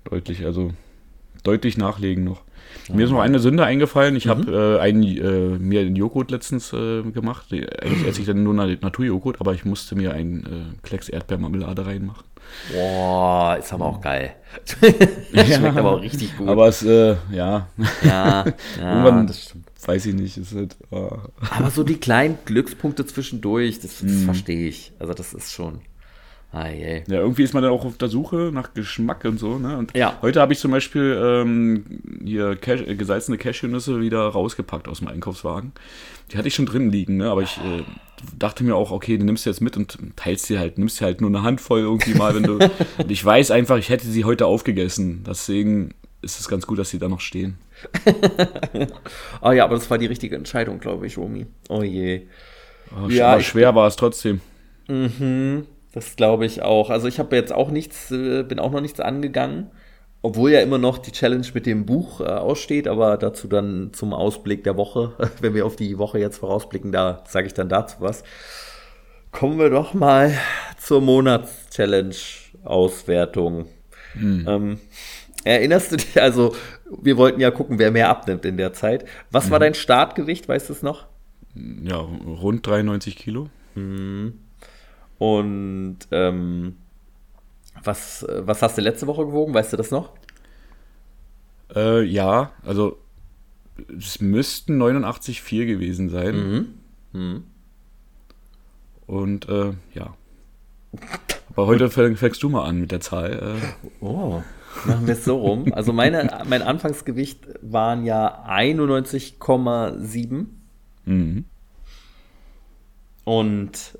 deutlich, 0.03 0.45
also 0.45 0.71
deutlich 1.43 1.77
nachlegen 1.77 2.23
noch. 2.23 2.43
Ja. 2.87 2.95
Mir 2.95 3.05
ist 3.05 3.11
noch 3.11 3.19
eine 3.19 3.39
Sünde 3.39 3.65
eingefallen. 3.65 4.15
Ich 4.15 4.25
mhm. 4.25 4.29
habe 4.29 4.79
äh, 4.81 4.89
äh, 4.89 5.57
mir 5.57 5.81
einen 5.81 5.95
Joghurt 5.95 6.31
letztens 6.31 6.73
äh, 6.73 7.03
gemacht. 7.03 7.47
Eigentlich 7.51 8.07
esse 8.07 8.21
ich 8.21 8.27
dann 8.27 8.43
nur 8.43 8.53
Naturjoghurt, 8.53 9.39
aber 9.39 9.53
ich 9.53 9.65
musste 9.65 9.95
mir 9.95 10.13
einen 10.13 10.45
äh, 10.45 10.87
Klecks 10.87 11.09
Erdbeermarmelade 11.09 11.85
reinmachen. 11.85 12.25
Boah, 12.73 13.57
ist 13.59 13.71
aber 13.73 13.85
auch 13.85 14.01
geil. 14.01 14.35
Schmeckt 14.65 15.49
ja, 15.49 15.69
aber 15.69 15.91
auch 15.91 16.01
richtig 16.01 16.37
gut. 16.37 16.47
Aber 16.47 16.67
es, 16.67 16.83
äh, 16.83 17.15
ja. 17.31 17.67
Ja, 18.03 18.45
ja 18.45 18.45
Irgendwann, 18.77 19.27
das 19.27 19.43
stimmt. 19.43 19.67
Weiß 19.85 20.05
ich 20.05 20.13
nicht. 20.13 20.37
Ist 20.37 20.53
halt, 20.53 20.75
oh. 20.91 21.17
Aber 21.49 21.71
so 21.71 21.83
die 21.83 21.97
kleinen 21.97 22.37
Glückspunkte 22.45 23.05
zwischendurch, 23.05 23.79
das, 23.79 23.99
das 23.99 24.11
mm. 24.11 24.25
verstehe 24.25 24.67
ich. 24.67 24.91
Also, 24.99 25.13
das 25.13 25.33
ist 25.33 25.51
schon. 25.51 25.81
Ah, 26.53 26.67
yeah. 26.67 27.01
Ja, 27.07 27.19
irgendwie 27.19 27.43
ist 27.43 27.53
man 27.53 27.63
dann 27.63 27.71
auch 27.71 27.85
auf 27.85 27.97
der 27.97 28.09
Suche 28.09 28.51
nach 28.53 28.73
Geschmack 28.73 29.23
und 29.23 29.39
so. 29.39 29.57
Ne? 29.57 29.77
Und 29.77 29.95
ja. 29.95 30.17
heute 30.21 30.41
habe 30.41 30.51
ich 30.51 30.59
zum 30.59 30.71
Beispiel 30.71 31.17
ähm, 31.23 31.85
hier 32.25 32.57
Cash, 32.57 32.81
äh, 32.81 32.95
gesalzene 32.95 33.37
Cashewnüsse 33.37 34.01
wieder 34.01 34.19
rausgepackt 34.19 34.89
aus 34.89 34.99
dem 34.99 35.07
Einkaufswagen. 35.07 35.71
Die 36.31 36.37
hatte 36.37 36.49
ich 36.49 36.55
schon 36.55 36.65
drin 36.65 36.91
liegen, 36.91 37.17
ne? 37.17 37.29
aber 37.29 37.41
ich 37.41 37.57
äh, 37.59 37.83
dachte 38.37 38.65
mir 38.65 38.75
auch, 38.75 38.91
okay, 38.91 39.17
die 39.17 39.23
nimmst 39.23 39.45
du 39.45 39.49
jetzt 39.49 39.61
mit 39.61 39.77
und 39.77 39.97
teilst 40.17 40.47
sie 40.47 40.59
halt, 40.59 40.77
nimmst 40.77 40.97
sie 40.97 41.05
halt 41.05 41.21
nur 41.21 41.29
eine 41.29 41.43
Handvoll 41.43 41.79
irgendwie 41.79 42.15
mal, 42.15 42.35
wenn 42.35 42.43
du. 42.43 42.53
und 42.97 43.11
ich 43.11 43.23
weiß 43.23 43.51
einfach, 43.51 43.77
ich 43.77 43.89
hätte 43.89 44.07
sie 44.07 44.25
heute 44.25 44.45
aufgegessen. 44.45 45.23
Deswegen 45.25 45.93
ist 46.21 46.39
es 46.39 46.49
ganz 46.49 46.67
gut, 46.67 46.79
dass 46.79 46.89
sie 46.89 46.99
da 46.99 47.07
noch 47.07 47.21
stehen. 47.21 47.59
oh 49.41 49.51
ja, 49.53 49.63
aber 49.63 49.75
das 49.75 49.89
war 49.89 49.97
die 49.97 50.05
richtige 50.05 50.35
Entscheidung, 50.35 50.79
glaube 50.79 51.07
ich, 51.07 51.17
Romy. 51.17 51.45
Oh 51.69 51.81
je. 51.81 52.23
Oh, 52.93 53.07
ja, 53.07 53.39
schwer 53.39 53.73
war 53.73 53.87
es 53.87 53.95
trotzdem. 53.95 54.41
Mhm. 54.89 55.65
Das 55.93 56.15
glaube 56.15 56.45
ich 56.45 56.61
auch. 56.61 56.89
Also 56.89 57.07
ich 57.07 57.19
habe 57.19 57.35
jetzt 57.35 57.51
auch 57.51 57.69
nichts, 57.69 58.11
äh, 58.11 58.43
bin 58.43 58.59
auch 58.59 58.71
noch 58.71 58.81
nichts 58.81 58.99
angegangen, 58.99 59.71
obwohl 60.21 60.51
ja 60.51 60.61
immer 60.61 60.77
noch 60.77 60.99
die 60.99 61.11
Challenge 61.11 61.47
mit 61.53 61.65
dem 61.65 61.85
Buch 61.85 62.21
äh, 62.21 62.25
aussteht, 62.25 62.87
aber 62.87 63.17
dazu 63.17 63.47
dann 63.47 63.91
zum 63.93 64.13
Ausblick 64.13 64.63
der 64.63 64.77
Woche, 64.77 65.13
wenn 65.41 65.53
wir 65.53 65.65
auf 65.65 65.75
die 65.75 65.97
Woche 65.97 66.19
jetzt 66.19 66.37
vorausblicken, 66.37 66.91
da 66.91 67.23
sage 67.27 67.47
ich 67.47 67.53
dann 67.53 67.69
dazu 67.69 67.97
was. 67.99 68.23
Kommen 69.31 69.59
wir 69.59 69.69
doch 69.69 69.93
mal 69.93 70.33
zur 70.77 71.01
Monats-Challenge-Auswertung. 71.01 73.65
Hm. 74.13 74.45
Ähm, 74.47 74.79
erinnerst 75.43 75.93
du 75.93 75.97
dich, 75.97 76.21
also 76.21 76.53
wir 77.01 77.17
wollten 77.17 77.39
ja 77.39 77.49
gucken, 77.51 77.79
wer 77.79 77.91
mehr 77.91 78.09
abnimmt 78.09 78.45
in 78.45 78.57
der 78.57 78.73
Zeit. 78.73 79.05
Was 79.31 79.47
mhm. 79.47 79.51
war 79.51 79.59
dein 79.59 79.73
Startgewicht, 79.73 80.49
weißt 80.49 80.69
du 80.69 80.73
es 80.73 80.83
noch? 80.83 81.07
Ja, 81.55 81.97
rund 81.97 82.67
93 82.67 83.15
Kilo. 83.15 83.49
Mhm. 83.75 84.33
Und 85.21 85.99
ähm, 86.09 86.77
was, 87.83 88.25
was 88.27 88.63
hast 88.63 88.79
du 88.79 88.81
letzte 88.81 89.05
Woche 89.05 89.23
gewogen? 89.23 89.53
Weißt 89.53 89.71
du 89.71 89.77
das 89.77 89.91
noch? 89.91 90.13
Äh, 91.75 92.01
ja, 92.01 92.53
also 92.65 92.97
es 93.95 94.19
müssten 94.19 94.81
89,4 94.81 95.67
gewesen 95.67 96.09
sein. 96.09 96.35
Mhm. 96.35 96.73
Mhm. 97.11 97.43
Und 99.05 99.47
äh, 99.47 99.73
ja. 99.93 100.15
Aber 101.51 101.67
heute 101.67 101.91
fängst 101.91 102.41
du 102.41 102.49
mal 102.49 102.65
an 102.65 102.79
mit 102.79 102.91
der 102.91 103.01
Zahl. 103.01 103.59
Äh. 103.61 104.03
Oh, 104.03 104.41
machen 104.85 105.05
wir 105.05 105.13
es 105.13 105.23
so 105.23 105.37
rum. 105.37 105.71
Also 105.71 105.93
meine, 105.93 106.45
mein 106.47 106.63
Anfangsgewicht 106.63 107.45
waren 107.61 108.05
ja 108.05 108.43
91,7. 108.49 110.47
Mhm. 111.05 111.45
Und 113.23 113.99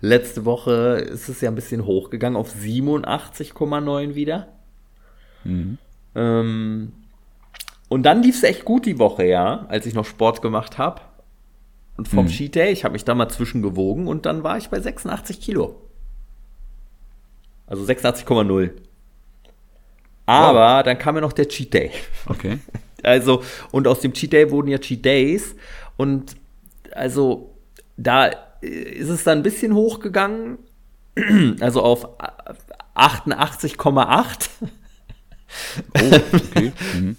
Letzte 0.00 0.44
Woche 0.44 1.06
ist 1.10 1.28
es 1.28 1.40
ja 1.40 1.50
ein 1.50 1.54
bisschen 1.54 1.84
hochgegangen 1.84 2.36
auf 2.36 2.54
87,9 2.54 4.14
wieder. 4.14 4.48
Mhm. 5.44 5.78
Ähm, 6.14 6.92
und 7.88 8.04
dann 8.04 8.22
lief 8.22 8.36
es 8.36 8.42
echt 8.42 8.64
gut 8.64 8.86
die 8.86 8.98
Woche, 8.98 9.24
ja, 9.26 9.66
als 9.68 9.84
ich 9.86 9.94
noch 9.94 10.06
Sport 10.06 10.42
gemacht 10.42 10.78
habe. 10.78 11.02
Und 11.96 12.08
vom 12.08 12.24
mhm. 12.24 12.30
Cheat 12.30 12.54
Day, 12.54 12.72
ich 12.72 12.84
habe 12.84 12.92
mich 12.92 13.04
da 13.04 13.14
mal 13.14 13.28
zwischengewogen 13.28 14.06
und 14.06 14.24
dann 14.24 14.42
war 14.42 14.56
ich 14.56 14.70
bei 14.70 14.80
86 14.80 15.40
Kilo. 15.40 15.82
Also 17.66 17.84
86,0. 17.84 18.70
Aber 20.24 20.76
wow. 20.78 20.82
dann 20.82 20.98
kam 20.98 21.16
ja 21.16 21.20
noch 21.20 21.32
der 21.32 21.48
Cheat 21.48 21.74
Day. 21.74 21.90
Okay. 22.26 22.58
Also, 23.02 23.42
und 23.70 23.88
aus 23.88 24.00
dem 24.00 24.12
Cheat 24.12 24.34
Day 24.34 24.50
wurden 24.50 24.68
ja 24.68 24.76
Cheat 24.76 25.02
Days. 25.02 25.56
Und 25.96 26.36
also, 26.92 27.54
da 27.96 28.30
ist 28.60 29.08
es 29.08 29.24
dann 29.24 29.38
ein 29.38 29.42
bisschen 29.42 29.74
hochgegangen, 29.74 30.58
also 31.60 31.82
auf 31.82 32.06
88,8. 32.94 34.48
Oh, 35.94 36.20
okay. 36.32 36.72
mhm. 36.94 37.16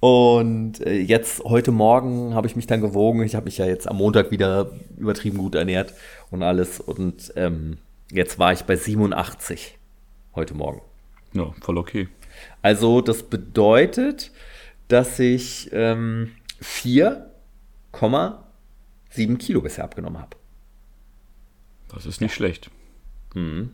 Und 0.00 0.84
äh, 0.86 0.98
jetzt, 0.98 1.42
heute 1.44 1.70
Morgen 1.72 2.34
habe 2.34 2.46
ich 2.46 2.54
mich 2.54 2.66
dann 2.66 2.80
gewogen. 2.80 3.24
Ich 3.24 3.34
habe 3.34 3.46
mich 3.46 3.58
ja 3.58 3.66
jetzt 3.66 3.88
am 3.88 3.96
Montag 3.96 4.30
wieder 4.30 4.70
übertrieben 4.96 5.38
gut 5.38 5.56
ernährt 5.56 5.92
und 6.30 6.44
alles. 6.44 6.78
Und 6.78 7.32
ähm, 7.36 7.78
jetzt 8.12 8.38
war 8.38 8.52
ich 8.52 8.62
bei 8.62 8.76
87 8.76 9.76
heute 10.34 10.54
Morgen. 10.54 10.82
Ja, 11.32 11.52
voll 11.60 11.78
okay. 11.78 12.06
Also 12.62 13.00
das 13.00 13.24
bedeutet, 13.24 14.30
dass 14.86 15.18
ich 15.18 15.70
ähm, 15.72 16.30
4,7 16.62 19.36
Kilo 19.38 19.60
bisher 19.60 19.82
abgenommen 19.84 20.20
habe. 20.20 20.36
Das 21.94 22.06
ist 22.06 22.20
nicht 22.20 22.34
schlecht. 22.34 22.70
Mhm. 23.34 23.70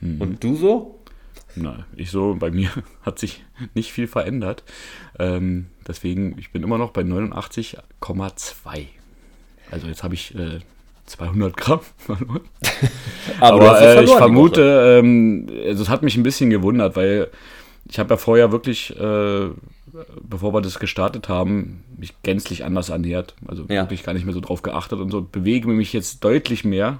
Und 0.00 0.42
du 0.44 0.56
so? 0.56 1.00
Na, 1.56 1.86
ich 1.96 2.10
so, 2.10 2.34
bei 2.38 2.50
mir 2.50 2.70
hat 3.02 3.18
sich 3.18 3.44
nicht 3.74 3.92
viel 3.92 4.06
verändert. 4.08 4.64
Ähm, 5.18 5.66
deswegen, 5.86 6.36
ich 6.38 6.50
bin 6.50 6.62
immer 6.62 6.78
noch 6.78 6.90
bei 6.90 7.02
89,2. 7.02 8.86
Also 9.70 9.86
jetzt 9.86 10.02
habe 10.02 10.14
ich 10.14 10.34
äh, 10.34 10.60
200 11.06 11.56
Gramm 11.56 11.80
verloren. 11.96 12.40
Aber, 13.40 13.58
du 13.60 13.66
hast 13.66 13.80
es 13.80 13.84
äh, 13.84 13.88
ich 14.04 14.10
verloren 14.10 14.18
vermute, 14.18 15.00
ähm, 15.02 15.46
also 15.66 15.82
es 15.82 15.88
hat 15.88 16.02
mich 16.02 16.16
ein 16.16 16.22
bisschen 16.22 16.50
gewundert, 16.50 16.96
weil 16.96 17.30
ich 17.88 17.98
habe 17.98 18.14
ja 18.14 18.16
vorher 18.16 18.50
wirklich, 18.52 18.98
äh, 18.98 19.48
bevor 20.22 20.52
wir 20.54 20.60
das 20.60 20.78
gestartet 20.78 21.28
haben, 21.28 21.84
mich 21.96 22.14
gänzlich 22.22 22.64
anders 22.64 22.88
ernährt. 22.88 23.34
Also 23.46 23.64
Ja. 23.68 23.82
wirklich 23.82 24.02
gar 24.02 24.14
nicht 24.14 24.24
mehr 24.24 24.34
so 24.34 24.40
drauf 24.40 24.62
geachtet 24.62 24.98
und 25.00 25.10
so. 25.10 25.22
Bewege 25.22 25.68
mich 25.68 25.92
jetzt 25.92 26.24
deutlich 26.24 26.64
mehr. 26.64 26.98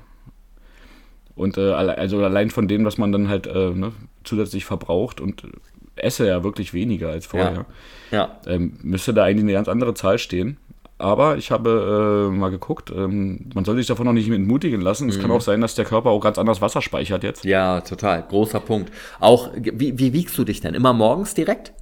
Und 1.37 1.59
äh, 1.59 1.73
also 1.73 2.23
allein 2.23 2.51
von 2.51 2.69
dem, 2.69 2.85
was 2.85 2.97
man 2.99 3.11
dann 3.13 3.29
halt 3.29 3.47
äh, 3.47 3.71
ne, 3.71 3.93
zusätzlich 4.23 4.65
verbraucht 4.65 5.21
und 5.21 5.45
äh, 5.45 5.49
esse 5.97 6.27
ja 6.27 6.45
wirklich 6.45 6.73
weniger 6.75 7.09
als 7.11 7.27
vorher. 7.27 7.67
Ja. 8.11 8.39
Ähm, 8.47 8.79
müsste 8.83 9.13
da 9.15 9.25
eigentlich 9.25 9.45
eine 9.45 9.53
ganz 9.53 9.69
andere 9.69 9.95
Zahl 9.95 10.19
stehen. 10.19 10.57
Aber 10.97 11.37
ich 11.37 11.51
habe 11.51 12.29
äh, 12.33 12.37
mal 12.37 12.51
geguckt, 12.51 12.93
ähm, 12.97 13.47
man 13.53 13.65
soll 13.65 13.77
sich 13.77 13.89
davon 13.89 14.07
noch 14.07 14.13
nicht 14.13 14.31
entmutigen 14.31 14.81
lassen. 14.81 15.09
Es 15.09 15.19
kann 15.19 15.29
Mhm. 15.31 15.37
auch 15.37 15.41
sein, 15.41 15.61
dass 15.61 15.75
der 15.75 15.85
Körper 15.85 16.11
auch 16.11 16.21
ganz 16.21 16.39
anders 16.39 16.61
Wasser 16.61 16.81
speichert 16.83 17.25
jetzt. 17.25 17.45
Ja, 17.45 17.81
total. 17.81 18.23
Großer 18.29 18.61
Punkt. 18.61 18.93
Auch, 19.19 19.51
wie, 19.57 19.99
wie 19.99 20.13
wiegst 20.13 20.39
du 20.39 20.45
dich 20.45 20.61
denn? 20.61 20.75
Immer 20.75 20.93
morgens 20.93 21.35
direkt? 21.35 21.73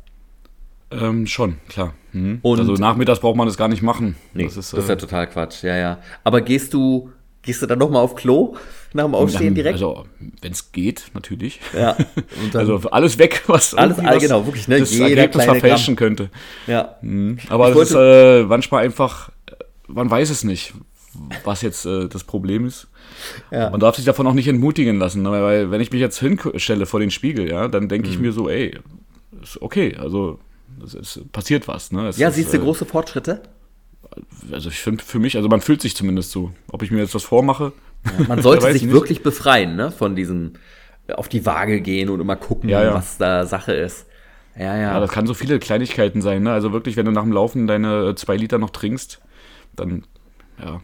Ähm, 0.91 1.27
schon, 1.27 1.57
klar. 1.69 1.95
Mhm. 2.13 2.41
Also 2.43 2.75
nachmittags 2.75 3.21
braucht 3.21 3.37
man 3.37 3.47
das 3.47 3.57
gar 3.57 3.69
nicht 3.69 3.83
machen. 3.83 4.17
Nee, 4.35 4.45
das 4.45 4.57
ist, 4.57 4.73
das 4.73 4.81
ist 4.85 4.89
äh, 4.89 4.93
ja 4.93 4.97
total 4.97 5.27
Quatsch. 5.27 5.63
Ja, 5.63 5.77
ja. 5.77 5.99
Aber 6.25 6.41
gehst 6.41 6.73
du, 6.75 7.11
gehst 7.43 7.63
du 7.63 7.67
dann 7.67 7.79
nochmal 7.79 8.03
auf 8.03 8.15
Klo 8.15 8.57
nach 8.95 9.05
dem 9.05 9.15
Aufstehen 9.15 9.55
direkt? 9.55 9.75
Also, 9.75 10.05
wenn 10.41 10.53
es 10.53 10.73
geht, 10.73 11.05
natürlich. 11.15 11.61
ja. 11.77 11.97
Also 12.55 12.77
alles 12.91 13.19
weg, 13.19 13.43
was 13.47 13.75
Alles, 13.75 13.97
irgendwie 13.99 14.11
ah, 14.11 14.15
was 14.17 14.23
genau, 14.23 14.47
wirklich, 14.47 14.69
ne? 14.69 14.79
das 14.81 14.93
Jeder 14.93 15.09
Ergebnis 15.09 15.45
verfälschen 15.45 15.97
könnte. 15.97 16.31
ja. 16.67 16.97
Aber 17.49 17.71
Ich 17.71 17.77
es 17.77 17.91
ist 17.91 17.97
äh, 17.97 18.43
manchmal 18.45 18.85
einfach, 18.85 19.31
äh, 19.47 19.55
man 19.89 20.11
weiß 20.11 20.31
es 20.31 20.45
nicht, 20.45 20.75
was 21.45 21.63
jetzt 21.63 21.85
äh, 21.87 22.09
das 22.09 22.25
Problem 22.25 22.67
ist. 22.67 22.89
Ja. 23.51 23.71
Man 23.71 23.81
darf 23.81 23.97
sich 23.97 24.05
davon 24.05 24.27
auch 24.27 24.35
nicht 24.35 24.49
entmutigen 24.49 24.99
lassen, 24.99 25.23
ne? 25.23 25.31
weil 25.31 25.71
wenn 25.71 25.81
ich 25.81 25.93
mich 25.93 26.01
jetzt 26.01 26.19
hinstelle 26.19 26.87
vor 26.87 27.01
den 27.01 27.11
Spiegel, 27.11 27.49
ja, 27.51 27.69
dann 27.69 27.89
denke 27.89 28.09
Mhm. 28.09 28.15
ich 28.15 28.21
mir 28.21 28.33
so, 28.33 28.49
ey, 28.49 28.79
ist 29.43 29.61
okay, 29.63 29.97
also 29.97 30.39
es, 30.85 30.95
es 30.95 31.21
passiert 31.33 31.69
was. 31.69 31.93
Ne? 31.93 32.09
Es 32.09 32.17
ja, 32.19 32.29
ist, 32.29 32.37
siehst 32.37 32.53
du 32.53 32.57
äh, 32.59 32.61
große 32.61 32.87
Fortschritte? 32.87 33.43
Also 34.51 34.69
ich 34.69 34.79
finde 34.81 35.03
für 35.05 35.19
mich, 35.19 35.37
also 35.37 35.49
man 35.49 35.61
fühlt 35.61 35.81
sich 35.83 35.95
zumindest 35.97 36.33
so. 36.33 36.51
Ob 36.71 36.83
ich 36.83 36.91
mir 36.91 36.99
jetzt 37.01 37.15
was 37.15 37.23
vormache, 37.23 37.73
Man 38.29 38.43
sollte 38.43 38.73
sich 38.73 38.83
nicht. 38.83 38.93
wirklich 38.93 39.23
befreien, 39.23 39.77
ne? 39.77 39.91
Von 39.91 40.17
diesem 40.17 40.55
äh, 41.07 41.13
auf 41.15 41.29
die 41.29 41.45
Waage 41.47 41.81
gehen 41.81 42.09
und 42.11 42.21
immer 42.21 42.37
gucken, 42.37 42.69
Ja, 42.69 42.83
ja. 42.83 42.95
was 42.95 43.19
da 43.19 43.47
Sache 43.47 43.73
ist. 43.73 44.07
Ja, 44.57 44.77
ja. 44.77 44.93
Ja, 44.95 45.01
das 45.01 45.11
kann 45.11 45.27
so 45.27 45.35
viele 45.35 45.59
Kleinigkeiten 45.59 46.21
sein. 46.21 46.43
Ne? 46.43 46.53
Also 46.53 46.73
wirklich, 46.73 46.97
wenn 46.97 47.07
du 47.07 47.13
nach 47.13 47.23
dem 47.23 47.33
Laufen 47.33 47.67
deine 47.67 48.09
äh, 48.11 48.15
zwei 48.15 48.37
Liter 48.37 48.59
noch 48.59 48.71
trinkst, 48.71 49.21
dann, 49.75 50.05
ja, 50.63 50.81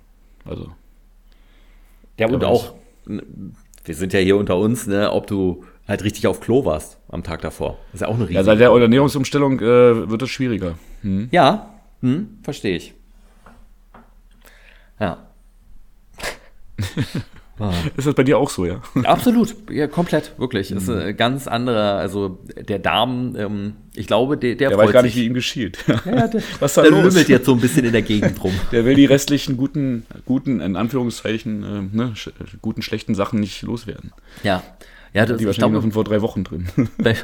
also. 0.46 0.72
Ja, 2.18 2.28
und 2.28 2.42
auch, 2.44 2.74
wir 3.04 3.94
sind 3.94 4.12
ja 4.12 4.20
hier 4.20 4.36
unter 4.38 4.56
uns, 4.56 4.86
ne, 4.86 5.12
ob 5.12 5.26
du 5.26 5.64
halt 5.86 6.02
richtig 6.02 6.26
auf 6.26 6.40
Klo 6.40 6.64
warst 6.64 6.98
am 7.08 7.22
Tag 7.22 7.42
davor. 7.42 7.78
Das 7.92 7.94
ist 7.94 8.00
ja 8.02 8.08
auch 8.08 8.14
eine 8.14 8.22
Ja, 8.24 8.28
riesige. 8.28 8.44
seit 8.44 8.60
der 8.60 8.70
Ernährungsumstellung 8.70 9.60
äh, 9.60 10.08
wird 10.10 10.22
es 10.22 10.30
schwieriger. 10.30 10.74
Hm. 11.02 11.28
Ja, 11.30 11.74
hm, 12.00 12.38
verstehe 12.42 12.76
ich. 12.76 12.94
Ja. 14.98 15.27
Ist 17.96 18.06
das 18.06 18.14
bei 18.14 18.22
dir 18.22 18.38
auch 18.38 18.50
so, 18.50 18.64
ja? 18.64 18.80
Absolut, 19.02 19.54
ja, 19.70 19.88
komplett, 19.88 20.38
wirklich. 20.38 20.70
Ist 20.70 20.88
ein 20.88 21.16
ganz 21.16 21.48
anderer, 21.48 21.96
also 21.96 22.38
der 22.56 22.78
Darm, 22.78 23.34
ähm, 23.36 23.72
ich 23.96 24.06
glaube, 24.06 24.36
der, 24.38 24.54
der, 24.54 24.68
Der 24.68 24.78
weiß 24.78 24.92
gar 24.92 25.02
nicht, 25.02 25.16
wie 25.16 25.26
ihm 25.26 25.34
geschieht. 25.34 25.78
Ja, 25.88 26.28
der, 26.28 26.40
Was 26.60 26.74
da 26.74 26.82
der 26.82 26.92
los? 26.92 27.02
lümmelt 27.02 27.28
jetzt 27.28 27.46
so 27.46 27.54
ein 27.54 27.60
bisschen 27.60 27.84
in 27.84 27.92
der 27.92 28.02
Gegend 28.02 28.42
rum. 28.44 28.52
Der 28.70 28.84
will 28.84 28.94
die 28.94 29.06
restlichen 29.06 29.56
guten, 29.56 30.06
guten, 30.24 30.60
in 30.60 30.76
Anführungszeichen, 30.76 31.90
äh, 31.92 31.96
ne, 31.96 32.12
sch 32.14 32.30
guten, 32.62 32.82
schlechten 32.82 33.16
Sachen 33.16 33.40
nicht 33.40 33.62
loswerden. 33.62 34.12
Ja. 34.44 34.62
Ja, 35.18 35.26
das, 35.26 35.38
Die 35.38 35.42
ich, 35.42 35.46
wahrscheinlich 35.46 35.72
glaube, 35.72 35.86
noch 35.86 35.94
vor 35.94 36.04
drei 36.04 36.22
Wochen 36.22 36.44
drin. 36.44 36.68
bei, 36.98 37.16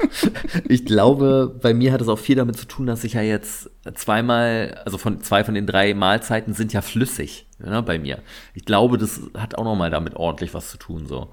ich 0.68 0.84
glaube, 0.84 1.56
bei 1.62 1.72
mir 1.72 1.92
hat 1.92 2.00
es 2.00 2.08
auch 2.08 2.18
viel 2.18 2.36
damit 2.36 2.56
zu 2.56 2.66
tun, 2.66 2.86
dass 2.86 3.04
ich 3.04 3.12
ja 3.14 3.22
jetzt 3.22 3.70
zweimal, 3.94 4.80
also 4.84 4.98
von 4.98 5.20
zwei 5.22 5.44
von 5.44 5.54
den 5.54 5.66
drei 5.66 5.94
Mahlzeiten 5.94 6.52
sind 6.54 6.72
ja 6.72 6.82
flüssig 6.82 7.46
ne, 7.58 7.82
bei 7.82 7.98
mir. 7.98 8.18
Ich 8.54 8.64
glaube, 8.64 8.98
das 8.98 9.20
hat 9.36 9.54
auch 9.56 9.64
nochmal 9.64 9.90
damit 9.90 10.16
ordentlich 10.16 10.52
was 10.52 10.70
zu 10.70 10.78
tun. 10.78 11.06
so. 11.06 11.28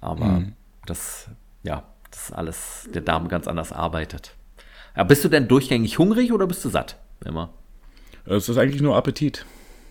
Aber 0.00 0.24
Mhm. 0.26 0.52
das, 0.86 1.28
ja, 1.62 1.84
das 2.10 2.32
alles, 2.32 2.88
der 2.92 3.02
Darm 3.02 3.28
ganz 3.28 3.48
anders 3.48 3.72
arbeitet. 3.72 4.34
Ja, 4.96 5.04
bist 5.04 5.24
du 5.24 5.28
denn 5.28 5.48
durchgängig 5.48 5.98
hungrig 5.98 6.32
oder 6.32 6.46
bist 6.46 6.64
du 6.64 6.68
satt? 6.68 6.96
Immer. 7.24 7.50
Es 8.26 8.48
ist 8.48 8.58
eigentlich 8.58 8.82
nur 8.82 8.96
Appetit. 8.96 9.44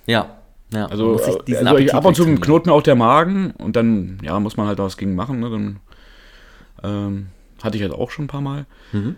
Ja. 0.06 0.39
Ja 0.72 0.86
Also, 0.88 1.18
also 1.18 1.42
ich, 1.46 1.58
Appetit 1.58 1.94
ab 1.94 2.06
und 2.06 2.16
zu 2.16 2.26
knurrt 2.36 2.66
mir 2.66 2.74
auch 2.74 2.84
der 2.84 2.96
Magen 2.96 3.52
und 3.52 3.76
dann, 3.76 4.20
ja, 4.24 4.40
muss 4.40 4.58
man 4.58 4.68
halt 4.68 4.80
was 4.80 4.98
gegen 4.98 5.16
machen. 5.16 5.40
Ne? 5.40 5.50
Dann 5.50 5.80
ähm, 6.84 7.28
hatte 7.64 7.78
ich 7.78 7.84
halt 7.84 7.94
auch 7.94 8.12
schon 8.12 8.26
ein 8.26 8.30
paar 8.30 8.42
Mal. 8.42 8.66
Mhm. 8.92 9.16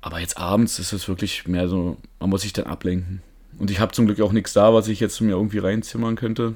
Aber 0.00 0.20
jetzt 0.20 0.38
abends 0.38 0.78
ist 0.78 0.92
es 0.92 1.08
wirklich 1.08 1.46
mehr 1.46 1.68
so, 1.68 1.96
man 2.20 2.30
muss 2.30 2.42
sich 2.42 2.52
dann 2.52 2.66
ablenken. 2.66 3.22
Und 3.58 3.70
ich 3.70 3.80
habe 3.80 3.92
zum 3.92 4.06
Glück 4.06 4.20
auch 4.20 4.32
nichts 4.32 4.52
da, 4.52 4.72
was 4.72 4.88
ich 4.88 5.00
jetzt 5.00 5.20
mir 5.20 5.32
irgendwie 5.32 5.58
reinzimmern 5.58 6.14
könnte. 6.14 6.54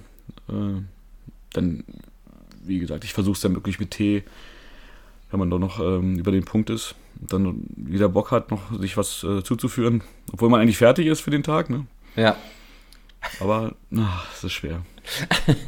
Äh, 0.48 0.82
dann, 1.52 1.84
wie 2.64 2.78
gesagt, 2.78 3.04
ich 3.04 3.12
versuche 3.12 3.34
es 3.34 3.40
dann 3.40 3.54
wirklich 3.54 3.80
mit 3.80 3.90
Tee, 3.90 4.22
wenn 5.30 5.40
man 5.40 5.50
doch 5.50 5.58
noch 5.58 5.80
ähm, 5.80 6.16
über 6.16 6.30
den 6.30 6.44
Punkt 6.44 6.70
ist 6.70 6.94
und 7.20 7.32
dann 7.32 7.64
wieder 7.74 8.08
Bock 8.08 8.30
hat, 8.30 8.50
noch 8.50 8.78
sich 8.78 8.96
was 8.96 9.24
äh, 9.24 9.42
zuzuführen, 9.42 10.02
obwohl 10.32 10.48
man 10.48 10.60
eigentlich 10.60 10.78
fertig 10.78 11.06
ist 11.06 11.20
für 11.20 11.30
den 11.30 11.42
Tag. 11.42 11.70
Ne? 11.70 11.86
Ja. 12.16 12.36
Aber 13.42 13.74
ach, 13.96 14.32
es 14.34 14.44
ist 14.44 14.52
schwer. 14.52 14.82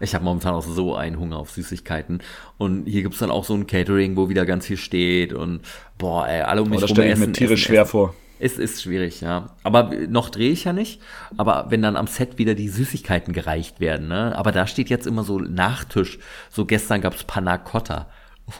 Ich 0.00 0.14
habe 0.14 0.24
momentan 0.24 0.54
auch 0.54 0.62
so 0.62 0.94
einen 0.94 1.18
Hunger 1.18 1.38
auf 1.38 1.50
Süßigkeiten. 1.50 2.20
Und 2.58 2.86
hier 2.86 3.02
gibt's 3.02 3.18
dann 3.18 3.30
auch 3.30 3.44
so 3.44 3.54
ein 3.54 3.66
Catering, 3.66 4.16
wo 4.16 4.28
wieder 4.28 4.46
ganz 4.46 4.66
viel 4.66 4.76
steht. 4.76 5.32
Und 5.32 5.60
boah, 5.98 6.26
ey, 6.28 6.42
alle 6.42 6.62
um 6.62 6.68
mich 6.68 6.78
Aber 6.78 6.88
das 6.88 6.90
stelle 6.90 7.12
ich 7.12 7.18
mir 7.18 7.32
tierisch 7.32 7.62
essen, 7.62 7.72
schwer 7.72 7.82
essen. 7.82 7.90
vor. 7.90 8.14
Es 8.40 8.58
ist 8.58 8.82
schwierig, 8.82 9.20
ja. 9.20 9.50
Aber 9.62 9.92
noch 10.08 10.28
drehe 10.28 10.50
ich 10.50 10.64
ja 10.64 10.72
nicht. 10.72 11.00
Aber 11.36 11.66
wenn 11.68 11.82
dann 11.82 11.96
am 11.96 12.08
Set 12.08 12.38
wieder 12.38 12.54
die 12.54 12.68
Süßigkeiten 12.68 13.32
gereicht 13.32 13.80
werden, 13.80 14.08
ne? 14.08 14.36
Aber 14.36 14.52
da 14.52 14.66
steht 14.66 14.90
jetzt 14.90 15.06
immer 15.06 15.22
so 15.22 15.38
Nachtisch. 15.38 16.18
So 16.50 16.66
gestern 16.66 17.00
gab's 17.00 17.24
Panna 17.24 17.56
Cotta. 17.58 18.08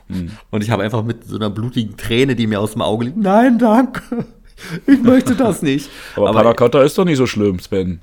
Hm. 0.09 0.31
Und 0.51 0.63
ich 0.63 0.71
habe 0.71 0.83
einfach 0.83 1.03
mit 1.03 1.25
so 1.25 1.37
einer 1.37 1.51
blutigen 1.51 1.97
Träne, 1.97 2.37
die 2.37 2.47
mir 2.47 2.61
aus 2.61 2.73
dem 2.73 2.83
Auge 2.83 3.07
liegt, 3.07 3.19
nein, 3.19 3.59
danke. 3.59 4.27
Ich 4.87 5.01
möchte 5.03 5.35
das 5.35 5.63
nicht. 5.63 5.91
Aber, 6.17 6.33
Panna 6.33 6.55
Cotta 6.55 6.83
ist 6.83 6.97
doch 6.97 7.05
nicht 7.05 7.19
so 7.19 7.27
schlimm, 7.27 7.59
Sven. 7.59 8.01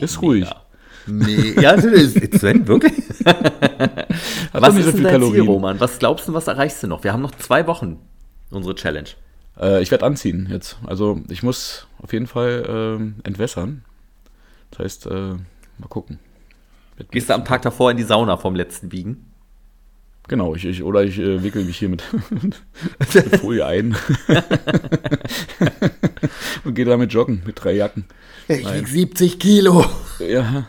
ist 0.00 0.22
ruhig. 0.22 0.44
Ja. 0.46 0.62
Nee, 1.06 1.54
ja, 1.60 1.72
ist 1.72 2.38
Sven, 2.38 2.66
wirklich? 2.68 2.92
Hat 3.24 4.08
Was 4.52 4.74
nicht 4.74 4.80
ist 4.80 4.84
so 4.86 4.90
denn 4.92 4.92
viel 4.92 5.02
dein 5.02 5.02
Ziel, 5.02 5.10
Kalorien. 5.10 5.46
Roman? 5.46 5.80
Was 5.80 5.98
glaubst 5.98 6.28
du, 6.28 6.34
was 6.34 6.46
erreichst 6.46 6.82
du 6.82 6.86
noch? 6.86 7.02
Wir 7.04 7.12
haben 7.12 7.22
noch 7.22 7.32
zwei 7.32 7.66
Wochen, 7.66 7.98
unsere 8.50 8.74
Challenge. 8.74 9.08
Äh, 9.58 9.82
ich 9.82 9.90
werde 9.90 10.06
anziehen 10.06 10.48
jetzt. 10.50 10.78
Also 10.86 11.20
ich 11.28 11.42
muss 11.42 11.86
auf 12.02 12.12
jeden 12.12 12.26
Fall 12.26 12.64
ähm, 12.68 13.16
entwässern. 13.24 13.84
Das 14.70 14.80
heißt, 14.80 15.06
äh, 15.06 15.10
mal 15.78 15.88
gucken. 15.88 16.18
Gehst 17.10 17.30
du 17.30 17.34
am 17.34 17.44
Tag 17.44 17.62
davor 17.62 17.90
in 17.90 17.96
die 17.96 18.02
Sauna 18.04 18.36
vom 18.36 18.54
letzten 18.54 18.88
Biegen? 18.90 19.29
Genau, 20.30 20.54
ich, 20.54 20.64
ich, 20.64 20.84
oder 20.84 21.02
ich 21.02 21.18
äh, 21.18 21.42
wickel 21.42 21.64
mich 21.64 21.78
hier 21.78 21.88
mit, 21.88 22.04
mit 22.40 22.54
Folie 23.40 23.66
ein. 23.66 23.96
Und 26.64 26.74
gehe 26.74 26.84
damit 26.84 27.12
joggen 27.12 27.42
mit 27.44 27.64
drei 27.64 27.72
Jacken. 27.72 28.04
Ich 28.46 28.62
Nein. 28.62 28.78
wieg 28.78 28.86
70 28.86 29.40
Kilo. 29.40 29.84
Ja. 30.20 30.68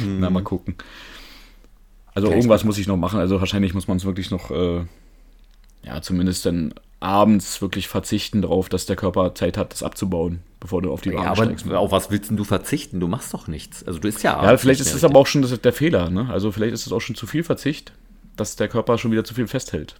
Na, 0.00 0.28
mal 0.28 0.42
gucken. 0.42 0.74
Also 2.16 2.26
Gleich 2.26 2.38
irgendwas 2.38 2.64
muss 2.64 2.78
ich 2.78 2.88
noch 2.88 2.96
machen. 2.96 3.20
Also 3.20 3.38
wahrscheinlich 3.38 3.74
muss 3.74 3.86
man 3.86 3.98
es 3.98 4.04
wirklich 4.04 4.32
noch, 4.32 4.50
äh, 4.50 4.80
ja, 5.84 6.02
zumindest 6.02 6.46
dann 6.46 6.74
abends 6.98 7.62
wirklich 7.62 7.86
verzichten 7.86 8.42
darauf, 8.42 8.68
dass 8.68 8.86
der 8.86 8.96
Körper 8.96 9.36
Zeit 9.36 9.56
hat, 9.56 9.70
das 9.70 9.84
abzubauen, 9.84 10.40
bevor 10.58 10.82
du 10.82 10.90
auf 10.90 11.00
die 11.00 11.10
Ja, 11.10 11.18
Waage 11.18 11.28
aber 11.28 11.44
steigst. 11.44 11.72
auf 11.72 11.92
was 11.92 12.10
willst 12.10 12.30
denn 12.30 12.36
du 12.36 12.42
verzichten? 12.42 12.98
Du 12.98 13.06
machst 13.06 13.32
doch 13.32 13.46
nichts. 13.46 13.86
Also 13.86 14.00
du 14.00 14.08
isst 14.08 14.24
ja 14.24 14.32
Ja, 14.32 14.38
abends 14.38 14.62
vielleicht 14.62 14.80
nicht 14.80 14.88
ist 14.88 14.96
es 14.96 15.04
aber 15.04 15.20
auch 15.20 15.28
schon 15.28 15.42
das, 15.42 15.60
der 15.60 15.72
Fehler. 15.72 16.10
Ne? 16.10 16.28
Also 16.28 16.50
vielleicht 16.50 16.74
ist 16.74 16.88
es 16.88 16.92
auch 16.92 16.98
schon 17.00 17.14
zu 17.14 17.28
viel 17.28 17.44
Verzicht, 17.44 17.92
dass 18.36 18.56
der 18.56 18.68
Körper 18.68 18.98
schon 18.98 19.12
wieder 19.12 19.24
zu 19.24 19.34
viel 19.34 19.46
festhält. 19.46 19.96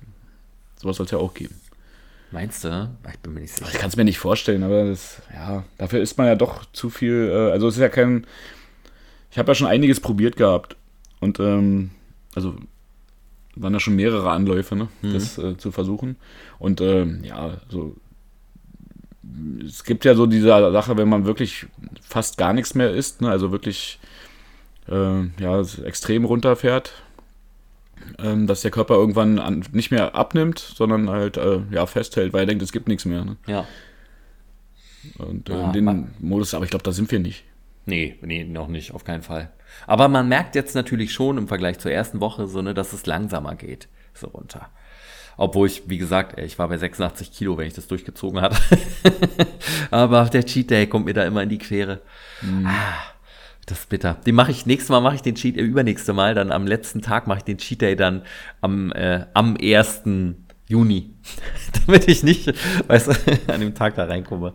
Sowas 0.80 0.97
soll 0.97 1.07
es 1.07 1.12
ja 1.12 1.18
auch 1.18 1.34
geben. 1.34 1.55
Meinst 2.32 2.64
du? 2.64 2.91
Ich 3.12 3.18
bin 3.20 3.34
mir 3.34 3.41
nicht 3.41 3.59
Ich 3.59 3.66
sicher. 3.66 3.78
kann 3.78 3.89
es 3.89 3.97
mir 3.97 4.05
nicht 4.05 4.18
vorstellen, 4.18 4.62
aber 4.62 4.84
das, 4.84 5.22
ja, 5.32 5.64
dafür 5.78 6.01
ist 6.01 6.18
man 6.18 6.26
ja 6.26 6.34
doch 6.34 6.64
zu 6.72 6.91
viel. 6.91 7.30
Äh, 7.32 7.53
also 7.53 7.68
es 7.68 7.76
ist 7.76 7.80
ja 7.80 7.89
kein. 7.89 8.26
Ich 9.30 9.39
habe 9.39 9.51
ja 9.51 9.55
schon 9.55 9.68
einiges 9.68 10.01
probiert 10.01 10.37
gehabt. 10.37 10.76
Und 11.20 11.41
ähm, 11.41 11.91
also 12.34 12.57
waren 13.55 13.72
ja 13.72 13.80
schon 13.80 13.97
mehrere 13.97 14.30
Anläufe, 14.30 14.76
ne, 14.76 14.89
das 15.01 15.39
äh, 15.39 15.57
zu 15.57 15.72
versuchen. 15.72 16.16
Und 16.59 16.80
ähm, 16.82 17.24
ja, 17.24 17.59
so 17.70 17.97
es 19.64 19.84
gibt 19.84 20.05
ja 20.05 20.14
so 20.14 20.26
diese 20.26 20.47
Sache, 20.47 20.97
wenn 20.97 21.09
man 21.09 21.24
wirklich 21.26 21.66
fast 22.01 22.39
gar 22.39 22.53
nichts 22.53 22.74
mehr 22.74 22.91
isst, 22.93 23.22
ne? 23.22 23.30
also 23.30 23.53
wirklich 23.53 23.99
äh, 24.89 25.24
ja, 25.41 25.61
extrem 25.84 26.24
runterfährt, 26.24 26.93
ähm, 28.19 28.47
dass 28.47 28.63
der 28.63 28.71
Körper 28.71 28.95
irgendwann 28.95 29.39
an, 29.39 29.65
nicht 29.73 29.91
mehr 29.91 30.15
abnimmt, 30.15 30.59
sondern 30.59 31.09
halt 31.11 31.37
äh, 31.37 31.61
ja, 31.71 31.87
festhält, 31.87 32.33
weil 32.33 32.41
er 32.41 32.47
denkt, 32.47 32.63
es 32.63 32.73
gibt 32.73 32.89
nichts 32.89 33.05
mehr. 33.05 33.25
Ne? 33.25 33.37
Ja. 33.47 33.67
Und 35.19 35.49
äh, 35.49 35.53
ja, 35.53 35.73
den 35.73 36.15
Modus, 36.19 36.55
aber 36.55 36.65
ich 36.65 36.71
glaube, 36.71 36.85
da 36.85 36.93
sind 36.93 37.11
wir 37.11 37.19
nicht. 37.19 37.45
Nee, 37.85 38.17
nee, 38.23 38.45
noch 38.45 38.69
nicht, 38.69 38.93
auf 38.93 39.05
keinen 39.05 39.23
Fall. 39.23 39.53
Aber 39.87 40.09
man 40.09 40.29
merkt 40.29 40.55
jetzt 40.55 40.75
natürlich 40.75 41.13
schon 41.13 41.39
im 41.39 41.49
Vergleich 41.49 41.79
zur 41.79 41.93
ersten 41.93 42.21
Woche 42.21 42.49
so, 42.49 42.63
ne, 42.63 42.75
dass 42.75 42.93
es 42.93 43.07
langsamer 43.07 43.55
geht, 43.55 43.89
so 44.15 44.29
runter. 44.29 44.71
Obwohl 45.37 45.67
ich, 45.69 45.89
wie 45.89 45.99
gesagt, 45.99 46.39
ich 46.41 46.59
war 46.59 46.69
bei 46.69 46.79
86 46.79 47.31
Kilo, 47.31 47.59
wenn 47.59 47.67
ich 47.67 47.75
das 47.75 47.87
durchgezogen 47.87 48.41
hatte. 48.41 48.57
Aber 49.91 50.25
der 50.25 50.45
Cheat 50.45 50.71
Day 50.71 50.87
kommt 50.87 51.07
mir 51.07 51.13
da 51.13 51.25
immer 51.25 51.43
in 51.43 51.51
die 51.51 51.59
Quere. 51.59 52.01
Mhm. 52.41 52.67
Ah, 52.67 53.16
das 53.67 53.81
ist 53.81 53.89
bitter. 53.89 54.14
Den 54.27 54.37
mache 54.37 54.53
ich, 54.53 54.64
nächstes 54.64 54.91
Mal 54.91 55.01
mache 55.01 55.17
ich 55.17 55.23
den 55.23 55.35
Cheat, 55.35 55.57
äh, 55.57 55.61
übernächste 55.61 56.12
Mal, 56.12 56.35
dann 56.35 56.53
am 56.53 56.67
letzten 56.67 57.03
Tag 57.03 57.27
mache 57.27 57.39
ich 57.39 57.45
den 57.45 57.59
Cheat 57.59 57.83
Day 57.83 57.97
dann 57.97 58.23
am, 58.61 58.93
äh, 58.93 59.27
am 59.35 59.57
1. 59.61 60.03
Juni. 60.69 61.14
Damit 61.87 62.09
ich 62.09 62.23
nicht, 62.23 62.53
weißt 62.89 63.11
an 63.49 63.61
dem 63.61 63.75
Tag 63.75 63.97
da 63.97 64.05
reinkomme. 64.05 64.55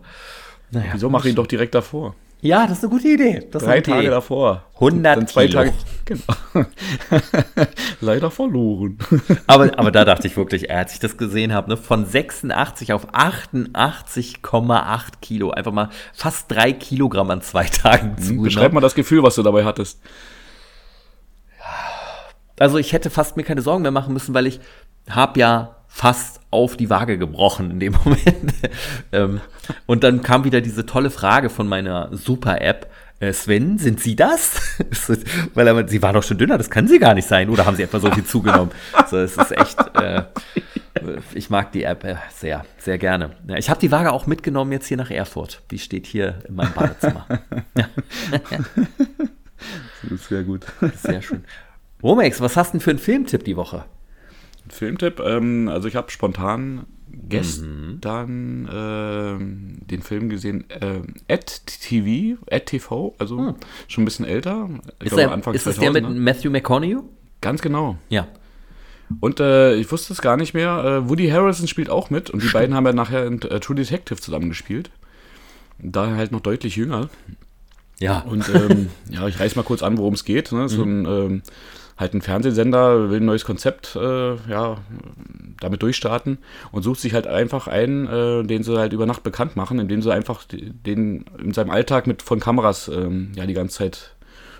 Naja, 0.70 0.92
Wieso 0.94 1.10
mache 1.10 1.28
ich 1.28 1.34
ihn 1.34 1.36
doch 1.36 1.46
direkt 1.46 1.74
davor? 1.74 2.16
Ja, 2.44 2.66
das 2.66 2.78
ist 2.78 2.84
eine 2.84 2.90
gute 2.90 3.06
Idee. 3.06 3.46
Drei 3.52 3.80
Tage 3.80 4.00
Idee. 4.00 4.10
davor. 4.10 4.64
100 4.74 5.16
Dann 5.16 5.28
zwei 5.28 5.46
Kilo. 5.46 5.60
Tage. 5.60 5.72
Genau. 6.04 6.24
Leider 8.00 8.32
verloren. 8.32 8.98
aber, 9.46 9.78
aber 9.78 9.92
da 9.92 10.04
dachte 10.04 10.26
ich 10.26 10.36
wirklich, 10.36 10.68
als 10.68 10.92
ich 10.94 10.98
das 10.98 11.16
gesehen 11.16 11.54
habe, 11.54 11.70
ne, 11.70 11.76
von 11.76 12.04
86 12.04 12.92
auf 12.92 13.14
88,8 13.14 15.02
Kilo. 15.20 15.52
Einfach 15.52 15.70
mal 15.70 15.90
fast 16.12 16.50
drei 16.50 16.72
Kilogramm 16.72 17.30
an 17.30 17.42
zwei 17.42 17.62
Tagen 17.64 18.18
zu. 18.18 18.30
Hm, 18.30 18.42
beschreib 18.42 18.72
mal 18.72 18.80
das 18.80 18.96
Gefühl, 18.96 19.22
was 19.22 19.36
du 19.36 19.44
dabei 19.44 19.64
hattest. 19.64 20.00
Also 22.58 22.76
ich 22.78 22.92
hätte 22.92 23.08
fast 23.08 23.36
mir 23.36 23.44
keine 23.44 23.62
Sorgen 23.62 23.82
mehr 23.82 23.92
machen 23.92 24.12
müssen, 24.12 24.34
weil 24.34 24.48
ich 24.48 24.58
habe 25.08 25.38
ja 25.38 25.76
fast 25.92 26.40
auf 26.50 26.76
die 26.76 26.88
Waage 26.88 27.18
gebrochen 27.18 27.70
in 27.70 27.78
dem 27.78 27.92
Moment. 28.04 28.54
ähm, 29.12 29.40
und 29.86 30.02
dann 30.02 30.22
kam 30.22 30.44
wieder 30.44 30.62
diese 30.62 30.86
tolle 30.86 31.10
Frage 31.10 31.50
von 31.50 31.68
meiner 31.68 32.08
Super-App. 32.16 32.90
Äh, 33.20 33.32
Sven, 33.34 33.78
sind 33.78 34.00
Sie 34.00 34.16
das? 34.16 34.60
Weil 35.54 35.68
er, 35.68 35.86
Sie 35.86 36.02
waren 36.02 36.14
doch 36.14 36.22
schon 36.22 36.38
dünner, 36.38 36.56
das 36.56 36.70
kann 36.70 36.88
Sie 36.88 36.98
gar 36.98 37.14
nicht 37.14 37.28
sein. 37.28 37.50
Oder 37.50 37.66
haben 37.66 37.76
Sie 37.76 37.82
etwa 37.82 38.00
so 38.00 38.10
viel 38.10 38.24
zugenommen? 38.24 38.72
so, 39.08 39.18
es 39.18 39.36
ist 39.36 39.52
echt, 39.52 39.78
äh, 39.96 40.22
ich 41.34 41.50
mag 41.50 41.72
die 41.72 41.84
App 41.84 42.04
äh, 42.04 42.16
sehr, 42.34 42.64
sehr 42.78 42.96
gerne. 42.96 43.36
Ja, 43.46 43.58
ich 43.58 43.68
habe 43.68 43.78
die 43.78 43.92
Waage 43.92 44.12
auch 44.12 44.26
mitgenommen 44.26 44.72
jetzt 44.72 44.86
hier 44.86 44.96
nach 44.96 45.10
Erfurt. 45.10 45.62
Die 45.70 45.78
steht 45.78 46.06
hier 46.06 46.42
in 46.48 46.54
meinem 46.56 46.72
Badezimmer. 46.72 47.26
ist 50.10 50.28
sehr 50.28 50.42
gut. 50.42 50.64
Sehr 51.02 51.20
schön. 51.20 51.44
Romex, 52.02 52.40
was 52.40 52.56
hast 52.56 52.70
du 52.70 52.78
denn 52.78 52.80
für 52.80 52.90
einen 52.90 52.98
Filmtipp 52.98 53.44
die 53.44 53.56
Woche? 53.56 53.84
Filmtipp. 54.68 55.20
Ähm, 55.20 55.68
also 55.68 55.88
ich 55.88 55.96
habe 55.96 56.10
spontan 56.10 56.86
gestern 57.28 58.62
mhm. 58.62 58.68
äh, 58.68 59.86
den 59.86 60.02
Film 60.02 60.28
gesehen, 60.28 60.64
äh, 60.70 61.00
At 61.32 61.66
TV, 61.66 62.40
At 62.50 62.66
TV, 62.66 63.14
also 63.18 63.38
hm. 63.38 63.54
schon 63.88 64.02
ein 64.02 64.04
bisschen 64.04 64.24
älter. 64.24 64.68
Ich 65.00 65.06
ist 65.06 65.08
glaube, 65.08 65.22
der, 65.22 65.32
Anfang 65.32 65.54
ist 65.54 65.64
2000, 65.64 65.86
das 65.86 66.02
der 66.02 66.10
mit 66.10 66.20
Matthew 66.20 66.50
McConaughey? 66.50 66.98
Ganz 67.40 67.60
genau. 67.60 67.96
Ja. 68.08 68.28
Und 69.20 69.40
äh, 69.40 69.74
ich 69.74 69.90
wusste 69.92 70.12
es 70.12 70.22
gar 70.22 70.36
nicht 70.36 70.54
mehr. 70.54 71.02
Äh, 71.04 71.08
Woody 71.08 71.28
Harrelson 71.28 71.68
spielt 71.68 71.90
auch 71.90 72.08
mit 72.08 72.30
und 72.30 72.42
die 72.42 72.48
Stimmt. 72.48 72.62
beiden 72.62 72.76
haben 72.76 72.86
ja 72.86 72.92
nachher 72.92 73.26
in 73.26 73.42
äh, 73.42 73.60
True 73.60 73.76
Detective 73.76 74.20
zusammengespielt. 74.20 74.90
Da 75.78 76.14
halt 76.14 76.32
noch 76.32 76.40
deutlich 76.40 76.76
jünger. 76.76 77.10
Ja. 77.98 78.20
Und 78.20 78.48
ähm, 78.54 78.88
ja, 79.10 79.26
ich 79.28 79.38
reiß 79.38 79.56
mal 79.56 79.62
kurz 79.62 79.82
an, 79.82 79.98
worum 79.98 80.14
es 80.14 80.24
geht. 80.24 80.52
Ne? 80.52 80.68
So 80.68 80.84
mhm. 80.84 81.02
ein 81.02 81.06
ähm, 81.06 81.42
halt 82.02 82.14
ein 82.14 82.20
Fernsehsender, 82.20 83.08
will 83.10 83.20
ein 83.20 83.24
neues 83.24 83.44
Konzept 83.44 83.96
äh, 83.96 84.34
ja, 84.50 84.76
damit 85.60 85.82
durchstarten 85.82 86.38
und 86.70 86.82
sucht 86.82 87.00
sich 87.00 87.14
halt 87.14 87.26
einfach 87.26 87.68
einen, 87.68 88.06
äh, 88.06 88.44
den 88.44 88.62
sie 88.62 88.76
halt 88.78 88.92
über 88.92 89.06
Nacht 89.06 89.22
bekannt 89.22 89.56
machen, 89.56 89.78
indem 89.78 90.02
sie 90.02 90.12
einfach 90.12 90.44
den 90.48 91.24
in 91.42 91.54
seinem 91.54 91.70
Alltag 91.70 92.06
mit 92.06 92.20
von 92.22 92.40
Kameras 92.40 92.88
ähm, 92.88 93.32
ja 93.34 93.46
die 93.46 93.54
ganze 93.54 93.78
Zeit 93.78 94.14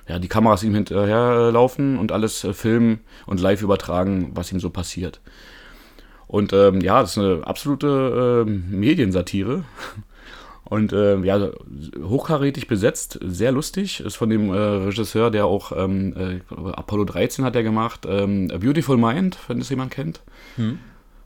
ja, 0.09 0.19
die 0.19 0.29
Kameras 0.29 0.63
ihm 0.63 0.75
hinterherlaufen 0.75 1.99
und 1.99 2.13
alles 2.13 2.45
äh, 2.45 2.53
filmen 2.53 3.01
und 3.27 3.41
live 3.41 3.63
übertragen, 3.63 4.33
was 4.35 4.51
ihm 4.51 4.59
so 4.59 4.71
passiert. 4.71 5.21
Und 6.27 6.53
ähm, 6.53 6.81
ja, 6.81 7.03
das 7.03 7.13
ist 7.13 7.19
eine 7.19 7.47
absolute 7.47 8.45
äh, 8.47 8.51
Mediensatire. 8.51 9.65
Und 10.73 10.95
äh, 10.95 11.19
ja, 11.19 11.51
hochkarätig 12.03 12.67
besetzt, 12.67 13.19
sehr 13.23 13.53
lustig. 13.53 14.01
Ist 14.01 14.17
von 14.17 14.31
dem 14.31 14.49
äh, 14.49 14.57
Regisseur, 14.57 15.31
der 15.31 15.45
auch 15.45 15.71
ähm, 15.77 16.17
äh, 16.17 16.55
Apollo 16.55 17.05
13 17.05 17.45
hat 17.45 17.55
er 17.55 17.63
gemacht. 17.63 18.07
Ähm, 18.09 18.49
A 18.51 18.57
Beautiful 18.57 18.97
Mind, 18.97 19.37
wenn 19.49 19.59
das 19.59 19.69
jemand 19.69 19.91
kennt. 19.91 20.23
Hm. 20.57 20.79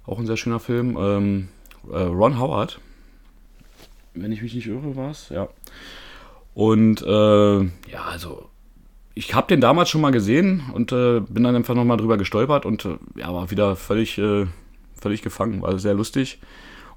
Auch 0.04 0.18
ein 0.18 0.26
sehr 0.26 0.36
schöner 0.36 0.58
Film. 0.58 0.96
Ähm, 0.98 1.48
äh, 1.88 1.96
Ron 1.96 2.40
Howard. 2.40 2.80
Wenn 4.14 4.32
ich 4.32 4.42
mich 4.42 4.52
nicht 4.52 4.66
irre, 4.66 4.96
war 4.96 5.12
es, 5.12 5.28
ja. 5.28 5.46
Und 6.52 7.02
äh, 7.02 7.60
ja, 7.60 8.02
also 8.04 8.48
ich 9.14 9.32
habe 9.32 9.46
den 9.46 9.60
damals 9.60 9.90
schon 9.90 10.00
mal 10.00 10.10
gesehen 10.10 10.64
und 10.74 10.90
äh, 10.90 11.20
bin 11.20 11.44
dann 11.44 11.54
einfach 11.54 11.76
nochmal 11.76 11.98
drüber 11.98 12.16
gestolpert 12.18 12.66
und 12.66 12.88
ja, 13.14 13.32
war 13.32 13.48
wieder 13.52 13.76
völlig, 13.76 14.20
völlig 15.00 15.22
gefangen. 15.22 15.62
War 15.62 15.78
sehr 15.78 15.94
lustig. 15.94 16.40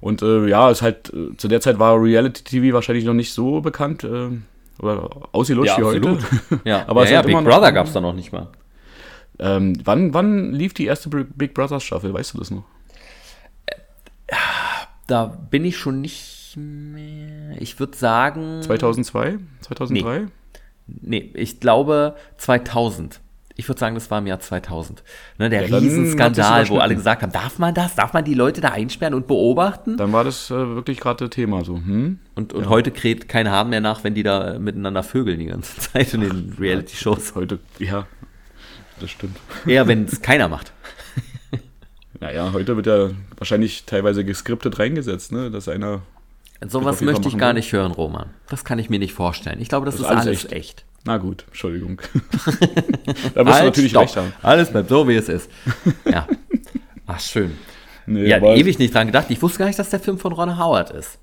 Und 0.00 0.22
äh, 0.22 0.46
ja, 0.48 0.70
es 0.70 0.82
halt, 0.82 1.12
äh, 1.12 1.36
zu 1.36 1.48
der 1.48 1.60
Zeit 1.60 1.78
war 1.78 2.00
Reality 2.00 2.42
TV 2.42 2.74
wahrscheinlich 2.74 3.04
noch 3.04 3.14
nicht 3.14 3.32
so 3.32 3.60
bekannt. 3.60 4.04
Äh, 4.04 4.30
oder 4.80 5.10
ausgelutscht 5.32 5.76
ja, 5.76 5.78
wie 5.78 5.84
heute. 5.84 6.18
Ja, 6.64 6.84
aber 6.88 7.04
ja, 7.04 7.12
ja 7.12 7.22
Big 7.22 7.36
Brother 7.36 7.72
gab 7.72 7.86
es 7.86 7.92
da 7.92 8.00
noch 8.00 8.14
nicht 8.14 8.32
mal. 8.32 8.48
Ähm, 9.38 9.74
wann, 9.84 10.14
wann 10.14 10.52
lief 10.52 10.74
die 10.74 10.86
erste 10.86 11.08
Big 11.08 11.54
Brother 11.54 11.80
Staffel? 11.80 12.12
Weißt 12.12 12.34
du 12.34 12.38
das 12.38 12.50
noch? 12.50 12.64
Da 15.06 15.26
bin 15.26 15.64
ich 15.64 15.76
schon 15.76 16.00
nicht 16.00 16.56
mehr. 16.56 17.60
Ich 17.60 17.78
würde 17.78 17.96
sagen. 17.96 18.62
2002? 18.62 19.38
2003? 19.62 20.20
Nee. 20.20 20.26
nee, 20.86 21.30
ich 21.34 21.60
glaube 21.60 22.16
2000 22.36 23.20
ich 23.60 23.68
würde 23.68 23.78
sagen, 23.78 23.94
das 23.94 24.10
war 24.10 24.18
im 24.18 24.26
Jahr 24.26 24.40
2000. 24.40 25.04
Ne, 25.38 25.50
der 25.50 25.68
ja, 25.68 25.76
Riesenskandal, 25.76 26.68
wo 26.70 26.78
alle 26.78 26.94
gesagt 26.94 27.22
haben, 27.22 27.30
darf 27.30 27.58
man 27.58 27.74
das? 27.74 27.94
Darf 27.94 28.14
man 28.14 28.24
die 28.24 28.32
Leute 28.32 28.62
da 28.62 28.70
einsperren 28.70 29.12
und 29.12 29.26
beobachten? 29.26 29.98
Dann 29.98 30.12
war 30.14 30.24
das 30.24 30.50
äh, 30.50 30.54
wirklich 30.54 30.98
gerade 30.98 31.28
Thema 31.28 31.62
so. 31.62 31.76
Hm? 31.76 32.18
Und, 32.34 32.54
und 32.54 32.64
ja. 32.64 32.68
heute 32.70 32.90
kräht 32.90 33.28
kein 33.28 33.50
Hahn 33.50 33.68
mehr 33.68 33.82
nach, 33.82 34.02
wenn 34.02 34.14
die 34.14 34.22
da 34.22 34.58
miteinander 34.58 35.02
vögeln 35.02 35.38
die 35.38 35.46
ganze 35.46 35.76
Zeit 35.92 36.14
in 36.14 36.22
den 36.22 36.56
Reality-Shows. 36.58 37.34
Heute, 37.34 37.58
ja, 37.78 38.06
das 38.98 39.10
stimmt. 39.10 39.36
Eher, 39.66 39.86
wenn 39.86 40.06
es 40.06 40.22
keiner 40.22 40.48
macht. 40.48 40.72
Naja, 42.22 42.52
heute 42.52 42.76
wird 42.76 42.86
ja 42.86 43.08
wahrscheinlich 43.38 43.86
teilweise 43.86 44.26
geskriptet 44.26 44.78
reingesetzt, 44.78 45.32
ne? 45.32 45.50
dass 45.50 45.68
einer. 45.68 46.02
Sowas 46.68 47.00
möchte 47.00 47.28
ich 47.28 47.38
gar 47.38 47.54
nicht 47.54 47.72
hören, 47.72 47.92
Roman. 47.92 48.28
Das 48.50 48.62
kann 48.62 48.78
ich 48.78 48.90
mir 48.90 48.98
nicht 48.98 49.14
vorstellen. 49.14 49.58
Ich 49.58 49.70
glaube, 49.70 49.86
das, 49.86 49.94
das 49.94 50.02
ist 50.02 50.10
alles, 50.10 50.26
alles 50.26 50.44
echt. 50.44 50.52
echt. 50.52 50.84
Na 51.04 51.16
gut, 51.16 51.44
Entschuldigung. 51.48 52.00
da 53.34 53.44
musst 53.44 53.54
halt, 53.54 53.62
du 53.62 53.66
natürlich 53.66 53.90
stopp. 53.90 54.02
recht 54.02 54.16
haben. 54.16 54.32
Alles 54.42 54.70
bleibt 54.70 54.88
so, 54.88 55.08
wie 55.08 55.16
es 55.16 55.28
ist. 55.28 55.50
Ja. 56.10 56.26
Ach, 57.06 57.20
schön. 57.20 57.56
Nee, 58.06 58.28
ja, 58.28 58.38
ewig 58.38 58.78
nicht 58.78 58.94
dran 58.94 59.06
gedacht. 59.06 59.26
Ich 59.30 59.40
wusste 59.42 59.58
gar 59.58 59.66
nicht, 59.66 59.78
dass 59.78 59.90
der 59.90 60.00
Film 60.00 60.18
von 60.18 60.32
Ron 60.32 60.58
Howard 60.58 60.90
ist. 60.90 61.18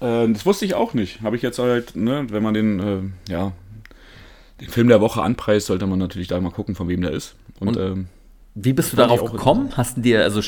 Äh, 0.00 0.28
das 0.28 0.46
wusste 0.46 0.64
ich 0.64 0.74
auch 0.74 0.94
nicht. 0.94 1.22
Habe 1.22 1.36
ich 1.36 1.42
jetzt 1.42 1.58
halt, 1.58 1.96
ne, 1.96 2.26
wenn 2.30 2.42
man 2.42 2.54
den, 2.54 2.80
äh, 3.28 3.32
ja, 3.32 3.52
den 4.60 4.68
Film 4.68 4.88
der 4.88 5.00
Woche 5.00 5.22
anpreist, 5.22 5.66
sollte 5.66 5.86
man 5.86 5.98
natürlich 5.98 6.28
da 6.28 6.40
mal 6.40 6.50
gucken, 6.50 6.74
von 6.74 6.88
wem 6.88 7.00
der 7.02 7.10
ist. 7.10 7.34
Und, 7.60 7.68
Und 7.68 7.76
ähm, 7.76 8.06
wie 8.54 8.72
bist 8.72 8.92
du 8.92 8.96
darauf 8.96 9.32
gekommen? 9.32 9.76
Hast 9.76 9.96
du 9.96 10.00
dir 10.00 10.22
also 10.22 10.40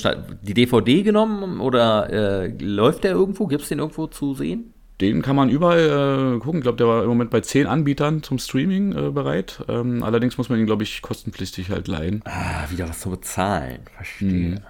die 0.42 0.54
DVD 0.54 1.02
genommen 1.02 1.60
oder 1.60 2.10
äh, 2.10 2.46
läuft 2.62 3.04
der 3.04 3.10
irgendwo? 3.10 3.46
Gibt 3.46 3.62
es 3.62 3.68
den 3.68 3.80
irgendwo 3.80 4.06
zu 4.06 4.34
sehen? 4.34 4.72
Den 5.00 5.20
kann 5.20 5.36
man 5.36 5.50
überall 5.50 6.36
äh, 6.36 6.38
gucken. 6.38 6.60
Ich 6.60 6.62
glaube, 6.62 6.78
der 6.78 6.86
war 6.86 7.02
im 7.02 7.08
Moment 7.08 7.30
bei 7.30 7.40
zehn 7.40 7.66
Anbietern 7.66 8.22
zum 8.22 8.38
Streaming 8.38 8.92
äh, 8.92 9.10
bereit. 9.10 9.62
Ähm, 9.68 10.02
allerdings 10.02 10.38
muss 10.38 10.48
man 10.48 10.58
ihn, 10.58 10.66
glaube 10.66 10.84
ich, 10.84 11.02
kostenpflichtig 11.02 11.70
halt 11.70 11.86
leihen. 11.86 12.22
Ah, 12.24 12.70
wieder 12.70 12.88
was 12.88 13.00
zu 13.00 13.10
bezahlen. 13.10 13.80
Verstehe. 13.94 14.30
Mhm. 14.30 14.60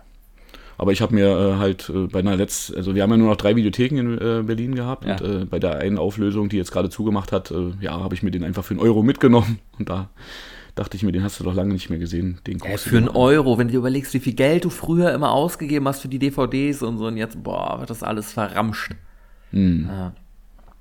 Aber 0.79 0.93
ich 0.93 1.01
habe 1.01 1.15
mir 1.15 1.29
äh, 1.29 1.59
halt 1.59 1.89
äh, 1.89 2.07
bei 2.09 2.19
einer 2.19 2.37
letzten, 2.37 2.77
also 2.77 2.95
wir 2.95 3.03
haben 3.03 3.11
ja 3.11 3.17
nur 3.17 3.31
noch 3.31 3.37
drei 3.37 3.57
Videotheken 3.57 3.99
in 3.99 4.19
äh, 4.19 4.43
Berlin 4.43 4.75
gehabt 4.75 5.07
ja. 5.07 5.17
und 5.17 5.23
äh, 5.23 5.45
bei 5.47 5.59
der 5.59 5.79
einen 5.79 5.97
Auflösung, 5.97 6.49
die 6.49 6.57
jetzt 6.57 6.73
gerade 6.73 6.91
zugemacht 6.91 7.33
hat, 7.33 7.55
ja, 7.81 8.01
habe 8.01 8.15
ich 8.15 8.23
mir 8.23 8.31
den 8.31 8.45
einfach 8.45 8.65
für 8.65 8.73
einen 8.73 8.81
Euro 8.81 9.03
mitgenommen 9.03 9.59
und 9.79 9.89
da 9.89 10.11
dachte 10.77 10.97
ich 10.97 11.03
mir, 11.03 11.11
den 11.11 11.25
hast 11.25 11.41
du 11.41 11.45
doch 11.45 11.55
lange 11.55 11.73
nicht 11.73 11.91
mehr 11.91 11.99
gesehen. 11.99 12.39
Den 12.47 12.61
äh, 12.61 12.79
für 12.79 12.99
einen 12.99 13.09
Euro, 13.09 13.59
wenn 13.59 13.69
du 13.69 13.73
dir 13.73 13.79
überlegst, 13.79 14.13
wie 14.15 14.21
viel 14.21 14.35
Geld 14.35 14.65
du 14.65 14.71
früher 14.71 15.13
immer 15.13 15.33
ausgegeben 15.33 15.89
hast 15.89 16.01
für 16.01 16.09
die 16.09 16.19
DVDs 16.19 16.83
und 16.83 16.99
so 16.99 17.07
und 17.07 17.17
jetzt, 17.17 17.43
boah, 17.43 17.81
wird 17.81 17.91
das 17.91 18.03
alles 18.03 18.33
verramscht. 18.33 18.93
Hm. 19.53 19.87
Ja. 19.89 20.13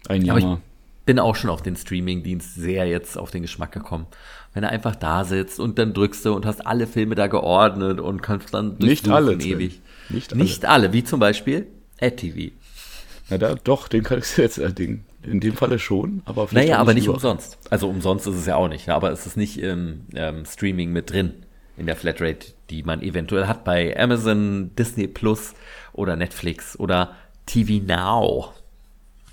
Ein 0.07 0.23
Jammer. 0.23 0.61
Bin 1.05 1.19
auch 1.19 1.35
schon 1.35 1.51
auf 1.51 1.61
den 1.61 1.75
Streaming-Dienst 1.75 2.55
sehr 2.55 2.87
jetzt 2.87 3.15
auf 3.17 3.29
den 3.29 3.43
Geschmack 3.43 3.71
gekommen. 3.71 4.07
Wenn 4.55 4.63
er 4.63 4.69
einfach 4.71 4.95
da 4.95 5.23
sitzt 5.23 5.59
und 5.59 5.77
dann 5.77 5.93
drückst 5.93 6.25
du 6.25 6.33
und 6.33 6.45
hast 6.47 6.65
alle 6.65 6.87
Filme 6.87 7.13
da 7.13 7.27
geordnet 7.27 7.99
und 7.99 8.23
kannst 8.23 8.53
dann 8.55 8.77
nicht 8.79 9.07
alle 9.07 9.33
ewig. 9.33 9.81
Nicht 10.09 10.33
alle. 10.33 10.41
Nicht 10.43 10.65
alle, 10.65 10.93
wie 10.93 11.03
zum 11.03 11.19
Beispiel 11.19 11.67
AdTV. 12.01 12.51
Ja, 13.29 13.37
da, 13.37 13.55
doch, 13.55 13.87
den 13.87 14.03
kann 14.03 14.19
ich 14.19 14.37
jetzt, 14.37 14.57
äh, 14.57 14.71
den, 14.73 15.03
in 15.23 15.39
dem 15.39 15.53
Falle 15.53 15.77
schon, 15.79 16.21
aber 16.25 16.47
vielleicht 16.47 16.69
Naja, 16.69 16.79
aber 16.79 16.93
nicht 16.93 17.05
über. 17.05 17.15
umsonst. 17.15 17.57
Also 17.69 17.87
umsonst 17.89 18.25
ist 18.27 18.35
es 18.35 18.45
ja 18.45 18.55
auch 18.55 18.67
nicht, 18.67 18.89
aber 18.89 19.11
es 19.11 19.25
ist 19.27 19.37
nicht 19.37 19.59
im 19.59 20.01
ähm, 20.15 20.45
Streaming 20.45 20.91
mit 20.91 21.11
drin 21.11 21.33
in 21.77 21.85
der 21.87 21.95
Flatrate, 21.95 22.53
die 22.69 22.83
man 22.83 23.01
eventuell 23.01 23.47
hat 23.47 23.63
bei 23.63 23.99
Amazon, 23.99 24.71
Disney 24.77 25.07
Plus 25.07 25.53
oder 25.93 26.15
Netflix 26.15 26.79
oder 26.79 27.15
TV 27.45 27.83
Now. 27.85 28.53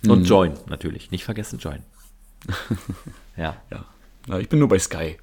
Und 0.07 0.21
mhm. 0.21 0.25
Join 0.25 0.53
natürlich, 0.67 1.11
nicht 1.11 1.25
vergessen 1.25 1.59
Join. 1.59 1.83
ja. 3.37 3.57
ja. 3.71 4.39
Ich 4.39 4.49
bin 4.49 4.59
nur 4.59 4.69
bei 4.69 4.79
Sky. 4.79 5.17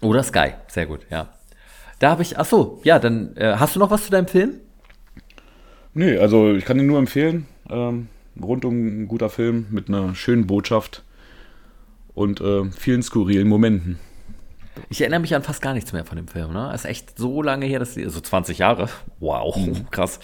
Oder 0.00 0.22
Sky, 0.22 0.52
sehr 0.68 0.86
gut, 0.86 1.00
ja. 1.10 1.28
Da 1.98 2.10
habe 2.10 2.22
ich, 2.22 2.38
ach 2.38 2.44
so, 2.44 2.80
ja, 2.84 2.98
dann 2.98 3.36
äh, 3.36 3.56
hast 3.58 3.76
du 3.76 3.80
noch 3.80 3.90
was 3.90 4.04
zu 4.04 4.10
deinem 4.10 4.26
Film? 4.26 4.60
Nee, 5.94 6.18
also 6.18 6.52
ich 6.52 6.64
kann 6.64 6.78
ihn 6.78 6.86
nur 6.86 6.98
empfehlen. 6.98 7.46
Ähm, 7.70 8.08
rundum 8.40 9.02
ein 9.02 9.08
guter 9.08 9.30
Film 9.30 9.66
mit 9.70 9.88
einer 9.88 10.14
schönen 10.14 10.46
Botschaft 10.46 11.02
und 12.14 12.40
äh, 12.40 12.64
vielen 12.70 13.02
skurrilen 13.02 13.48
Momenten. 13.48 13.98
Ich 14.88 15.00
erinnere 15.00 15.20
mich 15.20 15.34
an 15.34 15.42
fast 15.42 15.62
gar 15.62 15.74
nichts 15.74 15.92
mehr 15.92 16.04
von 16.04 16.16
dem 16.16 16.28
Film. 16.28 16.52
Ne? 16.52 16.72
ist 16.74 16.84
echt 16.84 17.18
so 17.18 17.42
lange 17.42 17.66
her, 17.66 17.78
dass 17.78 17.94
die, 17.94 18.04
also 18.04 18.20
20 18.20 18.58
Jahre. 18.58 18.88
Wow, 19.20 19.56
mhm. 19.56 19.90
krass. 19.90 20.18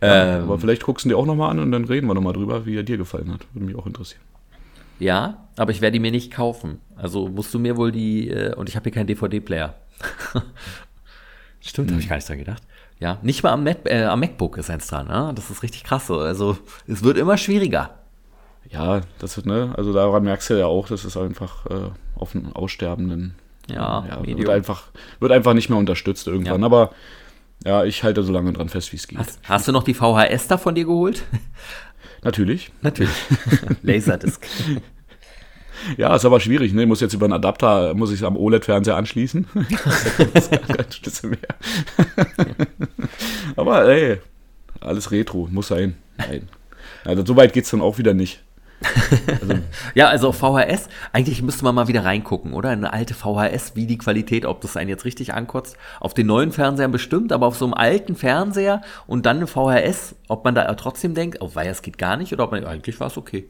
Ja, 0.00 0.38
ähm, 0.38 0.44
aber 0.44 0.58
vielleicht 0.58 0.82
guckst 0.82 1.04
du 1.04 1.08
dir 1.08 1.16
auch 1.16 1.26
nochmal 1.26 1.50
an 1.50 1.58
und 1.58 1.72
dann 1.72 1.84
reden 1.84 2.06
wir 2.06 2.14
nochmal 2.14 2.32
drüber, 2.32 2.64
wie 2.66 2.76
er 2.76 2.82
dir 2.82 2.96
gefallen 2.96 3.32
hat. 3.32 3.40
Würde 3.52 3.66
mich 3.66 3.76
auch 3.76 3.86
interessieren. 3.86 4.22
Ja, 4.98 5.48
aber 5.56 5.70
ich 5.70 5.80
werde 5.80 5.92
die 5.92 6.00
mir 6.00 6.10
nicht 6.10 6.32
kaufen. 6.32 6.80
Also 6.96 7.28
musst 7.28 7.52
du 7.54 7.58
mir 7.58 7.76
wohl 7.76 7.92
die, 7.92 8.30
äh, 8.30 8.54
und 8.54 8.68
ich 8.68 8.76
habe 8.76 8.84
hier 8.84 8.92
keinen 8.92 9.06
DVD-Player. 9.06 9.74
Stimmt, 11.60 11.88
mhm. 11.88 11.94
habe 11.94 12.02
ich 12.02 12.08
gar 12.08 12.16
nicht 12.16 12.28
dran 12.28 12.38
gedacht. 12.38 12.62
Ja, 13.00 13.18
nicht 13.22 13.42
mal 13.42 13.52
am, 13.52 13.62
Mac, 13.62 13.78
äh, 13.84 14.04
am 14.04 14.20
MacBook 14.20 14.58
ist 14.58 14.70
eins 14.70 14.88
dran. 14.88 15.06
Ne? 15.06 15.32
Das 15.34 15.50
ist 15.50 15.62
richtig 15.62 15.84
krass. 15.84 16.08
So. 16.08 16.18
Also 16.18 16.58
es 16.86 17.02
wird 17.04 17.16
immer 17.16 17.36
schwieriger. 17.36 17.94
Ja, 18.70 19.00
das 19.18 19.36
wird, 19.36 19.46
ne, 19.46 19.72
also 19.76 19.92
daran 19.92 20.24
merkst 20.24 20.50
du 20.50 20.54
ja 20.58 20.66
auch, 20.66 20.88
dass 20.88 21.04
es 21.04 21.16
einfach 21.16 21.66
äh, 21.66 21.90
auf 22.16 22.34
einen 22.34 22.52
aussterbenden, 22.52 23.34
ja, 23.70 24.06
ja 24.08 24.26
wird 24.26 24.48
einfach, 24.48 24.84
wird 25.20 25.32
einfach 25.32 25.54
nicht 25.54 25.68
mehr 25.68 25.78
unterstützt 25.78 26.26
irgendwann. 26.26 26.60
Ja. 26.60 26.66
Aber 26.66 26.90
ja, 27.64 27.84
ich 27.84 28.02
halte 28.04 28.22
so 28.22 28.32
lange 28.32 28.52
dran 28.52 28.68
fest, 28.68 28.92
wie 28.92 28.96
es 28.96 29.08
geht. 29.08 29.18
Hast, 29.18 29.40
hast, 29.44 29.68
du 29.68 29.72
noch 29.72 29.82
die 29.82 29.94
VHS 29.94 30.48
da 30.48 30.58
von 30.58 30.74
dir 30.74 30.84
geholt? 30.84 31.24
Natürlich. 32.22 32.70
Natürlich. 32.82 33.14
Laserdisc. 33.82 34.46
Ja, 35.96 36.14
ist 36.14 36.24
aber 36.24 36.40
schwierig, 36.40 36.72
ne? 36.72 36.82
Ich 36.82 36.88
muss 36.88 37.00
jetzt 37.00 37.14
über 37.14 37.26
einen 37.26 37.34
Adapter, 37.34 37.94
muss 37.94 38.10
ich 38.10 38.16
es 38.16 38.24
am 38.24 38.36
OLED-Fernseher 38.36 38.96
anschließen. 38.96 39.46
das 39.78 40.34
ist 40.34 40.50
gar 40.50 40.76
kein 40.76 40.92
Schlüssel 40.92 41.30
mehr. 41.30 41.38
aber 43.56 43.88
ey, 43.88 44.18
alles 44.80 45.10
Retro, 45.12 45.48
muss 45.50 45.68
sein. 45.68 45.96
Nein. 46.16 46.48
Also 47.04 47.24
so 47.24 47.36
weit 47.36 47.52
geht 47.52 47.64
es 47.64 47.70
dann 47.70 47.80
auch 47.80 47.98
wieder 47.98 48.14
nicht. 48.14 48.42
Also, 49.40 49.54
ja, 49.94 50.08
also 50.08 50.32
VHS, 50.32 50.88
eigentlich 51.12 51.42
müsste 51.42 51.64
man 51.64 51.74
mal 51.74 51.88
wieder 51.88 52.04
reingucken, 52.04 52.52
oder? 52.52 52.70
Eine 52.70 52.92
alte 52.92 53.14
VHS, 53.14 53.74
wie 53.74 53.86
die 53.86 53.98
Qualität, 53.98 54.46
ob 54.46 54.60
das 54.60 54.76
einen 54.76 54.88
jetzt 54.88 55.04
richtig 55.04 55.34
ankotzt. 55.34 55.76
Auf 56.00 56.14
den 56.14 56.26
neuen 56.26 56.52
Fernsehern 56.52 56.92
bestimmt, 56.92 57.32
aber 57.32 57.46
auf 57.46 57.56
so 57.56 57.64
einem 57.64 57.74
alten 57.74 58.14
Fernseher 58.14 58.82
und 59.06 59.26
dann 59.26 59.38
eine 59.38 59.46
VHS, 59.46 60.14
ob 60.28 60.44
man 60.44 60.54
da 60.54 60.72
trotzdem 60.74 61.14
denkt, 61.14 61.38
oh, 61.40 61.50
weil 61.54 61.68
es 61.68 61.82
geht 61.82 61.98
gar 61.98 62.16
nicht, 62.16 62.32
oder 62.32 62.44
ob 62.44 62.52
man 62.52 62.64
eigentlich 62.64 63.00
war 63.00 63.08
es 63.08 63.16
okay. 63.16 63.48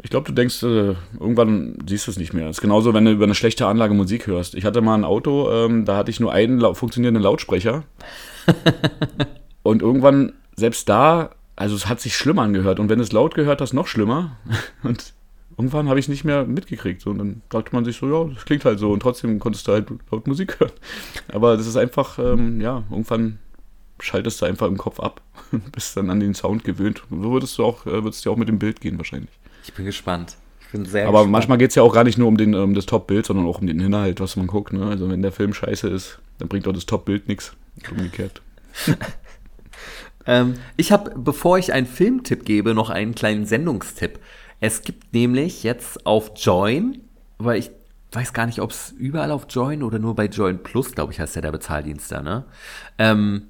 Ich 0.00 0.10
glaube, 0.10 0.26
du 0.26 0.32
denkst, 0.32 0.62
äh, 0.62 0.94
irgendwann 1.18 1.76
siehst 1.88 2.06
du 2.06 2.12
es 2.12 2.18
nicht 2.18 2.32
mehr. 2.32 2.46
Es 2.46 2.58
ist 2.58 2.60
genauso, 2.60 2.94
wenn 2.94 3.04
du 3.04 3.10
über 3.10 3.24
eine 3.24 3.34
schlechte 3.34 3.66
Anlage 3.66 3.94
Musik 3.94 4.28
hörst. 4.28 4.54
Ich 4.54 4.64
hatte 4.64 4.80
mal 4.80 4.94
ein 4.94 5.04
Auto, 5.04 5.50
ähm, 5.50 5.84
da 5.84 5.96
hatte 5.96 6.10
ich 6.10 6.20
nur 6.20 6.32
einen 6.32 6.74
funktionierenden 6.74 7.22
Lautsprecher. 7.22 7.82
und 9.64 9.82
irgendwann, 9.82 10.34
selbst 10.54 10.88
da, 10.88 11.30
also 11.58 11.74
es 11.74 11.88
hat 11.88 12.00
sich 12.00 12.16
schlimm 12.16 12.38
angehört. 12.38 12.78
Und 12.78 12.88
wenn 12.88 13.00
es 13.00 13.10
laut 13.10 13.34
gehört 13.34 13.60
hast, 13.60 13.72
noch 13.72 13.88
schlimmer. 13.88 14.36
Und 14.84 15.12
irgendwann 15.56 15.88
habe 15.88 15.98
ich 15.98 16.04
es 16.04 16.08
nicht 16.08 16.24
mehr 16.24 16.44
mitgekriegt. 16.44 17.04
Und 17.06 17.18
dann 17.18 17.42
dachte 17.48 17.70
man 17.72 17.84
sich 17.84 17.96
so, 17.96 18.08
ja, 18.08 18.32
das 18.32 18.44
klingt 18.44 18.64
halt 18.64 18.78
so. 18.78 18.92
Und 18.92 19.00
trotzdem 19.00 19.40
konntest 19.40 19.66
du 19.66 19.72
halt 19.72 19.88
laut 20.10 20.26
Musik 20.28 20.60
hören. 20.60 20.72
Aber 21.32 21.56
das 21.56 21.66
ist 21.66 21.76
einfach, 21.76 22.18
ähm, 22.20 22.60
ja, 22.60 22.84
irgendwann 22.90 23.38
schaltest 24.00 24.40
du 24.40 24.46
einfach 24.46 24.68
im 24.68 24.78
Kopf 24.78 25.00
ab. 25.00 25.20
Bist 25.72 25.96
dann 25.96 26.10
an 26.10 26.20
den 26.20 26.34
Sound 26.34 26.62
gewöhnt. 26.62 27.02
So 27.10 27.32
würdest 27.32 27.58
du 27.58 27.64
auch, 27.64 27.86
äh, 27.86 28.04
würdest 28.04 28.24
du 28.24 28.30
auch 28.30 28.36
mit 28.36 28.48
dem 28.48 28.60
Bild 28.60 28.80
gehen 28.80 28.96
wahrscheinlich. 28.96 29.32
Ich 29.64 29.74
bin 29.74 29.84
gespannt. 29.84 30.36
Ich 30.60 30.68
bin 30.68 30.84
sehr 30.84 31.08
Aber 31.08 31.18
gespannt. 31.18 31.32
manchmal 31.32 31.58
geht 31.58 31.70
es 31.70 31.74
ja 31.74 31.82
auch 31.82 31.92
gar 31.92 32.04
nicht 32.04 32.18
nur 32.18 32.28
um, 32.28 32.36
den, 32.36 32.54
um 32.54 32.74
das 32.74 32.86
Top-Bild, 32.86 33.26
sondern 33.26 33.46
auch 33.46 33.60
um 33.60 33.66
den 33.66 33.80
Inhalt, 33.80 34.20
was 34.20 34.36
man 34.36 34.46
guckt. 34.46 34.72
Ne? 34.72 34.86
Also 34.86 35.10
wenn 35.10 35.22
der 35.22 35.32
Film 35.32 35.52
scheiße 35.54 35.88
ist, 35.88 36.20
dann 36.38 36.46
bringt 36.46 36.68
auch 36.68 36.72
das 36.72 36.86
Top-Bild 36.86 37.26
nichts. 37.26 37.56
Umgekehrt. 37.90 38.42
ähm, 40.28 40.54
ich 40.76 40.92
habe, 40.92 41.12
bevor 41.16 41.58
ich 41.58 41.72
einen 41.72 41.86
Filmtipp 41.86 42.44
gebe, 42.44 42.74
noch 42.74 42.90
einen 42.90 43.14
kleinen 43.14 43.46
Sendungstipp. 43.46 44.20
Es 44.60 44.82
gibt 44.82 45.14
nämlich 45.14 45.62
jetzt 45.62 46.06
auf 46.06 46.32
Join, 46.36 47.00
weil 47.38 47.58
ich 47.58 47.70
weiß 48.12 48.34
gar 48.34 48.46
nicht, 48.46 48.60
ob 48.60 48.70
es 48.70 48.90
überall 48.92 49.30
auf 49.30 49.46
Join 49.48 49.82
oder 49.82 49.98
nur 49.98 50.14
bei 50.14 50.26
Join 50.26 50.62
Plus, 50.62 50.92
glaube 50.92 51.12
ich, 51.12 51.20
heißt 51.20 51.34
ja 51.36 51.42
der 51.42 51.52
Bezahldienst 51.52 52.12
da, 52.12 52.22
ne? 52.22 52.44
Ähm, 52.98 53.48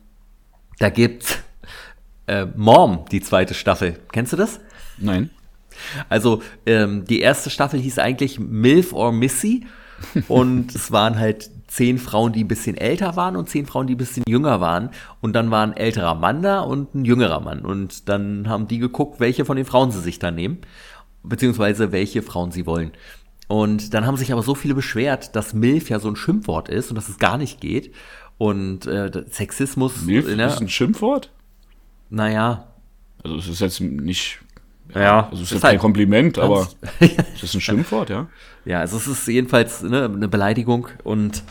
da 0.78 0.88
gibt's 0.90 1.38
äh, 2.28 2.46
Mom, 2.56 3.04
die 3.10 3.20
zweite 3.20 3.54
Staffel. 3.54 3.98
Kennst 4.12 4.32
du 4.32 4.36
das? 4.36 4.60
Nein. 4.98 5.30
Also 6.08 6.42
ähm, 6.64 7.04
die 7.04 7.20
erste 7.20 7.50
Staffel 7.50 7.80
hieß 7.80 7.98
eigentlich 7.98 8.38
MILF 8.38 8.92
or 8.92 9.10
Missy 9.10 9.66
und 10.28 10.74
es 10.74 10.92
waren 10.92 11.18
halt 11.18 11.50
zehn 11.68 11.98
Frauen, 11.98 12.32
die 12.32 12.44
ein 12.44 12.48
bisschen 12.48 12.76
älter 12.76 13.14
waren 13.14 13.36
und 13.36 13.48
zehn 13.48 13.66
Frauen, 13.66 13.86
die 13.86 13.94
ein 13.94 13.98
bisschen 13.98 14.24
jünger 14.26 14.60
waren. 14.60 14.90
Und 15.20 15.34
dann 15.34 15.50
war 15.50 15.62
ein 15.62 15.76
älterer 15.76 16.14
Mann 16.14 16.42
da 16.42 16.60
und 16.60 16.94
ein 16.94 17.04
jüngerer 17.04 17.40
Mann. 17.40 17.60
Und 17.60 18.08
dann 18.08 18.48
haben 18.48 18.66
die 18.66 18.78
geguckt, 18.78 19.20
welche 19.20 19.44
von 19.44 19.56
den 19.56 19.66
Frauen 19.66 19.90
sie 19.90 20.00
sich 20.00 20.18
da 20.18 20.30
nehmen, 20.30 20.58
beziehungsweise 21.22 21.92
welche 21.92 22.22
Frauen 22.22 22.50
sie 22.50 22.66
wollen. 22.66 22.92
Und 23.46 23.94
dann 23.94 24.06
haben 24.06 24.16
sich 24.16 24.32
aber 24.32 24.42
so 24.42 24.54
viele 24.54 24.74
beschwert, 24.74 25.36
dass 25.36 25.54
MILF 25.54 25.88
ja 25.88 26.00
so 26.00 26.08
ein 26.08 26.16
Schimpfwort 26.16 26.68
ist 26.68 26.90
und 26.90 26.96
dass 26.96 27.08
es 27.08 27.18
gar 27.18 27.38
nicht 27.38 27.60
geht. 27.60 27.94
Und 28.38 28.86
äh, 28.86 29.10
Sexismus. 29.30 30.02
MILF 30.02 30.34
ne? 30.34 30.46
ist 30.46 30.60
ein 30.60 30.68
Schimpfwort? 30.68 31.30
Naja. 32.10 32.68
Also 33.22 33.36
es 33.36 33.48
ist 33.48 33.60
jetzt 33.60 33.80
nicht 33.80 34.40
ja, 34.94 35.28
also 35.30 35.42
es 35.42 35.50
ist, 35.50 35.58
ist 35.58 35.64
halt 35.64 35.72
kein 35.72 35.80
Kompliment, 35.80 36.38
aber 36.38 36.68
es 37.00 37.42
ist 37.42 37.54
ein 37.54 37.60
Schimpfwort, 37.60 38.10
ja. 38.10 38.26
Ja, 38.64 38.80
also 38.80 38.96
es 38.96 39.06
ist 39.06 39.26
jedenfalls 39.26 39.82
ne, 39.82 40.04
eine 40.04 40.28
Beleidigung 40.28 40.88
und 41.04 41.42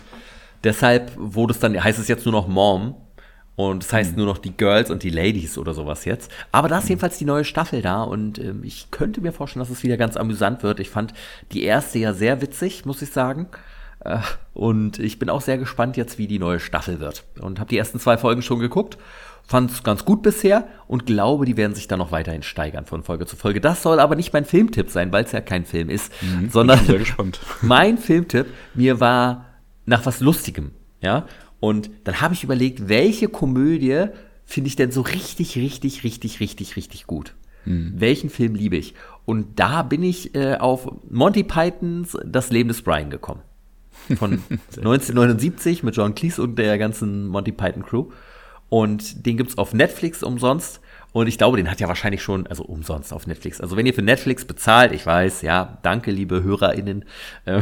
deshalb 0.63 1.11
wurde 1.15 1.53
es 1.53 1.59
dann, 1.59 1.81
heißt 1.81 1.99
es 1.99 2.07
jetzt 2.07 2.25
nur 2.25 2.33
noch 2.33 2.47
Mom 2.47 2.95
und 3.55 3.83
es 3.83 3.89
das 3.89 3.93
heißt 3.93 4.11
mhm. 4.11 4.17
nur 4.17 4.25
noch 4.27 4.37
die 4.37 4.55
Girls 4.55 4.91
und 4.91 5.03
die 5.03 5.09
Ladies 5.09 5.57
oder 5.57 5.73
sowas 5.73 6.05
jetzt. 6.05 6.31
Aber 6.51 6.67
da 6.67 6.77
ist 6.77 6.85
mhm. 6.85 6.89
jedenfalls 6.89 7.17
die 7.17 7.25
neue 7.25 7.43
Staffel 7.43 7.81
da 7.81 8.03
und 8.03 8.39
äh, 8.39 8.53
ich 8.63 8.91
könnte 8.91 9.21
mir 9.21 9.31
vorstellen, 9.31 9.61
dass 9.61 9.69
es 9.69 9.83
wieder 9.83 9.97
ganz 9.97 10.17
amüsant 10.17 10.63
wird. 10.63 10.79
Ich 10.79 10.89
fand 10.89 11.13
die 11.51 11.63
erste 11.63 11.99
ja 11.99 12.13
sehr 12.13 12.41
witzig, 12.41 12.85
muss 12.85 13.01
ich 13.01 13.11
sagen. 13.11 13.47
Äh, 14.01 14.19
und 14.53 14.99
ich 14.99 15.19
bin 15.19 15.29
auch 15.29 15.41
sehr 15.41 15.57
gespannt 15.57 15.97
jetzt, 15.97 16.17
wie 16.17 16.27
die 16.27 16.39
neue 16.39 16.59
Staffel 16.59 16.99
wird. 16.99 17.23
Und 17.39 17.59
habe 17.59 17.69
die 17.69 17.77
ersten 17.77 17.99
zwei 17.99 18.17
Folgen 18.17 18.41
schon 18.41 18.59
geguckt 18.59 18.97
fand 19.47 19.71
es 19.71 19.81
ganz 19.81 20.03
gut 20.03 20.21
bisher 20.21 20.67
und 20.87 21.05
glaube, 21.05 21.45
die 21.45 21.55
werden 21.55 21.73
sich 21.73 21.87
dann 21.87 21.99
noch 21.99 22.11
weiterhin 22.11 22.43
steigern 22.43 22.85
von 22.85 23.03
Folge 23.03 23.25
zu 23.25 23.37
Folge. 23.37 23.61
Das 23.61 23.81
soll 23.81 23.99
aber 23.99 24.15
nicht 24.15 24.33
mein 24.33 24.43
Filmtipp 24.43 24.89
sein, 24.89 25.11
weil 25.13 25.23
es 25.23 25.31
ja 25.31 25.39
kein 25.39 25.65
Film 25.65 25.89
ist, 25.89 26.11
mhm, 26.21 26.49
sondern 26.49 26.79
mein 27.61 27.97
Filmtipp 27.97 28.47
mir 28.73 28.99
war 28.99 29.45
nach 29.87 30.05
was 30.05 30.19
Lustigem, 30.19 30.71
ja. 31.01 31.25
Und 31.59 31.89
dann 32.03 32.21
habe 32.21 32.35
ich 32.35 32.43
überlegt, 32.43 32.87
welche 32.87 33.27
Komödie 33.27 34.05
finde 34.45 34.67
ich 34.67 34.75
denn 34.75 34.91
so 34.91 35.01
richtig, 35.01 35.55
richtig, 35.55 36.03
richtig, 36.03 36.39
richtig, 36.39 36.75
richtig 36.75 37.07
gut? 37.07 37.33
Mhm. 37.65 37.93
Welchen 37.95 38.29
Film 38.29 38.53
liebe 38.53 38.77
ich? 38.77 38.93
Und 39.25 39.59
da 39.59 39.81
bin 39.81 40.03
ich 40.03 40.35
äh, 40.35 40.55
auf 40.55 40.87
Monty 41.09 41.43
Pythons 41.43 42.17
Das 42.23 42.51
Leben 42.51 42.69
des 42.69 42.83
Brian 42.83 43.09
gekommen. 43.09 43.41
Von 44.17 44.33
1979 44.77 45.81
mit 45.83 45.95
John 45.95 46.13
Cleese 46.13 46.43
und 46.43 46.59
der 46.59 46.77
ganzen 46.77 47.27
Monty 47.27 47.51
Python 47.51 47.83
Crew. 47.83 48.05
Und 48.69 49.25
den 49.25 49.37
gibt's 49.37 49.57
auf 49.57 49.73
Netflix 49.73 50.21
umsonst. 50.21 50.81
Und 51.13 51.27
ich 51.27 51.37
glaube, 51.37 51.57
den 51.57 51.71
hat 51.71 51.79
ja 51.79 51.87
wahrscheinlich 51.87 52.21
schon, 52.21 52.45
also 52.47 52.63
umsonst 52.63 53.11
auf 53.13 53.25
Netflix. 53.25 53.59
Also 53.59 53.75
wenn 53.77 53.85
ihr 53.85 53.93
für 53.93 54.01
Netflix 54.01 54.45
bezahlt, 54.45 54.91
ich 54.91 55.05
weiß, 55.05 55.41
ja, 55.41 55.79
danke, 55.81 56.11
liebe 56.11 56.43
HörerInnen. 56.43 57.05
Äh, 57.45 57.61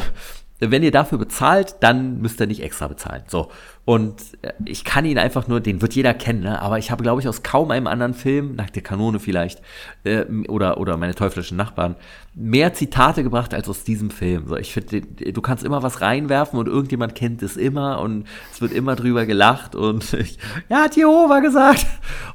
wenn 0.60 0.84
ihr 0.84 0.92
dafür 0.92 1.18
bezahlt, 1.18 1.76
dann 1.82 2.22
müsst 2.22 2.40
ihr 2.40 2.48
nicht 2.48 2.64
extra 2.64 2.88
bezahlen. 2.88 3.24
So. 3.28 3.50
Und 3.86 4.20
äh, 4.42 4.52
ich 4.66 4.84
kann 4.84 5.06
ihn 5.06 5.20
einfach 5.20 5.48
nur, 5.48 5.60
den 5.62 5.82
wird 5.82 5.94
jeder 5.94 6.16
kennen, 6.16 6.42
ne? 6.42 6.60
aber 6.60 6.80
ich 6.80 6.90
habe, 6.90 7.04
glaube 7.04 7.22
ich, 7.22 7.28
aus 7.28 7.44
kaum 7.44 7.70
einem 7.70 7.86
anderen 7.86 8.16
Film, 8.16 8.56
nach 8.56 8.72
der 8.72 8.82
Kanone 8.82 9.20
vielleicht, 9.20 9.62
äh, 10.04 10.26
oder, 10.48 10.80
oder 10.80 10.98
meine 10.98 11.14
teuflischen 11.14 11.56
Nachbarn, 11.56 11.96
mehr 12.34 12.74
Zitate 12.74 13.24
gebracht 13.24 13.54
als 13.54 13.70
aus 13.70 13.84
diesem 13.84 14.10
Film. 14.10 14.48
So, 14.48 14.58
ich 14.58 14.74
finde, 14.74 15.02
du 15.02 15.42
kannst 15.42 15.64
immer 15.64 15.84
was 15.84 16.02
reinwerfen 16.02 16.58
und 16.58 16.68
irgendjemand 16.68 17.14
kennt 17.14 17.44
es 17.44 17.58
immer 17.58 18.02
und 18.02 18.26
es 18.52 18.60
wird 18.60 18.74
immer 18.74 18.96
drüber 18.96 19.28
gelacht 19.28 19.76
und 19.76 20.14
ich, 20.14 20.40
ja, 20.68 20.86
hat 20.86 20.96
Jehova 20.96 21.40
gesagt. 21.40 21.86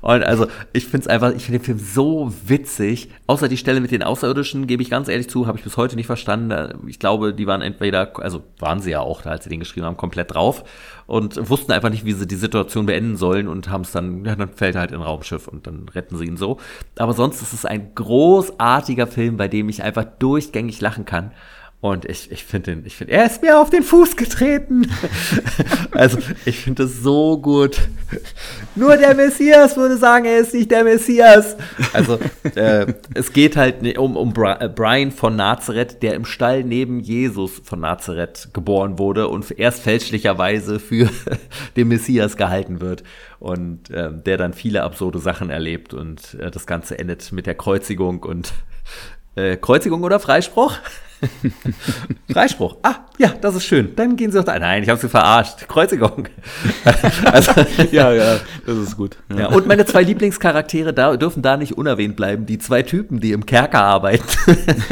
Und 0.03 0.23
also, 0.23 0.47
ich 0.73 0.87
finde 0.87 1.01
es 1.01 1.07
einfach, 1.09 1.33
ich 1.35 1.45
finde 1.45 1.59
den 1.59 1.65
Film 1.65 1.79
so 1.79 2.33
witzig. 2.47 3.11
Außer 3.27 3.49
die 3.49 3.57
Stelle 3.57 3.81
mit 3.81 3.91
den 3.91 4.05
Außerirdischen, 4.05 4.69
gebe 4.69 4.83
ich 4.83 4.91
ganz 4.91 5.09
ehrlich 5.09 5.29
zu, 5.29 5.49
habe 5.49 5.59
ich 5.59 5.65
bis 5.65 5.77
heute 5.77 5.97
nicht 5.97 6.07
verstanden. 6.07 6.79
Ich 6.87 7.01
glaube, 7.01 7.35
die 7.35 7.47
waren 7.47 7.61
entweder, 7.61 8.13
also 8.21 8.43
waren 8.59 8.81
sie 8.81 8.93
ja 8.93 9.01
auch, 9.01 9.27
als 9.27 9.45
sie 9.45 9.51
den 9.51 9.61
geschrieben 9.61 9.87
haben, 9.87 9.97
komplett 9.97 10.33
drauf 10.33 10.65
und 11.11 11.51
wussten 11.51 11.73
einfach 11.73 11.91
nicht, 11.91 12.05
wie 12.05 12.13
sie 12.13 12.29
die 12.29 12.37
Situation 12.37 12.87
beenden 12.87 13.17
sollen 13.17 13.49
und 13.49 13.69
haben 13.69 13.81
es 13.81 13.91
dann, 13.91 14.25
ja, 14.25 14.37
dann 14.37 14.49
fällt 14.51 14.77
er 14.77 14.83
halt 14.83 14.93
in 14.93 15.03
Raumschiff 15.03 15.49
und 15.49 15.67
dann 15.67 15.89
retten 15.89 16.17
sie 16.17 16.25
ihn 16.25 16.37
so. 16.37 16.59
Aber 16.97 17.15
sonst 17.15 17.43
ist 17.43 17.53
es 17.53 17.65
ein 17.65 17.97
großartiger 17.97 19.09
Film, 19.09 19.37
bei 19.37 19.49
dem 19.49 19.69
ich 19.69 19.83
einfach 19.83 20.05
durchgängig 20.05 20.81
lachen 20.81 21.07
kann. 21.07 21.33
Und 21.83 22.05
ich, 22.05 22.31
ich 22.31 22.45
finde 22.45 22.73
ihn, 22.73 22.83
ich 22.85 22.95
finde, 22.97 23.15
er 23.15 23.25
ist 23.25 23.41
mir 23.41 23.59
auf 23.59 23.71
den 23.71 23.83
Fuß 23.83 24.17
getreten. 24.17 24.91
also, 25.93 26.19
ich 26.45 26.59
finde 26.61 26.83
es 26.83 27.03
so 27.03 27.39
gut. 27.39 27.81
Nur 28.75 28.99
der 28.99 29.15
Messias 29.15 29.79
würde 29.79 29.97
sagen, 29.97 30.27
er 30.27 30.41
ist 30.41 30.53
nicht 30.53 30.71
der 30.71 30.85
Messias. 30.85 31.57
Also, 31.95 32.19
äh, 32.55 32.93
es 33.15 33.33
geht 33.33 33.57
halt 33.57 33.97
um, 33.97 34.19
um 34.19 34.35
äh, 34.37 34.69
Brian 34.69 35.11
von 35.11 35.37
Nazareth, 35.37 36.03
der 36.03 36.13
im 36.15 36.27
Stall 36.27 36.65
neben 36.65 37.01
Jesus 37.01 37.63
von 37.65 37.81
Nazareth 37.81 38.51
geboren 38.53 38.99
wurde 38.99 39.29
und 39.29 39.51
erst 39.59 39.81
fälschlicherweise 39.81 40.81
für 40.81 41.09
den 41.77 41.89
Messias 41.89 42.37
gehalten 42.37 42.83
wird. 42.83 43.05
Und 43.39 43.89
äh, 43.89 44.11
der 44.13 44.37
dann 44.37 44.53
viele 44.53 44.83
absurde 44.83 45.19
Sachen 45.19 45.49
erlebt. 45.49 45.95
Und 45.95 46.35
äh, 46.35 46.51
das 46.51 46.67
Ganze 46.67 46.99
endet 46.99 47.33
mit 47.33 47.47
der 47.47 47.55
Kreuzigung 47.55 48.23
und 48.23 48.53
äh, 49.37 49.57
Kreuzigung 49.57 50.03
oder 50.03 50.21
Freispruch? 50.21 50.77
Freispruch. 52.33 52.77
Ah, 52.83 52.95
ja, 53.19 53.35
das 53.41 53.55
ist 53.55 53.65
schön. 53.65 53.95
Dann 53.97 54.17
gehen 54.17 54.31
Sie 54.31 54.39
doch 54.39 54.45
da. 54.45 54.59
Nein, 54.59 54.83
ich 54.83 54.89
habe 54.89 55.01
Sie 55.01 55.09
verarscht. 55.09 55.69
Kreuzigung. 55.69 56.29
also, 57.25 57.53
ja, 57.91 58.13
ja, 58.13 58.39
das 58.67 58.77
ist 58.77 58.97
gut. 58.97 59.19
Ja. 59.31 59.41
ja. 59.41 59.47
und 59.49 59.67
meine 59.67 59.85
zwei 59.85 60.03
Lieblingscharaktere 60.03 60.95
da, 60.95 61.17
dürfen 61.17 61.43
da 61.43 61.57
nicht 61.57 61.77
unerwähnt 61.77 62.17
bleiben. 62.17 62.47
Die 62.47 62.59
zwei 62.59 62.83
Typen, 62.83 63.21
die 63.21 63.33
im 63.33 63.45
Kerker 63.47 63.83
arbeiten. 63.83 64.25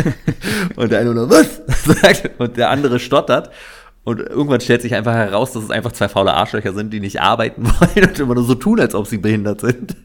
und 0.76 0.92
der 0.92 1.00
eine 1.00 1.14
nur, 1.14 1.30
was? 1.30 1.62
sagt 1.84 2.30
und 2.38 2.56
der 2.56 2.70
andere 2.70 2.98
stottert. 2.98 3.50
Und 4.08 4.20
irgendwann 4.20 4.62
stellt 4.62 4.80
sich 4.80 4.94
einfach 4.94 5.12
heraus, 5.12 5.52
dass 5.52 5.64
es 5.64 5.70
einfach 5.70 5.92
zwei 5.92 6.08
faule 6.08 6.32
Arschlöcher 6.32 6.72
sind, 6.72 6.94
die 6.94 7.00
nicht 7.00 7.20
arbeiten 7.20 7.66
wollen 7.66 8.08
und 8.08 8.18
immer 8.18 8.34
nur 8.36 8.44
so 8.44 8.54
tun, 8.54 8.80
als 8.80 8.94
ob 8.94 9.06
sie 9.06 9.18
behindert 9.18 9.60
sind. 9.60 9.96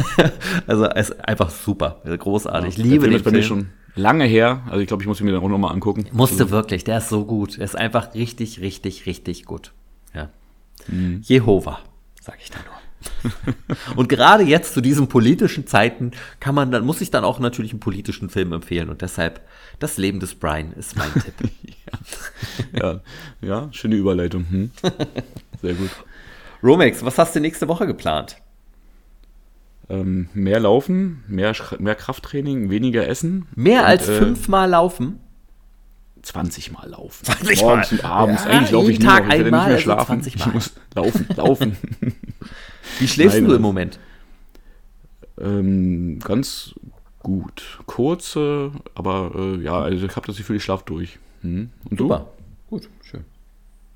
also 0.66 0.86
es 0.86 1.10
ist 1.10 1.28
einfach 1.28 1.50
super, 1.50 2.00
großartig. 2.06 2.78
Ja, 2.78 2.82
ich 2.82 2.90
liebe 2.90 3.10
den 3.10 3.22
Film. 3.22 3.42
Schon 3.42 3.66
lange 3.94 4.24
her. 4.24 4.62
Also 4.70 4.80
ich 4.80 4.86
glaube, 4.86 5.02
ich 5.02 5.06
muss 5.06 5.20
ihn 5.20 5.26
mir 5.26 5.32
dann 5.32 5.42
auch 5.42 5.50
nochmal 5.50 5.70
angucken. 5.70 6.06
Musste 6.12 6.44
also. 6.44 6.50
wirklich, 6.50 6.84
der 6.84 6.96
ist 6.96 7.10
so 7.10 7.26
gut. 7.26 7.58
Er 7.58 7.66
ist 7.66 7.76
einfach 7.76 8.14
richtig, 8.14 8.62
richtig, 8.62 9.04
richtig 9.04 9.44
gut. 9.44 9.72
Ja. 10.14 10.30
Mhm. 10.88 11.20
Jehova, 11.22 11.80
sage 12.22 12.38
ich 12.42 12.50
da 12.50 12.56
nur. 12.56 12.81
und 13.96 14.08
gerade 14.08 14.44
jetzt 14.44 14.74
zu 14.74 14.80
diesen 14.80 15.08
politischen 15.08 15.66
Zeiten 15.66 16.12
kann 16.40 16.54
man 16.54 16.70
dann, 16.70 16.84
muss 16.84 17.00
ich 17.00 17.10
dann 17.10 17.24
auch 17.24 17.38
natürlich 17.38 17.72
einen 17.72 17.80
politischen 17.80 18.30
Film 18.30 18.52
empfehlen 18.52 18.88
und 18.88 19.02
deshalb 19.02 19.40
das 19.78 19.96
Leben 19.96 20.20
des 20.20 20.34
Brian 20.34 20.72
ist 20.72 20.96
mein 20.96 21.12
Tipp. 21.12 21.50
ja. 22.72 22.82
ja. 22.82 23.00
ja, 23.40 23.68
schöne 23.72 23.96
Überleitung. 23.96 24.46
Hm. 24.48 24.70
Sehr 25.60 25.74
gut. 25.74 25.90
Romex, 26.62 27.04
was 27.04 27.18
hast 27.18 27.34
du 27.34 27.40
nächste 27.40 27.68
Woche 27.68 27.86
geplant? 27.86 28.36
Ähm, 29.88 30.28
mehr 30.32 30.60
laufen, 30.60 31.24
mehr, 31.26 31.54
mehr 31.78 31.94
Krafttraining, 31.94 32.70
weniger 32.70 33.06
essen. 33.08 33.46
Mehr 33.54 33.80
und, 33.80 33.86
als 33.86 34.08
äh, 34.08 34.18
fünfmal 34.18 34.70
laufen? 34.70 35.18
20 36.22 36.72
Mal 36.72 36.88
laufen. 36.88 37.24
20 37.24 37.62
Morgens 37.62 37.90
Mal. 37.90 37.98
und 37.98 38.04
abends. 38.04 38.44
Ja, 38.44 38.50
Eigentlich 38.50 38.70
laufe 38.70 38.92
ich 38.92 39.00
nur 39.00 39.08
Tag 39.08 39.26
noch. 39.26 39.34
Ich 39.34 39.38
werde 39.38 39.44
nicht 39.44 39.50
mehr 39.50 39.62
also 39.62 39.78
schlafen. 39.78 40.16
Also 40.18 40.28
ich 40.28 40.46
muss 40.46 40.72
laufen, 40.94 41.26
laufen. 41.36 41.76
Wie 42.98 43.08
schläfst 43.08 43.38
Nein, 43.38 43.48
du 43.48 43.54
im 43.54 43.62
Moment? 43.62 43.98
Ähm, 45.40 46.18
ganz 46.20 46.74
gut. 47.20 47.80
Kurze, 47.86 48.72
aber 48.94 49.32
äh, 49.34 49.62
ja, 49.62 49.80
also 49.80 50.06
ich 50.06 50.16
habe 50.16 50.26
das 50.26 50.36
Gefühl, 50.36 50.56
ich 50.56 50.64
schlafe 50.64 50.84
durch. 50.86 51.18
Hm. 51.42 51.70
Und 51.88 51.98
Super. 51.98 52.26
Du? 52.68 52.76
Gut, 52.76 52.88
schön. 53.02 53.24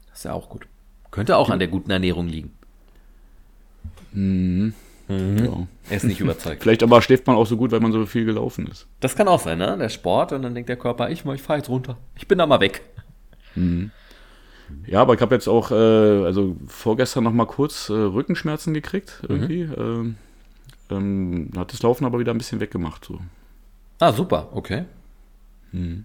Das 0.08 0.18
ist 0.18 0.24
ja 0.24 0.32
auch 0.32 0.48
gut. 0.48 0.66
Könnte 1.10 1.36
auch 1.36 1.50
an 1.50 1.58
der 1.58 1.68
guten 1.68 1.90
Ernährung 1.90 2.28
liegen. 2.28 2.52
Mhm. 4.12 4.74
Mhm. 5.08 5.44
Ja. 5.44 5.66
Er 5.90 5.96
ist 5.96 6.04
nicht 6.04 6.20
überzeugt. 6.20 6.62
Vielleicht 6.62 6.82
aber 6.82 7.00
schläft 7.00 7.26
man 7.26 7.36
auch 7.36 7.46
so 7.46 7.56
gut, 7.56 7.70
weil 7.70 7.80
man 7.80 7.92
so 7.92 8.04
viel 8.06 8.24
gelaufen 8.24 8.66
ist. 8.66 8.86
Das 9.00 9.14
kann 9.14 9.28
auch 9.28 9.40
sein, 9.40 9.58
ne? 9.58 9.76
Der 9.78 9.88
Sport 9.88 10.32
und 10.32 10.42
dann 10.42 10.54
denkt 10.54 10.68
der 10.68 10.76
Körper, 10.76 11.10
ich, 11.10 11.24
ich 11.24 11.42
fahre 11.42 11.58
jetzt 11.58 11.68
runter. 11.68 11.96
Ich 12.16 12.26
bin 12.26 12.38
da 12.38 12.46
mal 12.46 12.60
weg. 12.60 12.82
Mhm. 13.54 13.92
Ja, 14.86 15.02
aber 15.02 15.14
ich 15.14 15.20
habe 15.20 15.34
jetzt 15.34 15.48
auch, 15.48 15.70
äh, 15.70 15.74
also 15.74 16.56
vorgestern 16.66 17.24
noch 17.24 17.32
mal 17.32 17.46
kurz 17.46 17.88
äh, 17.88 17.92
Rückenschmerzen 17.92 18.74
gekriegt, 18.74 19.22
mhm. 19.22 19.34
irgendwie. 19.34 19.64
Mhm. 19.64 20.14
Ähm, 20.90 21.50
hat 21.56 21.72
das 21.72 21.82
Laufen 21.82 22.04
aber 22.04 22.18
wieder 22.18 22.32
ein 22.32 22.38
bisschen 22.38 22.60
weggemacht. 22.60 23.04
So. 23.04 23.18
Ah, 23.98 24.12
super, 24.12 24.50
okay. 24.52 24.84
Mhm. 25.72 26.04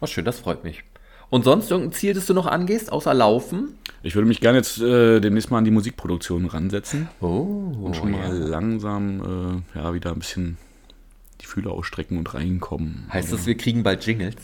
Oh, 0.00 0.06
schön, 0.06 0.24
das 0.24 0.38
freut 0.38 0.64
mich. 0.64 0.84
Und 1.30 1.44
sonst 1.44 1.70
irgendein 1.70 1.92
Ziel, 1.92 2.14
das 2.14 2.26
du 2.26 2.34
noch 2.34 2.46
angehst, 2.46 2.92
außer 2.92 3.12
Laufen? 3.12 3.76
Ich 4.02 4.14
würde 4.14 4.28
mich 4.28 4.40
gerne 4.40 4.58
jetzt 4.58 4.80
äh, 4.80 5.20
demnächst 5.20 5.50
mal 5.50 5.58
an 5.58 5.64
die 5.64 5.70
Musikproduktion 5.70 6.46
ransetzen. 6.46 7.08
Oh. 7.20 7.72
Und 7.82 7.96
schon 7.96 8.12
mal 8.12 8.20
ja. 8.20 8.46
langsam 8.46 9.64
äh, 9.74 9.78
ja, 9.78 9.94
wieder 9.94 10.12
ein 10.12 10.18
bisschen 10.18 10.58
die 11.40 11.46
Fühler 11.46 11.72
ausstrecken 11.72 12.18
und 12.18 12.34
reinkommen. 12.34 13.06
Heißt 13.12 13.32
das, 13.32 13.46
wir 13.46 13.56
kriegen 13.56 13.82
bald 13.82 14.06
Jingles? 14.06 14.36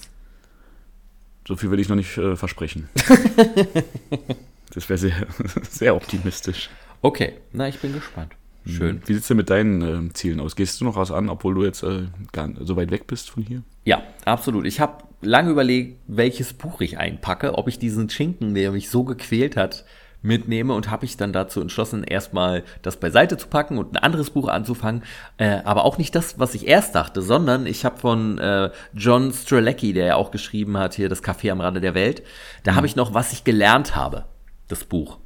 So 1.51 1.57
viel 1.57 1.72
will 1.72 1.80
ich 1.80 1.88
noch 1.88 1.96
nicht 1.96 2.16
äh, 2.16 2.36
versprechen. 2.36 2.88
das 4.72 4.88
wäre 4.88 4.98
sehr, 4.98 5.26
sehr 5.68 5.96
optimistisch. 5.96 6.70
Okay, 7.03 7.32
na, 7.53 7.66
ich 7.66 7.80
bin 7.80 7.92
gespannt. 7.92 8.36
Mhm. 8.64 8.70
Schön. 8.70 9.03
Wie 9.05 9.14
sieht 9.14 9.22
es 9.22 9.26
denn 9.26 9.36
mit 9.36 9.51
deinen 9.51 10.11
äh, 10.11 10.12
Zielen 10.12 10.38
aus? 10.38 10.55
Gehst 10.55 10.80
du 10.80 10.84
noch 10.84 10.94
was 10.94 11.11
an, 11.11 11.28
obwohl 11.28 11.55
du 11.55 11.64
jetzt 11.64 11.82
äh, 11.82 12.07
gar, 12.30 12.51
so 12.61 12.76
weit 12.76 12.92
weg 12.92 13.09
bist 13.09 13.30
von 13.30 13.42
hier? 13.42 13.64
Ja, 13.84 14.01
absolut. 14.24 14.64
Ich 14.64 14.78
habe 14.78 15.03
lange 15.22 15.51
überlegt, 15.51 15.98
welches 16.07 16.53
Buch 16.53 16.80
ich 16.82 16.98
einpacke, 16.98 17.59
ob 17.59 17.66
ich 17.66 17.80
diesen 17.80 18.09
Schinken, 18.09 18.55
der 18.55 18.70
mich 18.70 18.88
so 18.88 19.03
gequält 19.03 19.57
hat, 19.57 19.84
mitnehme 20.22 20.74
und 20.74 20.90
habe 20.90 21.04
ich 21.04 21.16
dann 21.16 21.32
dazu 21.32 21.60
entschlossen, 21.60 22.04
erstmal 22.04 22.62
das 22.82 22.98
beiseite 22.98 23.36
zu 23.36 23.48
packen 23.48 23.78
und 23.78 23.92
ein 23.92 23.96
anderes 23.96 24.30
Buch 24.30 24.48
anzufangen. 24.48 25.02
Äh, 25.38 25.60
aber 25.64 25.84
auch 25.84 25.98
nicht 25.98 26.14
das, 26.14 26.38
was 26.38 26.54
ich 26.54 26.66
erst 26.66 26.94
dachte, 26.94 27.22
sondern 27.22 27.66
ich 27.66 27.84
habe 27.84 27.98
von 27.98 28.38
äh, 28.38 28.70
John 28.94 29.32
Strelecki, 29.32 29.92
der 29.92 30.06
ja 30.06 30.16
auch 30.16 30.30
geschrieben 30.30 30.76
hat, 30.76 30.94
hier 30.94 31.08
das 31.08 31.22
Café 31.22 31.50
am 31.50 31.60
Rande 31.60 31.80
der 31.80 31.94
Welt, 31.94 32.22
da 32.64 32.72
mhm. 32.72 32.76
habe 32.76 32.86
ich 32.86 32.96
noch, 32.96 33.14
was 33.14 33.32
ich 33.32 33.44
gelernt 33.44 33.96
habe, 33.96 34.24
das 34.68 34.84
Buch. 34.84 35.18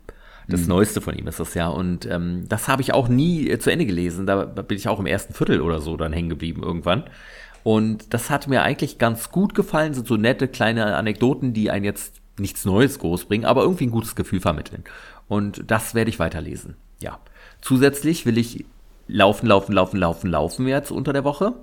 Das 0.46 0.62
mhm. 0.62 0.68
Neueste 0.68 1.00
von 1.00 1.16
ihm 1.16 1.26
ist 1.26 1.40
das 1.40 1.54
ja. 1.54 1.68
Und 1.68 2.06
ähm, 2.06 2.44
das 2.48 2.68
habe 2.68 2.82
ich 2.82 2.92
auch 2.92 3.08
nie 3.08 3.48
äh, 3.48 3.58
zu 3.58 3.70
Ende 3.70 3.86
gelesen. 3.86 4.26
Da 4.26 4.44
bin 4.44 4.76
ich 4.76 4.88
auch 4.88 5.00
im 5.00 5.06
ersten 5.06 5.32
Viertel 5.32 5.60
oder 5.60 5.80
so 5.80 5.96
dann 5.96 6.12
hängen 6.12 6.28
geblieben 6.28 6.62
irgendwann. 6.62 7.04
Und 7.62 8.12
das 8.12 8.28
hat 8.28 8.46
mir 8.46 8.62
eigentlich 8.62 8.98
ganz 8.98 9.30
gut 9.30 9.54
gefallen. 9.54 9.94
Sind 9.94 10.06
so 10.06 10.16
nette 10.16 10.48
kleine 10.48 10.96
Anekdoten, 10.96 11.54
die 11.54 11.70
einen 11.70 11.86
jetzt 11.86 12.20
nichts 12.38 12.64
Neues 12.64 12.98
groß 12.98 13.26
bringen, 13.26 13.44
aber 13.44 13.62
irgendwie 13.62 13.86
ein 13.86 13.90
gutes 13.90 14.14
Gefühl 14.14 14.40
vermitteln. 14.40 14.84
Und 15.28 15.70
das 15.70 15.94
werde 15.94 16.10
ich 16.10 16.18
weiterlesen. 16.18 16.76
Ja. 17.00 17.18
Zusätzlich 17.60 18.26
will 18.26 18.38
ich 18.38 18.64
laufen, 19.08 19.46
laufen, 19.46 19.72
laufen, 19.72 19.98
laufen, 19.98 20.30
laufen 20.30 20.66
jetzt 20.66 20.90
unter 20.90 21.12
der 21.12 21.24
Woche. 21.24 21.54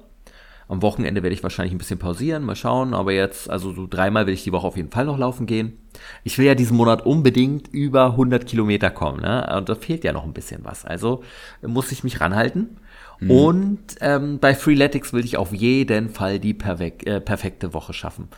Am 0.67 0.81
Wochenende 0.81 1.21
werde 1.21 1.33
ich 1.33 1.43
wahrscheinlich 1.43 1.73
ein 1.73 1.79
bisschen 1.79 1.99
pausieren, 1.99 2.43
mal 2.43 2.55
schauen. 2.55 2.93
Aber 2.93 3.11
jetzt, 3.11 3.49
also 3.49 3.73
so 3.73 3.87
dreimal 3.87 4.25
will 4.25 4.33
ich 4.33 4.45
die 4.45 4.53
Woche 4.53 4.65
auf 4.65 4.77
jeden 4.77 4.89
Fall 4.89 5.05
noch 5.05 5.17
laufen 5.17 5.45
gehen. 5.45 5.77
Ich 6.23 6.37
will 6.37 6.45
ja 6.45 6.55
diesen 6.55 6.77
Monat 6.77 7.05
unbedingt 7.05 7.67
über 7.67 8.05
100 8.05 8.45
Kilometer 8.45 8.89
kommen. 8.89 9.19
Ne? 9.19 9.53
Und 9.57 9.67
da 9.67 9.75
fehlt 9.75 10.05
ja 10.05 10.13
noch 10.13 10.23
ein 10.23 10.31
bisschen 10.31 10.63
was. 10.63 10.85
Also 10.85 11.23
muss 11.61 11.91
ich 11.91 12.05
mich 12.05 12.21
ranhalten. 12.21 12.77
Mhm. 13.19 13.31
Und 13.31 13.79
ähm, 13.99 14.39
bei 14.39 14.55
Freeletics 14.55 15.11
will 15.11 15.25
ich 15.25 15.35
auf 15.35 15.51
jeden 15.51 16.09
Fall 16.09 16.39
die 16.39 16.53
perfek 16.53 17.05
äh, 17.05 17.19
perfekte 17.19 17.73
Woche 17.73 17.91
schaffen. 17.91 18.29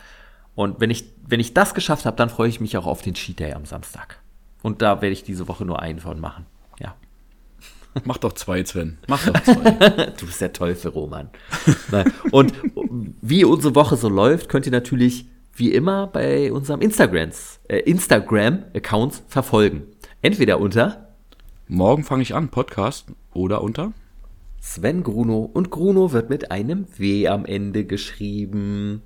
Und 0.54 0.80
wenn 0.80 0.90
ich, 0.90 1.04
wenn 1.26 1.40
ich 1.40 1.54
das 1.54 1.74
geschafft 1.74 2.06
habe, 2.06 2.16
dann 2.16 2.30
freue 2.30 2.48
ich 2.48 2.60
mich 2.60 2.76
auch 2.76 2.86
auf 2.86 3.02
den 3.02 3.14
Cheat 3.14 3.40
Day 3.40 3.52
am 3.52 3.64
Samstag. 3.64 4.20
Und 4.62 4.82
da 4.82 5.02
werde 5.02 5.12
ich 5.12 5.24
diese 5.24 5.48
Woche 5.48 5.64
nur 5.64 5.80
einen 5.80 5.98
von 5.98 6.20
machen. 6.20 6.46
Ja. 6.78 6.94
Mach 8.04 8.18
doch 8.18 8.32
zwei, 8.32 8.64
Sven. 8.64 8.98
Mach 9.08 9.24
doch 9.26 9.40
zwei. 9.42 9.70
du 10.18 10.26
bist 10.26 10.40
der 10.40 10.52
Teufel, 10.52 10.90
Roman. 10.90 11.30
Und 12.30 12.54
wie 13.20 13.44
unsere 13.44 13.74
Woche 13.74 13.96
so 13.96 14.08
läuft, 14.08 14.48
könnt 14.48 14.66
ihr 14.66 14.72
natürlich 14.72 15.26
wie 15.56 15.72
immer 15.72 16.06
bei 16.08 16.52
unserem 16.52 16.80
Instagrams, 16.80 17.60
äh, 17.68 17.78
Instagram-Accounts 17.78 19.22
verfolgen. 19.28 19.84
Entweder 20.22 20.58
unter 20.58 21.04
Morgen 21.68 22.04
fange 22.04 22.22
ich 22.22 22.34
an, 22.34 22.50
Podcast, 22.50 23.06
oder 23.32 23.62
unter 23.62 23.92
Sven 24.60 25.02
Gruno. 25.02 25.50
Und 25.50 25.70
Gruno 25.70 26.12
wird 26.12 26.28
mit 26.28 26.50
einem 26.50 26.86
W 26.98 27.28
am 27.28 27.46
Ende 27.46 27.86
geschrieben. 27.86 29.02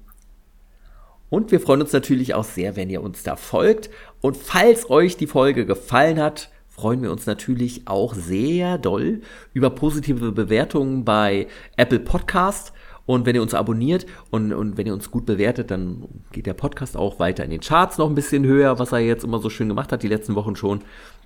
Und 1.31 1.53
wir 1.53 1.61
freuen 1.61 1.83
uns 1.83 1.93
natürlich 1.93 2.35
auch 2.35 2.45
sehr, 2.45 2.77
wenn 2.77 2.91
ihr 2.91 3.03
uns 3.03 3.23
da 3.23 3.37
folgt. 3.37 3.91
Und 4.21 4.37
falls 4.37 4.89
euch 4.91 5.17
die 5.17 5.27
Folge 5.27 5.67
gefallen 5.67 6.21
hat, 6.21 6.51
freuen 6.69 7.03
wir 7.03 7.11
uns 7.11 7.27
natürlich 7.27 7.83
auch 7.87 8.15
sehr 8.15 8.79
doll 8.79 9.21
über 9.53 9.71
positive 9.71 10.33
Bewertungen 10.33 11.05
bei 11.05 11.49
Apple 11.77 12.01
Podcast. 12.01 12.73
Und 13.05 13.25
wenn 13.25 13.35
ihr 13.35 13.43
uns 13.43 13.55
abonniert 13.55 14.05
und, 14.31 14.53
und 14.53 14.77
wenn 14.77 14.87
ihr 14.87 14.93
uns 14.93 15.11
gut 15.11 15.25
bewertet, 15.25 15.71
dann 15.71 16.05
geht 16.31 16.47
der 16.47 16.55
Podcast 16.55 16.97
auch 16.97 17.19
weiter 17.19 17.43
in 17.43 17.51
den 17.51 17.61
Charts 17.61 17.97
noch 17.97 18.09
ein 18.09 18.15
bisschen 18.15 18.45
höher, 18.45 18.79
was 18.79 18.93
er 18.93 18.99
jetzt 18.99 19.25
immer 19.25 19.39
so 19.39 19.49
schön 19.49 19.69
gemacht 19.69 19.93
hat, 19.93 20.03
die 20.03 20.09
letzten 20.09 20.35
Wochen 20.35 20.57
schon. 20.57 20.81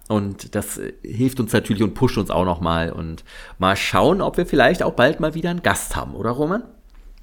Und 0.09 0.55
das 0.55 0.81
hilft 1.03 1.41
uns 1.41 1.53
natürlich 1.53 1.83
und 1.83 1.95
pusht 1.95 2.19
uns 2.19 2.31
auch 2.31 2.45
nochmal. 2.45 2.93
Und 2.93 3.25
mal 3.59 3.77
schauen, 3.77 4.21
ob 4.21 4.37
wir 4.37 4.47
vielleicht 4.47 4.83
auch 4.83 4.93
bald 4.93 5.21
mal 5.21 5.35
wieder 5.35 5.51
einen 5.51 5.63
Gast 5.63 5.97
haben, 5.97 6.15
oder 6.15 6.31
Roman? 6.31 6.63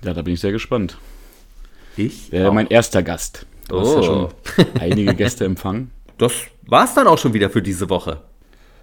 Ja, 0.03 0.13
da 0.13 0.21
bin 0.21 0.33
ich 0.33 0.39
sehr 0.39 0.51
gespannt. 0.51 0.97
Ich? 1.97 2.31
Äh, 2.33 2.49
mein 2.51 2.67
erster 2.67 3.03
Gast. 3.03 3.45
Du 3.67 3.75
oh. 3.75 3.81
hast 3.81 3.95
ja 3.95 4.03
schon 4.03 4.25
oh. 4.25 4.29
einige 4.79 5.13
Gäste 5.15 5.45
empfangen. 5.45 5.91
das 6.17 6.33
war's 6.65 6.93
dann 6.93 7.07
auch 7.07 7.17
schon 7.17 7.33
wieder 7.33 7.49
für 7.49 7.61
diese 7.61 7.89
Woche. 7.89 8.21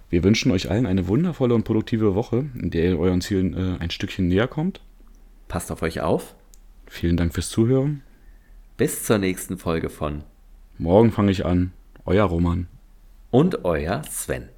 Wir 0.09 0.23
wünschen 0.23 0.51
euch 0.51 0.69
allen 0.69 0.85
eine 0.85 1.07
wundervolle 1.07 1.53
und 1.53 1.63
produktive 1.63 2.15
Woche, 2.15 2.45
in 2.55 2.71
der 2.71 2.91
ihr 2.91 2.99
euren 2.99 3.21
Zielen 3.21 3.53
äh, 3.53 3.77
ein 3.79 3.89
Stückchen 3.89 4.27
näher 4.27 4.47
kommt. 4.47 4.81
Passt 5.47 5.71
auf 5.71 5.81
euch 5.81 6.01
auf. 6.01 6.35
Vielen 6.85 7.17
Dank 7.17 7.33
fürs 7.33 7.49
Zuhören. 7.49 8.01
Bis 8.77 9.03
zur 9.03 9.17
nächsten 9.17 9.57
Folge 9.57 9.89
von 9.89 10.23
Morgen 10.77 11.11
fange 11.11 11.31
ich 11.31 11.45
an. 11.45 11.73
Euer 12.05 12.25
Roman. 12.25 12.67
Und 13.31 13.65
euer 13.65 14.03
Sven. 14.09 14.49